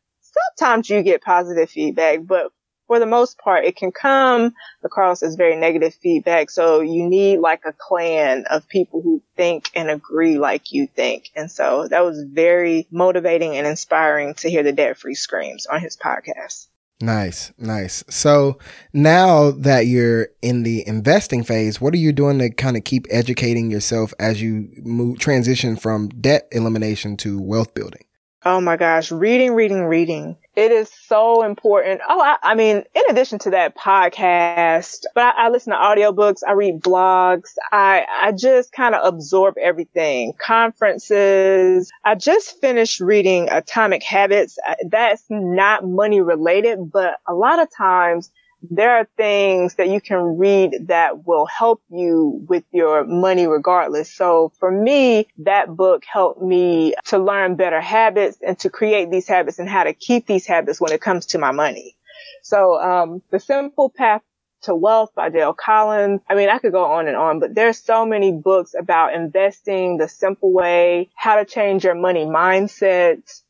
Sometimes 0.57 0.89
you 0.89 1.03
get 1.03 1.23
positive 1.23 1.69
feedback, 1.69 2.21
but 2.23 2.53
for 2.87 2.99
the 2.99 3.07
most 3.07 3.39
part, 3.39 3.65
it 3.65 3.77
can 3.77 3.93
come 3.93 4.55
across 4.83 5.23
as 5.23 5.37
very 5.37 5.57
negative 5.57 5.95
feedback. 5.95 6.51
So 6.51 6.81
you 6.81 7.09
need 7.09 7.39
like 7.39 7.63
a 7.65 7.73
clan 7.73 8.45
of 8.51 8.69
people 8.69 9.03
who 9.03 9.23
think 9.37 9.71
and 9.75 9.91
agree 9.91 10.39
like 10.39 10.73
you 10.73 10.87
think. 10.87 11.31
And 11.35 11.51
so 11.51 11.89
that 11.89 12.05
was 12.05 12.23
very 12.23 12.87
motivating 12.91 13.57
and 13.57 13.67
inspiring 13.67 14.35
to 14.35 14.51
hear 14.51 14.63
the 14.63 14.73
debt 14.73 14.99
free 14.99 15.15
screams 15.15 15.67
on 15.67 15.81
his 15.81 15.97
podcast. 15.97 16.67
Nice, 17.03 17.53
nice. 17.59 18.05
So 18.09 18.59
now 18.93 19.51
that 19.51 19.87
you're 19.87 20.29
in 20.41 20.63
the 20.63 20.87
investing 20.87 21.43
phase, 21.43 21.81
what 21.81 21.95
are 21.95 21.99
you 21.99 22.13
doing 22.13 22.39
to 22.39 22.49
kind 22.49 22.77
of 22.77 22.85
keep 22.85 23.07
educating 23.11 23.73
yourself 23.73 24.15
as 24.21 24.41
you 24.41 24.69
move 24.85 25.19
transition 25.19 25.75
from 25.75 26.11
debt 26.11 26.47
elimination 26.53 27.17
to 27.19 27.41
wealth 27.41 27.75
building? 27.75 28.05
Oh 28.45 28.61
my 28.61 28.77
gosh, 28.77 29.11
reading, 29.11 29.55
reading, 29.55 29.83
reading. 29.85 30.37
It 30.55 30.71
is 30.71 30.91
so 31.07 31.45
important. 31.45 32.03
Oh, 32.07 32.21
I, 32.21 32.37
I 32.43 32.55
mean, 32.55 32.85
in 32.95 33.03
addition 33.09 33.39
to 33.41 33.51
that 33.51 33.75
podcast, 33.77 35.05
but 35.15 35.23
I, 35.23 35.47
I 35.47 35.49
listen 35.49 35.73
to 35.73 35.79
audiobooks, 35.79 36.41
I 36.47 36.53
read 36.53 36.83
blogs, 36.83 37.51
I, 37.73 38.05
I 38.21 38.33
just 38.33 38.71
kind 38.71 38.95
of 38.95 39.01
absorb 39.03 39.57
everything. 39.57 40.35
Conferences. 40.39 41.91
I 42.05 42.17
just 42.17 42.61
finished 42.61 43.01
reading 43.01 43.49
Atomic 43.51 44.03
Habits. 44.03 44.59
That's 44.87 45.25
not 45.31 45.87
money 45.87 46.21
related, 46.21 46.93
but 46.93 47.15
a 47.27 47.33
lot 47.33 47.59
of 47.59 47.69
times 47.75 48.31
there 48.71 48.97
are 48.97 49.09
things 49.17 49.75
that 49.77 49.89
you 49.89 50.01
can 50.01 50.39
read 50.39 50.89
that 50.89 51.27
will 51.27 51.47
help 51.47 51.83
you 51.91 52.45
with 52.49 52.65
your 52.73 53.05
money 53.05 53.47
regardless. 53.47 54.13
So 54.13 54.53
for 54.59 54.71
me, 54.71 55.27
that 55.39 55.75
book 55.75 56.05
helped 56.05 56.41
me 56.41 56.95
to 57.07 57.19
learn 57.19 57.57
better 57.57 57.81
habits 57.81 58.39
and 58.47 58.59
to 58.61 58.71
create 58.71 59.11
these 59.11 59.29
habits 59.29 59.59
and 59.59 59.69
how 59.69 59.85
to 59.85 59.93
keep 59.93 60.27
these 60.27 60.47
habits 60.47 60.81
when 60.81 60.93
it 60.93 61.01
comes 61.01 61.27
to 61.27 61.39
my 61.39 61.51
money. 61.51 61.97
So, 62.43 62.81
um, 62.81 63.23
the 63.31 63.41
simple 63.41 63.89
path 63.89 64.23
to 64.63 64.75
Wealth 64.75 65.11
by 65.15 65.29
J.L. 65.31 65.55
Collins. 65.55 66.21
I 66.29 66.35
mean, 66.35 66.49
I 66.49 66.59
could 66.59 66.73
go 66.73 66.85
on 66.85 67.09
and 67.09 67.17
on, 67.17 67.41
but 67.41 67.55
there's 67.55 67.79
so 67.79 68.07
many 68.07 68.33
books 68.33 68.75
about 68.79 69.15
investing 69.15 69.97
the 69.99 70.09
simple 70.09 70.53
way, 70.53 71.11
how 71.15 71.37
to 71.37 71.45
change 71.45 71.85
your 71.85 71.95
money 71.95 72.25
mindset, 72.25 73.43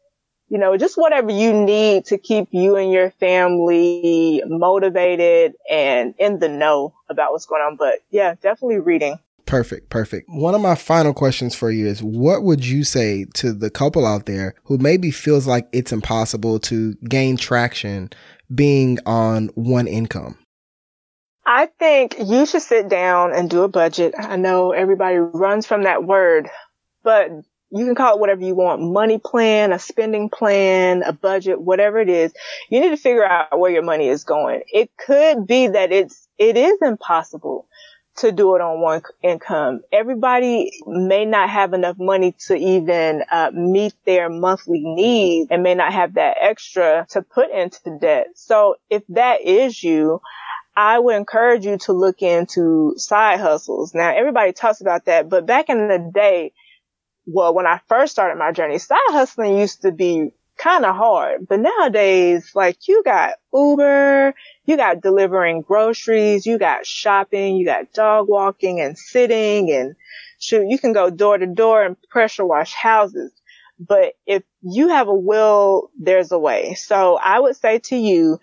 you 0.53 0.59
know, 0.59 0.77
just 0.77 0.99
whatever 0.99 1.33
you 1.33 1.55
need 1.55 2.05
to 2.05 2.19
keep 2.19 2.49
you 2.51 2.77
and 2.77 2.93
your 2.93 3.11
family 3.13 4.43
motivated 4.47 5.55
and 5.69 6.15
in 6.19 6.41
the 6.41 6.49
know 6.51 6.93
about 7.09 7.33
what's 7.33 7.47
going 7.47 7.63
on. 7.63 7.77
But 7.77 8.01
yeah, 8.11 8.35
definitely 8.43 8.81
reading. 8.81 9.19
Perfect, 9.47 9.89
perfect. 9.89 10.29
One 10.29 10.55
of 10.55 10.61
my 10.61 10.75
final 10.75 11.15
questions 11.15 11.55
for 11.55 11.71
you 11.71 11.87
is 11.87 12.03
what 12.03 12.43
would 12.43 12.67
you 12.67 12.85
say 12.85 13.25
to 13.33 13.55
the 13.55 13.71
couple 13.71 14.05
out 14.05 14.27
there 14.27 14.55
who 14.65 14.77
maybe 14.77 15.11
feels 15.11 15.47
like 15.47 15.69
it's 15.73 15.91
impossible 15.91 16.59
to 16.61 16.97
gain 17.09 17.39
traction 17.39 18.11
being 18.55 18.99
on 19.07 19.49
one 19.55 19.87
income? 19.87 20.37
I 21.47 21.71
think 21.79 22.17
you 22.23 22.45
should 22.45 22.61
sit 22.61 22.91
down 22.91 23.33
and 23.33 23.49
do 23.49 23.63
a 23.63 23.69
budget. 23.69 24.13
I 24.19 24.37
know 24.37 24.73
everybody 24.73 25.17
runs 25.17 25.67
from 25.67 25.85
that 25.85 26.05
word 26.05 26.51
but 27.03 27.31
you 27.73 27.87
can 27.87 27.95
call 27.95 28.15
it 28.15 28.21
whatever 28.21 28.43
you 28.43 28.55
want, 28.55 28.83
money 28.83 29.19
plan, 29.19 29.73
a 29.73 29.79
spending 29.79 30.29
plan, 30.29 31.03
a 31.03 31.13
budget, 31.13 31.61
whatever 31.61 31.99
it 31.99 32.11
is. 32.11 32.33
You 32.71 32.81
need 32.81 32.91
to 32.91 32.97
figure 32.97 33.25
out 33.25 33.59
where 33.59 33.71
your 33.71 33.83
money 33.83 34.09
is 34.09 34.25
going. 34.25 34.63
It 34.71 34.91
could 34.97 35.47
be 35.47 35.69
that 35.69 35.91
it's, 35.91 36.29
it 36.39 36.57
is 36.57 36.79
impossible 36.83 37.67
to 38.17 38.31
do 38.31 38.55
it 38.55 38.61
on 38.61 38.81
one 38.81 39.01
income. 39.23 39.81
Everybody 39.91 40.71
may 40.87 41.25
not 41.25 41.49
have 41.49 41.73
enough 41.73 41.97
money 41.99 42.35
to 42.47 42.55
even 42.55 43.23
uh, 43.31 43.51
meet 43.55 43.95
their 44.05 44.29
monthly 44.29 44.83
needs 44.85 45.49
and 45.51 45.63
may 45.63 45.75
not 45.75 45.95
have 45.95 46.15
that 46.15 46.37
extra 46.41 47.07
to 47.11 47.23
put 47.23 47.51
into 47.51 47.81
the 47.85 47.99
debt. 47.99 48.27
So 48.35 48.77
if 48.91 49.03
that 49.09 49.41
is 49.41 49.83
you, 49.83 50.21
I 50.77 50.99
would 50.99 51.17
encourage 51.17 51.65
you 51.65 51.79
to 51.79 51.93
look 51.93 52.21
into 52.23 52.95
side 52.97 53.41
hustles. 53.41 53.95
Now 53.95 54.15
everybody 54.15 54.53
talks 54.53 54.81
about 54.83 55.07
that, 55.07 55.29
but 55.29 55.47
back 55.47 55.69
in 55.69 55.89
the 55.89 56.11
day, 56.15 56.53
well, 57.27 57.55
when 57.55 57.67
I 57.67 57.81
first 57.89 58.13
started 58.13 58.39
my 58.39 58.53
journey, 58.53 58.79
side 58.79 58.99
hustling 59.09 59.59
used 59.59 59.83
to 59.83 59.93
be 59.93 60.31
kind 60.57 60.85
of 60.85 60.95
hard, 60.95 61.47
but 61.49 61.61
nowadays, 61.61 62.51
like 62.55 62.89
you 62.89 63.03
got 63.05 63.35
Uber, 63.53 64.35
you 64.67 64.77
got 64.77 65.01
delivering 65.01 65.63
groceries, 65.63 66.47
you 66.47 66.59
got 66.59 66.87
shopping, 66.87 67.57
you 67.57 67.65
got 67.65 67.93
dog 67.93 68.29
walking 68.29 68.81
and 68.81 68.99
sitting 68.99 69.71
and 69.71 69.95
shoot, 70.39 70.67
you 70.69 70.79
can 70.79 70.93
go 70.93 71.11
door 71.11 71.39
to 71.39 71.47
door 71.47 71.85
and 71.85 71.97
pressure 72.11 72.45
wash 72.45 72.75
houses. 72.75 73.33
But 73.79 74.15
if 74.27 74.43
you 74.61 74.89
have 74.89 75.09
a 75.09 75.15
will, 75.15 75.91
there's 75.99 76.33
a 76.33 76.39
way. 76.39 76.75
So 76.75 77.17
I 77.17 77.41
would 77.41 77.57
say 77.57 77.79
to 77.81 77.97
you, 77.97 78.39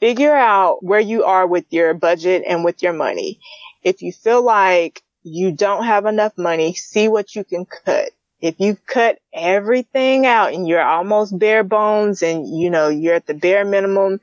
figure 0.00 0.34
out 0.34 0.82
where 0.82 1.00
you 1.00 1.24
are 1.24 1.46
with 1.46 1.66
your 1.70 1.94
budget 1.94 2.42
and 2.46 2.64
with 2.64 2.82
your 2.82 2.94
money. 2.94 3.38
If 3.82 4.02
you 4.02 4.12
feel 4.12 4.42
like 4.42 5.02
you 5.22 5.52
don't 5.52 5.84
have 5.84 6.06
enough 6.06 6.32
money, 6.38 6.74
see 6.74 7.06
what 7.08 7.36
you 7.36 7.44
can 7.44 7.66
cut 7.66 8.10
if 8.40 8.56
you 8.58 8.76
cut 8.86 9.18
everything 9.32 10.26
out 10.26 10.52
and 10.52 10.66
you're 10.66 10.82
almost 10.82 11.38
bare 11.38 11.64
bones 11.64 12.22
and 12.22 12.48
you 12.48 12.70
know 12.70 12.88
you're 12.88 13.14
at 13.14 13.26
the 13.26 13.34
bare 13.34 13.64
minimum 13.64 14.20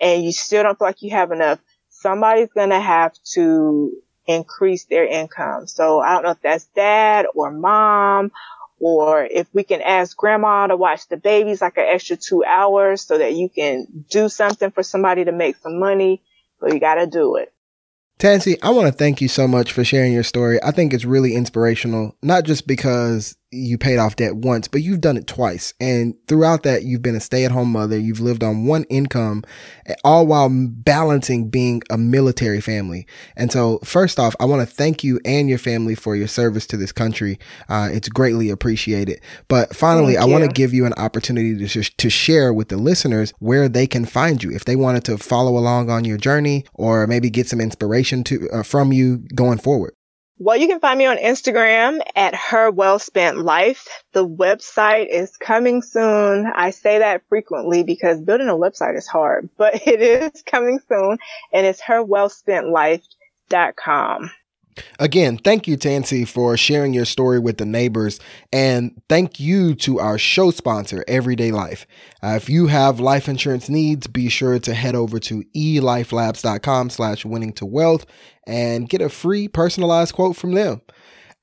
and 0.00 0.24
you 0.24 0.32
still 0.32 0.62
don't 0.62 0.78
feel 0.78 0.88
like 0.88 1.02
you 1.02 1.10
have 1.10 1.32
enough, 1.32 1.58
somebody's 1.88 2.50
to 2.54 2.80
have 2.80 3.12
to 3.34 3.92
increase 4.26 4.84
their 4.84 5.06
income. 5.06 5.66
So 5.66 6.00
I 6.00 6.14
don't 6.14 6.22
know 6.22 6.30
if 6.30 6.42
that's 6.42 6.66
dad 6.66 7.26
or 7.34 7.50
mom 7.50 8.30
or 8.78 9.24
if 9.24 9.48
we 9.52 9.64
can 9.64 9.82
ask 9.82 10.16
grandma 10.16 10.68
to 10.68 10.76
watch 10.76 11.08
the 11.08 11.16
babies 11.16 11.60
like 11.60 11.78
an 11.78 11.86
extra 11.88 12.16
two 12.16 12.44
hours 12.44 13.02
so 13.02 13.18
that 13.18 13.34
you 13.34 13.48
can 13.48 14.04
do 14.08 14.28
something 14.28 14.70
for 14.70 14.82
somebody 14.82 15.24
to 15.24 15.32
make 15.32 15.56
some 15.56 15.80
money, 15.80 16.22
but 16.60 16.72
you 16.72 16.78
got 16.78 16.96
to 16.96 17.06
do 17.06 17.36
it. 17.36 17.52
Tansy, 18.18 18.58
I 18.62 18.70
want 18.70 18.86
to 18.88 18.92
thank 18.92 19.20
you 19.20 19.28
so 19.28 19.46
much 19.46 19.72
for 19.72 19.84
sharing 19.84 20.12
your 20.12 20.24
story. 20.24 20.60
I 20.62 20.72
think 20.72 20.92
it's 20.92 21.04
really 21.04 21.36
inspirational, 21.36 22.16
not 22.20 22.44
just 22.44 22.66
because 22.66 23.36
you 23.50 23.78
paid 23.78 23.98
off 23.98 24.16
debt 24.16 24.36
once, 24.36 24.68
but 24.68 24.82
you've 24.82 25.00
done 25.00 25.16
it 25.16 25.26
twice. 25.26 25.72
And 25.80 26.14
throughout 26.26 26.64
that, 26.64 26.82
you've 26.82 27.02
been 27.02 27.14
a 27.14 27.20
stay 27.20 27.44
at 27.44 27.50
home 27.50 27.72
mother. 27.72 27.98
You've 27.98 28.20
lived 28.20 28.42
on 28.42 28.66
one 28.66 28.84
income, 28.84 29.44
all 30.04 30.26
while 30.26 30.48
balancing 30.50 31.48
being 31.48 31.82
a 31.90 31.96
military 31.96 32.60
family. 32.60 33.06
And 33.36 33.50
so, 33.50 33.78
first 33.84 34.18
off, 34.18 34.36
I 34.38 34.44
want 34.44 34.66
to 34.68 34.74
thank 34.74 35.02
you 35.02 35.18
and 35.24 35.48
your 35.48 35.58
family 35.58 35.94
for 35.94 36.14
your 36.14 36.28
service 36.28 36.66
to 36.68 36.76
this 36.76 36.92
country. 36.92 37.38
Uh, 37.68 37.88
it's 37.90 38.08
greatly 38.08 38.50
appreciated. 38.50 39.20
But 39.48 39.74
finally, 39.74 40.16
I 40.16 40.24
want 40.24 40.44
to 40.44 40.50
give 40.50 40.74
you 40.74 40.84
an 40.84 40.94
opportunity 40.94 41.56
to, 41.56 41.82
sh- 41.82 41.94
to 41.96 42.10
share 42.10 42.52
with 42.52 42.68
the 42.68 42.76
listeners 42.76 43.32
where 43.38 43.68
they 43.68 43.86
can 43.86 44.04
find 44.04 44.42
you 44.42 44.50
if 44.50 44.64
they 44.64 44.76
wanted 44.76 45.04
to 45.04 45.18
follow 45.18 45.56
along 45.56 45.90
on 45.90 46.04
your 46.04 46.18
journey 46.18 46.64
or 46.74 47.06
maybe 47.06 47.30
get 47.30 47.48
some 47.48 47.60
inspiration 47.60 48.24
to 48.24 48.48
uh, 48.50 48.62
from 48.62 48.92
you 48.92 49.18
going 49.34 49.58
forward. 49.58 49.94
Well, 50.40 50.56
you 50.56 50.68
can 50.68 50.78
find 50.78 50.96
me 50.96 51.06
on 51.06 51.16
Instagram 51.16 52.00
at 52.14 52.32
Her 52.32 52.70
Well 52.70 53.00
Spent 53.00 53.38
Life. 53.38 53.88
The 54.12 54.26
website 54.26 55.08
is 55.08 55.36
coming 55.36 55.82
soon. 55.82 56.46
I 56.54 56.70
say 56.70 57.00
that 57.00 57.22
frequently 57.28 57.82
because 57.82 58.20
building 58.20 58.48
a 58.48 58.54
website 58.54 58.96
is 58.96 59.08
hard, 59.08 59.48
but 59.58 59.86
it 59.86 60.00
is 60.00 60.42
coming 60.42 60.78
soon 60.88 61.18
and 61.52 61.66
it's 61.66 61.80
her 61.82 62.04
well 62.04 62.28
spent 62.28 62.66
herwellspentlife.com. 62.66 64.30
Again, 64.98 65.38
thank 65.38 65.66
you, 65.66 65.76
Tansy, 65.76 66.26
for 66.26 66.56
sharing 66.56 66.92
your 66.92 67.04
story 67.04 67.38
with 67.38 67.58
the 67.58 67.66
neighbors. 67.66 68.20
And 68.52 69.00
thank 69.08 69.38
you 69.40 69.74
to 69.76 70.00
our 70.00 70.18
show 70.18 70.50
sponsor, 70.50 71.04
Everyday 71.08 71.52
Life. 71.52 71.86
Uh, 72.22 72.34
if 72.36 72.48
you 72.48 72.66
have 72.66 73.00
life 73.00 73.28
insurance 73.28 73.68
needs, 73.68 74.06
be 74.06 74.28
sure 74.28 74.58
to 74.58 74.74
head 74.74 74.94
over 74.94 75.18
to 75.20 75.44
elifelabs.com 75.56 76.90
slash 76.90 77.24
winning 77.24 77.52
to 77.54 77.66
wealth 77.66 78.06
and 78.46 78.88
get 78.88 79.02
a 79.02 79.08
free 79.08 79.48
personalized 79.48 80.14
quote 80.14 80.36
from 80.36 80.52
them. 80.52 80.80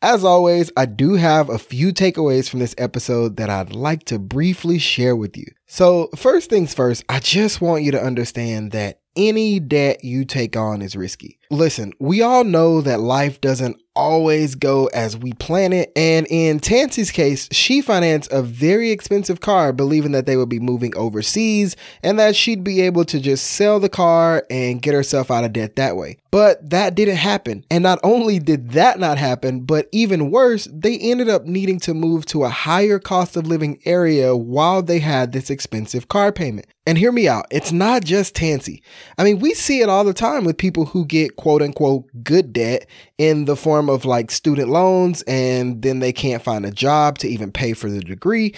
As 0.01 0.23
always, 0.23 0.71
I 0.77 0.85
do 0.85 1.15
have 1.15 1.49
a 1.49 1.57
few 1.57 1.91
takeaways 1.91 2.49
from 2.49 2.59
this 2.59 2.75
episode 2.77 3.37
that 3.37 3.49
I'd 3.49 3.73
like 3.73 4.03
to 4.05 4.19
briefly 4.19 4.77
share 4.77 5.15
with 5.15 5.35
you. 5.35 5.45
So, 5.67 6.09
first 6.15 6.49
things 6.49 6.73
first, 6.73 7.03
I 7.09 7.19
just 7.19 7.61
want 7.61 7.83
you 7.83 7.91
to 7.91 8.01
understand 8.01 8.71
that 8.73 8.99
any 9.15 9.59
debt 9.59 10.03
you 10.03 10.25
take 10.25 10.55
on 10.55 10.81
is 10.81 10.95
risky. 10.95 11.39
Listen, 11.49 11.93
we 11.99 12.21
all 12.21 12.43
know 12.43 12.81
that 12.81 12.99
life 12.99 13.39
doesn't 13.41 13.77
always 13.95 14.55
go 14.55 14.87
as 14.87 15.17
we 15.17 15.33
plan 15.33 15.73
it. 15.73 15.91
And 15.95 16.27
in 16.29 16.59
Tansy's 16.59 17.11
case, 17.11 17.47
she 17.51 17.81
financed 17.81 18.31
a 18.31 18.41
very 18.41 18.91
expensive 18.91 19.39
car, 19.39 19.71
believing 19.71 20.11
that 20.11 20.25
they 20.25 20.35
would 20.35 20.49
be 20.49 20.59
moving 20.59 20.95
overseas 20.97 21.75
and 22.03 22.19
that 22.19 22.35
she'd 22.35 22.63
be 22.63 22.81
able 22.81 23.05
to 23.05 23.19
just 23.19 23.47
sell 23.51 23.79
the 23.79 23.89
car 23.89 24.45
and 24.49 24.81
get 24.81 24.93
herself 24.93 25.31
out 25.31 25.45
of 25.45 25.53
debt 25.53 25.77
that 25.77 25.95
way. 25.95 26.17
But 26.31 26.69
that 26.69 26.95
didn't 26.95 27.15
happen. 27.15 27.63
And 27.71 27.81
not 27.81 27.99
only 28.03 28.39
did 28.39 28.71
that 28.71 28.99
not 28.99 29.17
happen, 29.17 29.61
but 29.61 29.87
even 29.93 30.31
worse, 30.31 30.67
they 30.71 30.97
ended 30.97 31.29
up 31.29 31.45
needing 31.45 31.79
to 31.81 31.93
move 31.93 32.25
to 32.27 32.43
a 32.43 32.49
higher 32.49 32.99
cost 32.99 33.37
of 33.37 33.47
living 33.47 33.79
area 33.85 34.35
while 34.35 34.81
they 34.81 34.99
had 34.99 35.31
this 35.31 35.49
expensive 35.49 36.09
car 36.09 36.33
payment. 36.33 36.67
And 36.87 36.97
hear 36.97 37.11
me 37.11 37.27
out, 37.27 37.47
it's 37.49 37.71
not 37.71 38.03
just 38.03 38.35
Tansy. 38.35 38.83
I 39.17 39.23
mean, 39.23 39.39
we 39.39 39.53
see 39.53 39.81
it 39.81 39.89
all 39.89 40.03
the 40.03 40.13
time 40.13 40.43
with 40.43 40.57
people 40.57 40.85
who 40.85 41.05
get 41.05 41.34
quote 41.37 41.61
unquote 41.61 42.05
good 42.23 42.53
debt 42.53 42.87
in 43.17 43.45
the 43.45 43.55
form 43.55 43.89
of 43.89 44.05
like 44.05 44.31
student 44.31 44.69
loans 44.69 45.21
and 45.23 45.81
then 45.81 45.99
they 45.99 46.13
can't 46.13 46.43
find 46.43 46.65
a 46.65 46.71
job 46.71 47.17
to 47.19 47.27
even 47.27 47.51
pay 47.51 47.73
for 47.73 47.89
the 47.89 48.01
degree. 48.01 48.53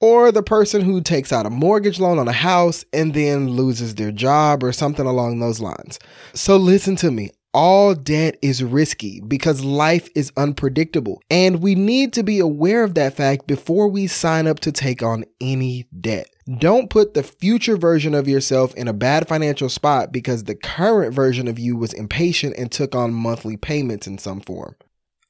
Or 0.00 0.32
the 0.32 0.42
person 0.42 0.80
who 0.80 1.00
takes 1.00 1.32
out 1.32 1.46
a 1.46 1.50
mortgage 1.50 2.00
loan 2.00 2.18
on 2.18 2.26
a 2.26 2.32
house 2.32 2.84
and 2.92 3.14
then 3.14 3.50
loses 3.50 3.94
their 3.94 4.10
job 4.10 4.64
or 4.64 4.72
something 4.72 5.06
along 5.06 5.38
those 5.38 5.60
lines. 5.60 6.00
So 6.34 6.56
listen 6.56 6.96
to 6.96 7.12
me 7.12 7.30
all 7.54 7.94
debt 7.94 8.38
is 8.42 8.62
risky 8.62 9.20
because 9.20 9.64
life 9.64 10.08
is 10.14 10.32
unpredictable. 10.36 11.22
And 11.30 11.60
we 11.60 11.74
need 11.74 12.12
to 12.14 12.22
be 12.22 12.38
aware 12.38 12.84
of 12.84 12.94
that 12.94 13.14
fact 13.14 13.46
before 13.46 13.88
we 13.88 14.06
sign 14.06 14.46
up 14.46 14.60
to 14.60 14.72
take 14.72 15.02
on 15.02 15.24
any 15.40 15.86
debt. 16.00 16.28
Don't 16.58 16.90
put 16.90 17.14
the 17.14 17.22
future 17.22 17.76
version 17.76 18.14
of 18.14 18.26
yourself 18.26 18.74
in 18.74 18.88
a 18.88 18.92
bad 18.92 19.28
financial 19.28 19.68
spot 19.68 20.12
because 20.12 20.44
the 20.44 20.54
current 20.54 21.14
version 21.14 21.46
of 21.46 21.58
you 21.58 21.76
was 21.76 21.92
impatient 21.92 22.56
and 22.56 22.72
took 22.72 22.94
on 22.94 23.14
monthly 23.14 23.56
payments 23.56 24.06
in 24.06 24.18
some 24.18 24.40
form. 24.40 24.74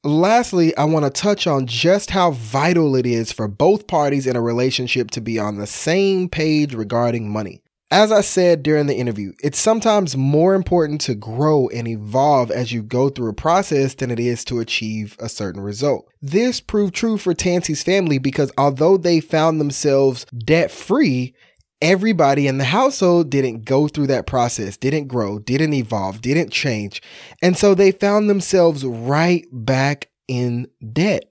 Lastly, 0.04 0.76
I 0.76 0.84
want 0.84 1.04
to 1.04 1.10
touch 1.10 1.46
on 1.46 1.66
just 1.66 2.10
how 2.10 2.32
vital 2.32 2.96
it 2.96 3.06
is 3.06 3.30
for 3.30 3.46
both 3.46 3.86
parties 3.86 4.26
in 4.26 4.34
a 4.34 4.40
relationship 4.40 5.12
to 5.12 5.20
be 5.20 5.38
on 5.38 5.58
the 5.58 5.66
same 5.66 6.28
page 6.28 6.74
regarding 6.74 7.30
money. 7.30 7.62
As 7.92 8.10
I 8.10 8.22
said 8.22 8.62
during 8.62 8.86
the 8.86 8.96
interview, 8.96 9.34
it's 9.42 9.58
sometimes 9.58 10.16
more 10.16 10.54
important 10.54 11.02
to 11.02 11.14
grow 11.14 11.68
and 11.68 11.86
evolve 11.86 12.50
as 12.50 12.72
you 12.72 12.82
go 12.82 13.10
through 13.10 13.28
a 13.28 13.34
process 13.34 13.92
than 13.92 14.10
it 14.10 14.18
is 14.18 14.46
to 14.46 14.60
achieve 14.60 15.14
a 15.20 15.28
certain 15.28 15.60
result. 15.60 16.08
This 16.22 16.58
proved 16.58 16.94
true 16.94 17.18
for 17.18 17.34
Tansy's 17.34 17.82
family 17.82 18.16
because 18.16 18.50
although 18.56 18.96
they 18.96 19.20
found 19.20 19.60
themselves 19.60 20.24
debt 20.24 20.70
free, 20.70 21.34
everybody 21.82 22.46
in 22.46 22.56
the 22.56 22.64
household 22.64 23.28
didn't 23.28 23.66
go 23.66 23.88
through 23.88 24.06
that 24.06 24.26
process, 24.26 24.78
didn't 24.78 25.08
grow, 25.08 25.38
didn't 25.38 25.74
evolve, 25.74 26.22
didn't 26.22 26.50
change. 26.50 27.02
And 27.42 27.58
so 27.58 27.74
they 27.74 27.92
found 27.92 28.30
themselves 28.30 28.86
right 28.86 29.44
back 29.52 30.08
in 30.28 30.66
debt. 30.94 31.24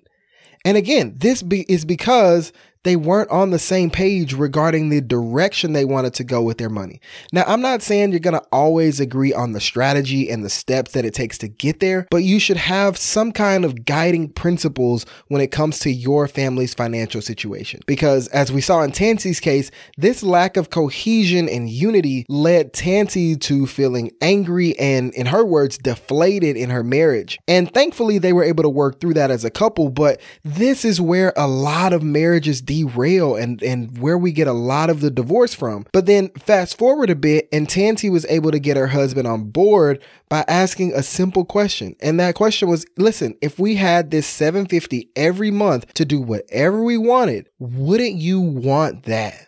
And 0.64 0.78
again, 0.78 1.16
this 1.18 1.42
be- 1.42 1.66
is 1.68 1.86
because 1.86 2.54
they 2.84 2.96
weren't 2.96 3.30
on 3.30 3.52
the 3.52 3.60
same 3.60 3.90
page 3.90 4.34
regarding 4.34 4.90
the 4.90 5.02
direction 5.02 5.74
they 5.74 5.86
wanted 5.86 6.14
to 6.16 6.24
go 6.24 6.42
with 6.42 6.58
their 6.58 6.70
money. 6.70 7.00
Now, 7.32 7.44
I'm 7.46 7.62
not 7.62 7.82
saying 7.82 8.12
you're 8.12 8.20
going 8.20 8.40
to 8.40 8.48
always 8.52 9.00
agree 9.00 9.34
on 9.34 9.52
the 9.52 9.60
strategy 9.60 10.30
and 10.30 10.44
the 10.44 10.50
steps 10.50 10.92
that 10.94 11.06
it 11.06 11.14
takes 11.14 11.38
to 11.40 11.48
get 11.48 11.80
there, 11.80 12.08
but 12.10 12.24
you 12.24 12.40
should 12.40 12.58
have 12.58 12.98
some 12.98 13.32
kind 13.32 13.66
of 13.66 13.86
guiding 13.86 14.30
principles 14.30 15.06
when 15.28 15.42
it 15.42 15.52
comes 15.52 15.80
to 15.80 15.92
your 15.92 16.28
family's 16.28 16.74
financial 16.74 17.22
situation. 17.22 17.82
Because 17.86 18.28
as 18.30 18.52
we 18.52 18.62
saw 18.62 18.82
in 18.82 18.92
Tansy's 18.92 19.40
case, 19.40 19.70
this 19.98 20.24
lack 20.24 20.58
of 20.58 20.70
cohesion 20.70 21.48
and 21.48 21.70
unity 21.70 22.26
led 22.30 22.74
Tansy 22.74 23.36
to 23.42 23.68
feeling 23.68 24.12
angry 24.22 24.78
and, 24.80 25.14
in 25.14 25.28
her 25.28 25.46
words, 25.46 25.78
deflated 25.78 26.58
in 26.58 26.70
her 26.70 26.84
marriage. 26.84 27.38
And 27.48 27.72
thankfully, 27.72 28.18
they 28.18 28.34
were 28.34 28.44
able 28.44 28.64
to 28.64 28.70
work 28.70 29.00
through 29.00 29.14
that 29.16 29.32
as 29.32 29.46
a 29.46 29.52
couple, 29.52 29.90
but 29.90 30.20
this 30.44 30.84
is 30.84 31.00
where 31.00 31.34
a 31.38 31.48
lot 31.48 31.94
of 31.94 32.02
marriages 32.02 32.62
derail 32.72 33.36
and, 33.36 33.62
and 33.62 33.98
where 33.98 34.18
we 34.18 34.32
get 34.32 34.48
a 34.48 34.54
lot 34.54 34.90
of 34.90 35.02
the 35.02 35.12
divorce 35.12 35.54
from. 35.54 35.86
But 35.92 36.06
then 36.06 36.30
fast 36.40 36.78
forward 36.78 37.10
a 37.10 37.16
bit, 37.16 37.50
and 37.52 37.68
Tansy 37.68 38.10
was 38.10 38.26
able 38.30 38.52
to 38.52 38.60
get 38.60 38.78
her 38.78 38.88
husband 38.88 39.28
on 39.28 39.50
board 39.50 40.02
by 40.30 40.46
asking 40.48 40.94
a 40.94 41.04
simple 41.04 41.44
question. 41.44 41.98
And 42.00 42.20
that 42.20 42.36
question 42.36 42.70
was 42.70 42.86
listen, 42.98 43.36
if 43.42 43.60
we 43.60 43.76
had 43.76 44.12
this 44.12 44.26
750 44.26 45.12
every 45.18 45.52
month 45.52 45.94
to 45.96 46.06
do 46.06 46.22
whatever 46.22 46.82
we 46.82 46.98
wanted, 46.98 47.50
wouldn't 47.60 48.16
you 48.16 48.40
want 48.40 49.04
that? 49.04 49.48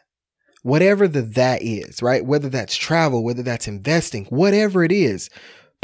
Whatever 0.64 1.08
the 1.08 1.22
that 1.22 1.62
is, 1.62 2.02
right? 2.02 2.26
Whether 2.26 2.50
that's 2.50 2.76
travel, 2.76 3.24
whether 3.24 3.44
that's 3.44 3.68
investing, 3.68 4.26
whatever 4.26 4.84
it 4.84 4.92
is. 4.92 5.30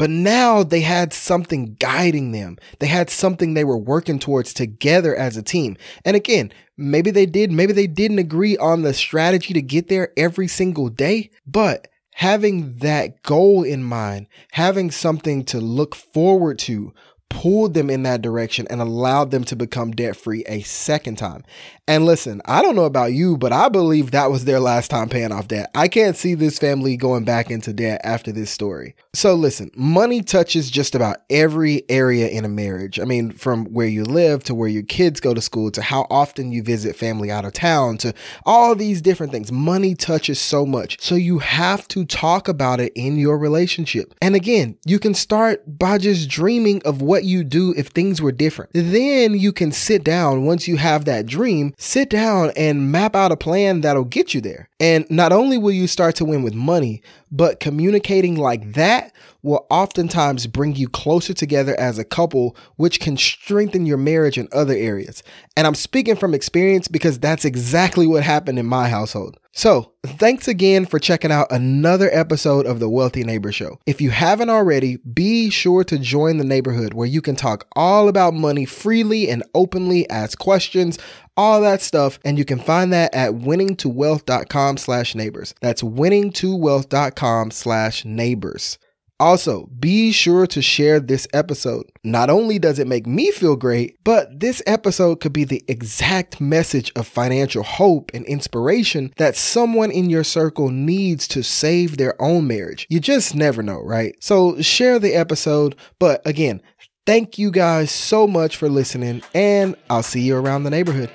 But 0.00 0.08
now 0.08 0.62
they 0.62 0.80
had 0.80 1.12
something 1.12 1.76
guiding 1.78 2.32
them. 2.32 2.56
They 2.78 2.86
had 2.86 3.10
something 3.10 3.52
they 3.52 3.64
were 3.64 3.76
working 3.76 4.18
towards 4.18 4.54
together 4.54 5.14
as 5.14 5.36
a 5.36 5.42
team. 5.42 5.76
And 6.06 6.16
again, 6.16 6.54
maybe 6.78 7.10
they 7.10 7.26
did, 7.26 7.52
maybe 7.52 7.74
they 7.74 7.86
didn't 7.86 8.18
agree 8.18 8.56
on 8.56 8.80
the 8.80 8.94
strategy 8.94 9.52
to 9.52 9.60
get 9.60 9.88
there 9.88 10.14
every 10.16 10.48
single 10.48 10.88
day, 10.88 11.28
but 11.46 11.88
having 12.14 12.76
that 12.78 13.22
goal 13.22 13.62
in 13.62 13.82
mind, 13.82 14.28
having 14.52 14.90
something 14.90 15.44
to 15.44 15.60
look 15.60 15.94
forward 15.94 16.58
to, 16.60 16.94
pulled 17.30 17.72
them 17.72 17.88
in 17.88 18.02
that 18.02 18.20
direction 18.20 18.66
and 18.68 18.82
allowed 18.82 19.30
them 19.30 19.44
to 19.44 19.56
become 19.56 19.92
debt 19.92 20.16
free 20.16 20.44
a 20.46 20.60
second 20.60 21.16
time. 21.16 21.42
And 21.88 22.04
listen, 22.04 22.40
I 22.44 22.62
don't 22.62 22.76
know 22.76 22.84
about 22.84 23.14
you, 23.14 23.36
but 23.36 23.52
I 23.52 23.68
believe 23.68 24.10
that 24.10 24.30
was 24.30 24.44
their 24.44 24.60
last 24.60 24.90
time 24.90 25.08
paying 25.08 25.32
off 25.32 25.48
debt. 25.48 25.70
I 25.74 25.88
can't 25.88 26.16
see 26.16 26.34
this 26.34 26.58
family 26.58 26.96
going 26.96 27.24
back 27.24 27.50
into 27.50 27.72
debt 27.72 28.00
after 28.04 28.30
this 28.30 28.50
story. 28.50 28.94
So 29.12 29.34
listen, 29.34 29.72
money 29.74 30.22
touches 30.22 30.70
just 30.70 30.94
about 30.94 31.16
every 31.30 31.82
area 31.88 32.28
in 32.28 32.44
a 32.44 32.48
marriage. 32.48 33.00
I 33.00 33.04
mean, 33.04 33.32
from 33.32 33.64
where 33.66 33.88
you 33.88 34.04
live 34.04 34.44
to 34.44 34.54
where 34.54 34.68
your 34.68 34.84
kids 34.84 35.18
go 35.18 35.34
to 35.34 35.40
school 35.40 35.70
to 35.72 35.82
how 35.82 36.06
often 36.10 36.52
you 36.52 36.62
visit 36.62 36.94
family 36.94 37.30
out 37.30 37.44
of 37.44 37.54
town 37.54 37.96
to 37.98 38.14
all 38.44 38.76
these 38.76 39.02
different 39.02 39.32
things. 39.32 39.50
Money 39.50 39.96
touches 39.96 40.40
so 40.40 40.64
much. 40.64 41.00
So 41.00 41.16
you 41.16 41.40
have 41.40 41.88
to 41.88 42.04
talk 42.04 42.46
about 42.46 42.78
it 42.78 42.92
in 42.94 43.16
your 43.16 43.36
relationship. 43.36 44.14
And 44.22 44.36
again, 44.36 44.76
you 44.84 45.00
can 45.00 45.14
start 45.14 45.62
by 45.78 45.98
just 45.98 46.28
dreaming 46.28 46.82
of 46.84 47.02
what 47.20 47.26
you 47.26 47.44
do 47.44 47.74
if 47.76 47.88
things 47.88 48.22
were 48.22 48.32
different. 48.32 48.70
Then 48.72 49.34
you 49.34 49.52
can 49.52 49.72
sit 49.72 50.02
down 50.02 50.46
once 50.46 50.66
you 50.66 50.78
have 50.78 51.04
that 51.04 51.26
dream 51.26 51.74
sit 51.76 52.08
down 52.08 52.50
and 52.56 52.90
map 52.90 53.14
out 53.14 53.30
a 53.30 53.36
plan 53.36 53.82
that'll 53.82 54.04
get 54.04 54.32
you 54.32 54.40
there. 54.40 54.69
And 54.80 55.08
not 55.10 55.30
only 55.30 55.58
will 55.58 55.72
you 55.72 55.86
start 55.86 56.16
to 56.16 56.24
win 56.24 56.42
with 56.42 56.54
money, 56.54 57.02
but 57.30 57.60
communicating 57.60 58.36
like 58.36 58.72
that 58.72 59.12
will 59.42 59.66
oftentimes 59.70 60.46
bring 60.46 60.74
you 60.74 60.88
closer 60.88 61.34
together 61.34 61.78
as 61.78 61.98
a 61.98 62.04
couple, 62.04 62.56
which 62.76 62.98
can 62.98 63.16
strengthen 63.16 63.86
your 63.86 63.98
marriage 63.98 64.38
in 64.38 64.48
other 64.52 64.74
areas. 64.74 65.22
And 65.56 65.66
I'm 65.66 65.74
speaking 65.74 66.16
from 66.16 66.34
experience 66.34 66.88
because 66.88 67.18
that's 67.18 67.44
exactly 67.44 68.06
what 68.06 68.22
happened 68.22 68.58
in 68.58 68.66
my 68.66 68.88
household. 68.88 69.38
So, 69.52 69.92
thanks 70.06 70.46
again 70.46 70.86
for 70.86 71.00
checking 71.00 71.32
out 71.32 71.50
another 71.50 72.08
episode 72.12 72.66
of 72.66 72.78
the 72.78 72.88
Wealthy 72.88 73.24
Neighbor 73.24 73.50
Show. 73.50 73.80
If 73.84 74.00
you 74.00 74.10
haven't 74.10 74.48
already, 74.48 74.96
be 74.98 75.50
sure 75.50 75.82
to 75.84 75.98
join 75.98 76.36
the 76.36 76.44
neighborhood 76.44 76.94
where 76.94 77.06
you 77.06 77.20
can 77.20 77.34
talk 77.34 77.66
all 77.74 78.08
about 78.08 78.32
money 78.32 78.64
freely 78.64 79.28
and 79.28 79.42
openly, 79.54 80.08
ask 80.08 80.38
questions, 80.38 80.98
all 81.36 81.60
that 81.62 81.82
stuff, 81.82 82.18
and 82.24 82.38
you 82.38 82.44
can 82.44 82.58
find 82.58 82.92
that 82.92 83.14
at 83.14 83.32
winningtowealth.com 83.32 84.76
slash 84.76 85.14
neighbors. 85.14 85.54
That's 85.60 85.82
winningtowealth.com 85.82 87.50
slash 87.50 88.04
neighbors. 88.04 88.78
Also, 89.20 89.66
be 89.78 90.12
sure 90.12 90.46
to 90.46 90.62
share 90.62 90.98
this 90.98 91.28
episode. 91.34 91.84
Not 92.02 92.30
only 92.30 92.58
does 92.58 92.78
it 92.78 92.86
make 92.86 93.06
me 93.06 93.30
feel 93.30 93.54
great, 93.54 93.98
but 94.02 94.40
this 94.40 94.62
episode 94.66 95.20
could 95.20 95.34
be 95.34 95.44
the 95.44 95.62
exact 95.68 96.40
message 96.40 96.90
of 96.96 97.06
financial 97.06 97.62
hope 97.62 98.10
and 98.14 98.24
inspiration 98.24 99.12
that 99.18 99.36
someone 99.36 99.90
in 99.90 100.08
your 100.08 100.24
circle 100.24 100.70
needs 100.70 101.28
to 101.28 101.42
save 101.42 101.98
their 101.98 102.20
own 102.20 102.46
marriage. 102.46 102.86
You 102.88 102.98
just 102.98 103.34
never 103.34 103.62
know, 103.62 103.82
right? 103.82 104.14
So 104.20 104.58
share 104.62 104.98
the 104.98 105.12
episode. 105.12 105.76
But 105.98 106.26
again, 106.26 106.62
thank 107.06 107.38
you 107.38 107.50
guys 107.50 107.90
so 107.90 108.26
much 108.26 108.56
for 108.56 108.68
listening, 108.68 109.22
and 109.34 109.76
I'll 109.88 110.02
see 110.02 110.22
you 110.22 110.36
around 110.36 110.64
the 110.64 110.70
neighborhood. 110.70 111.10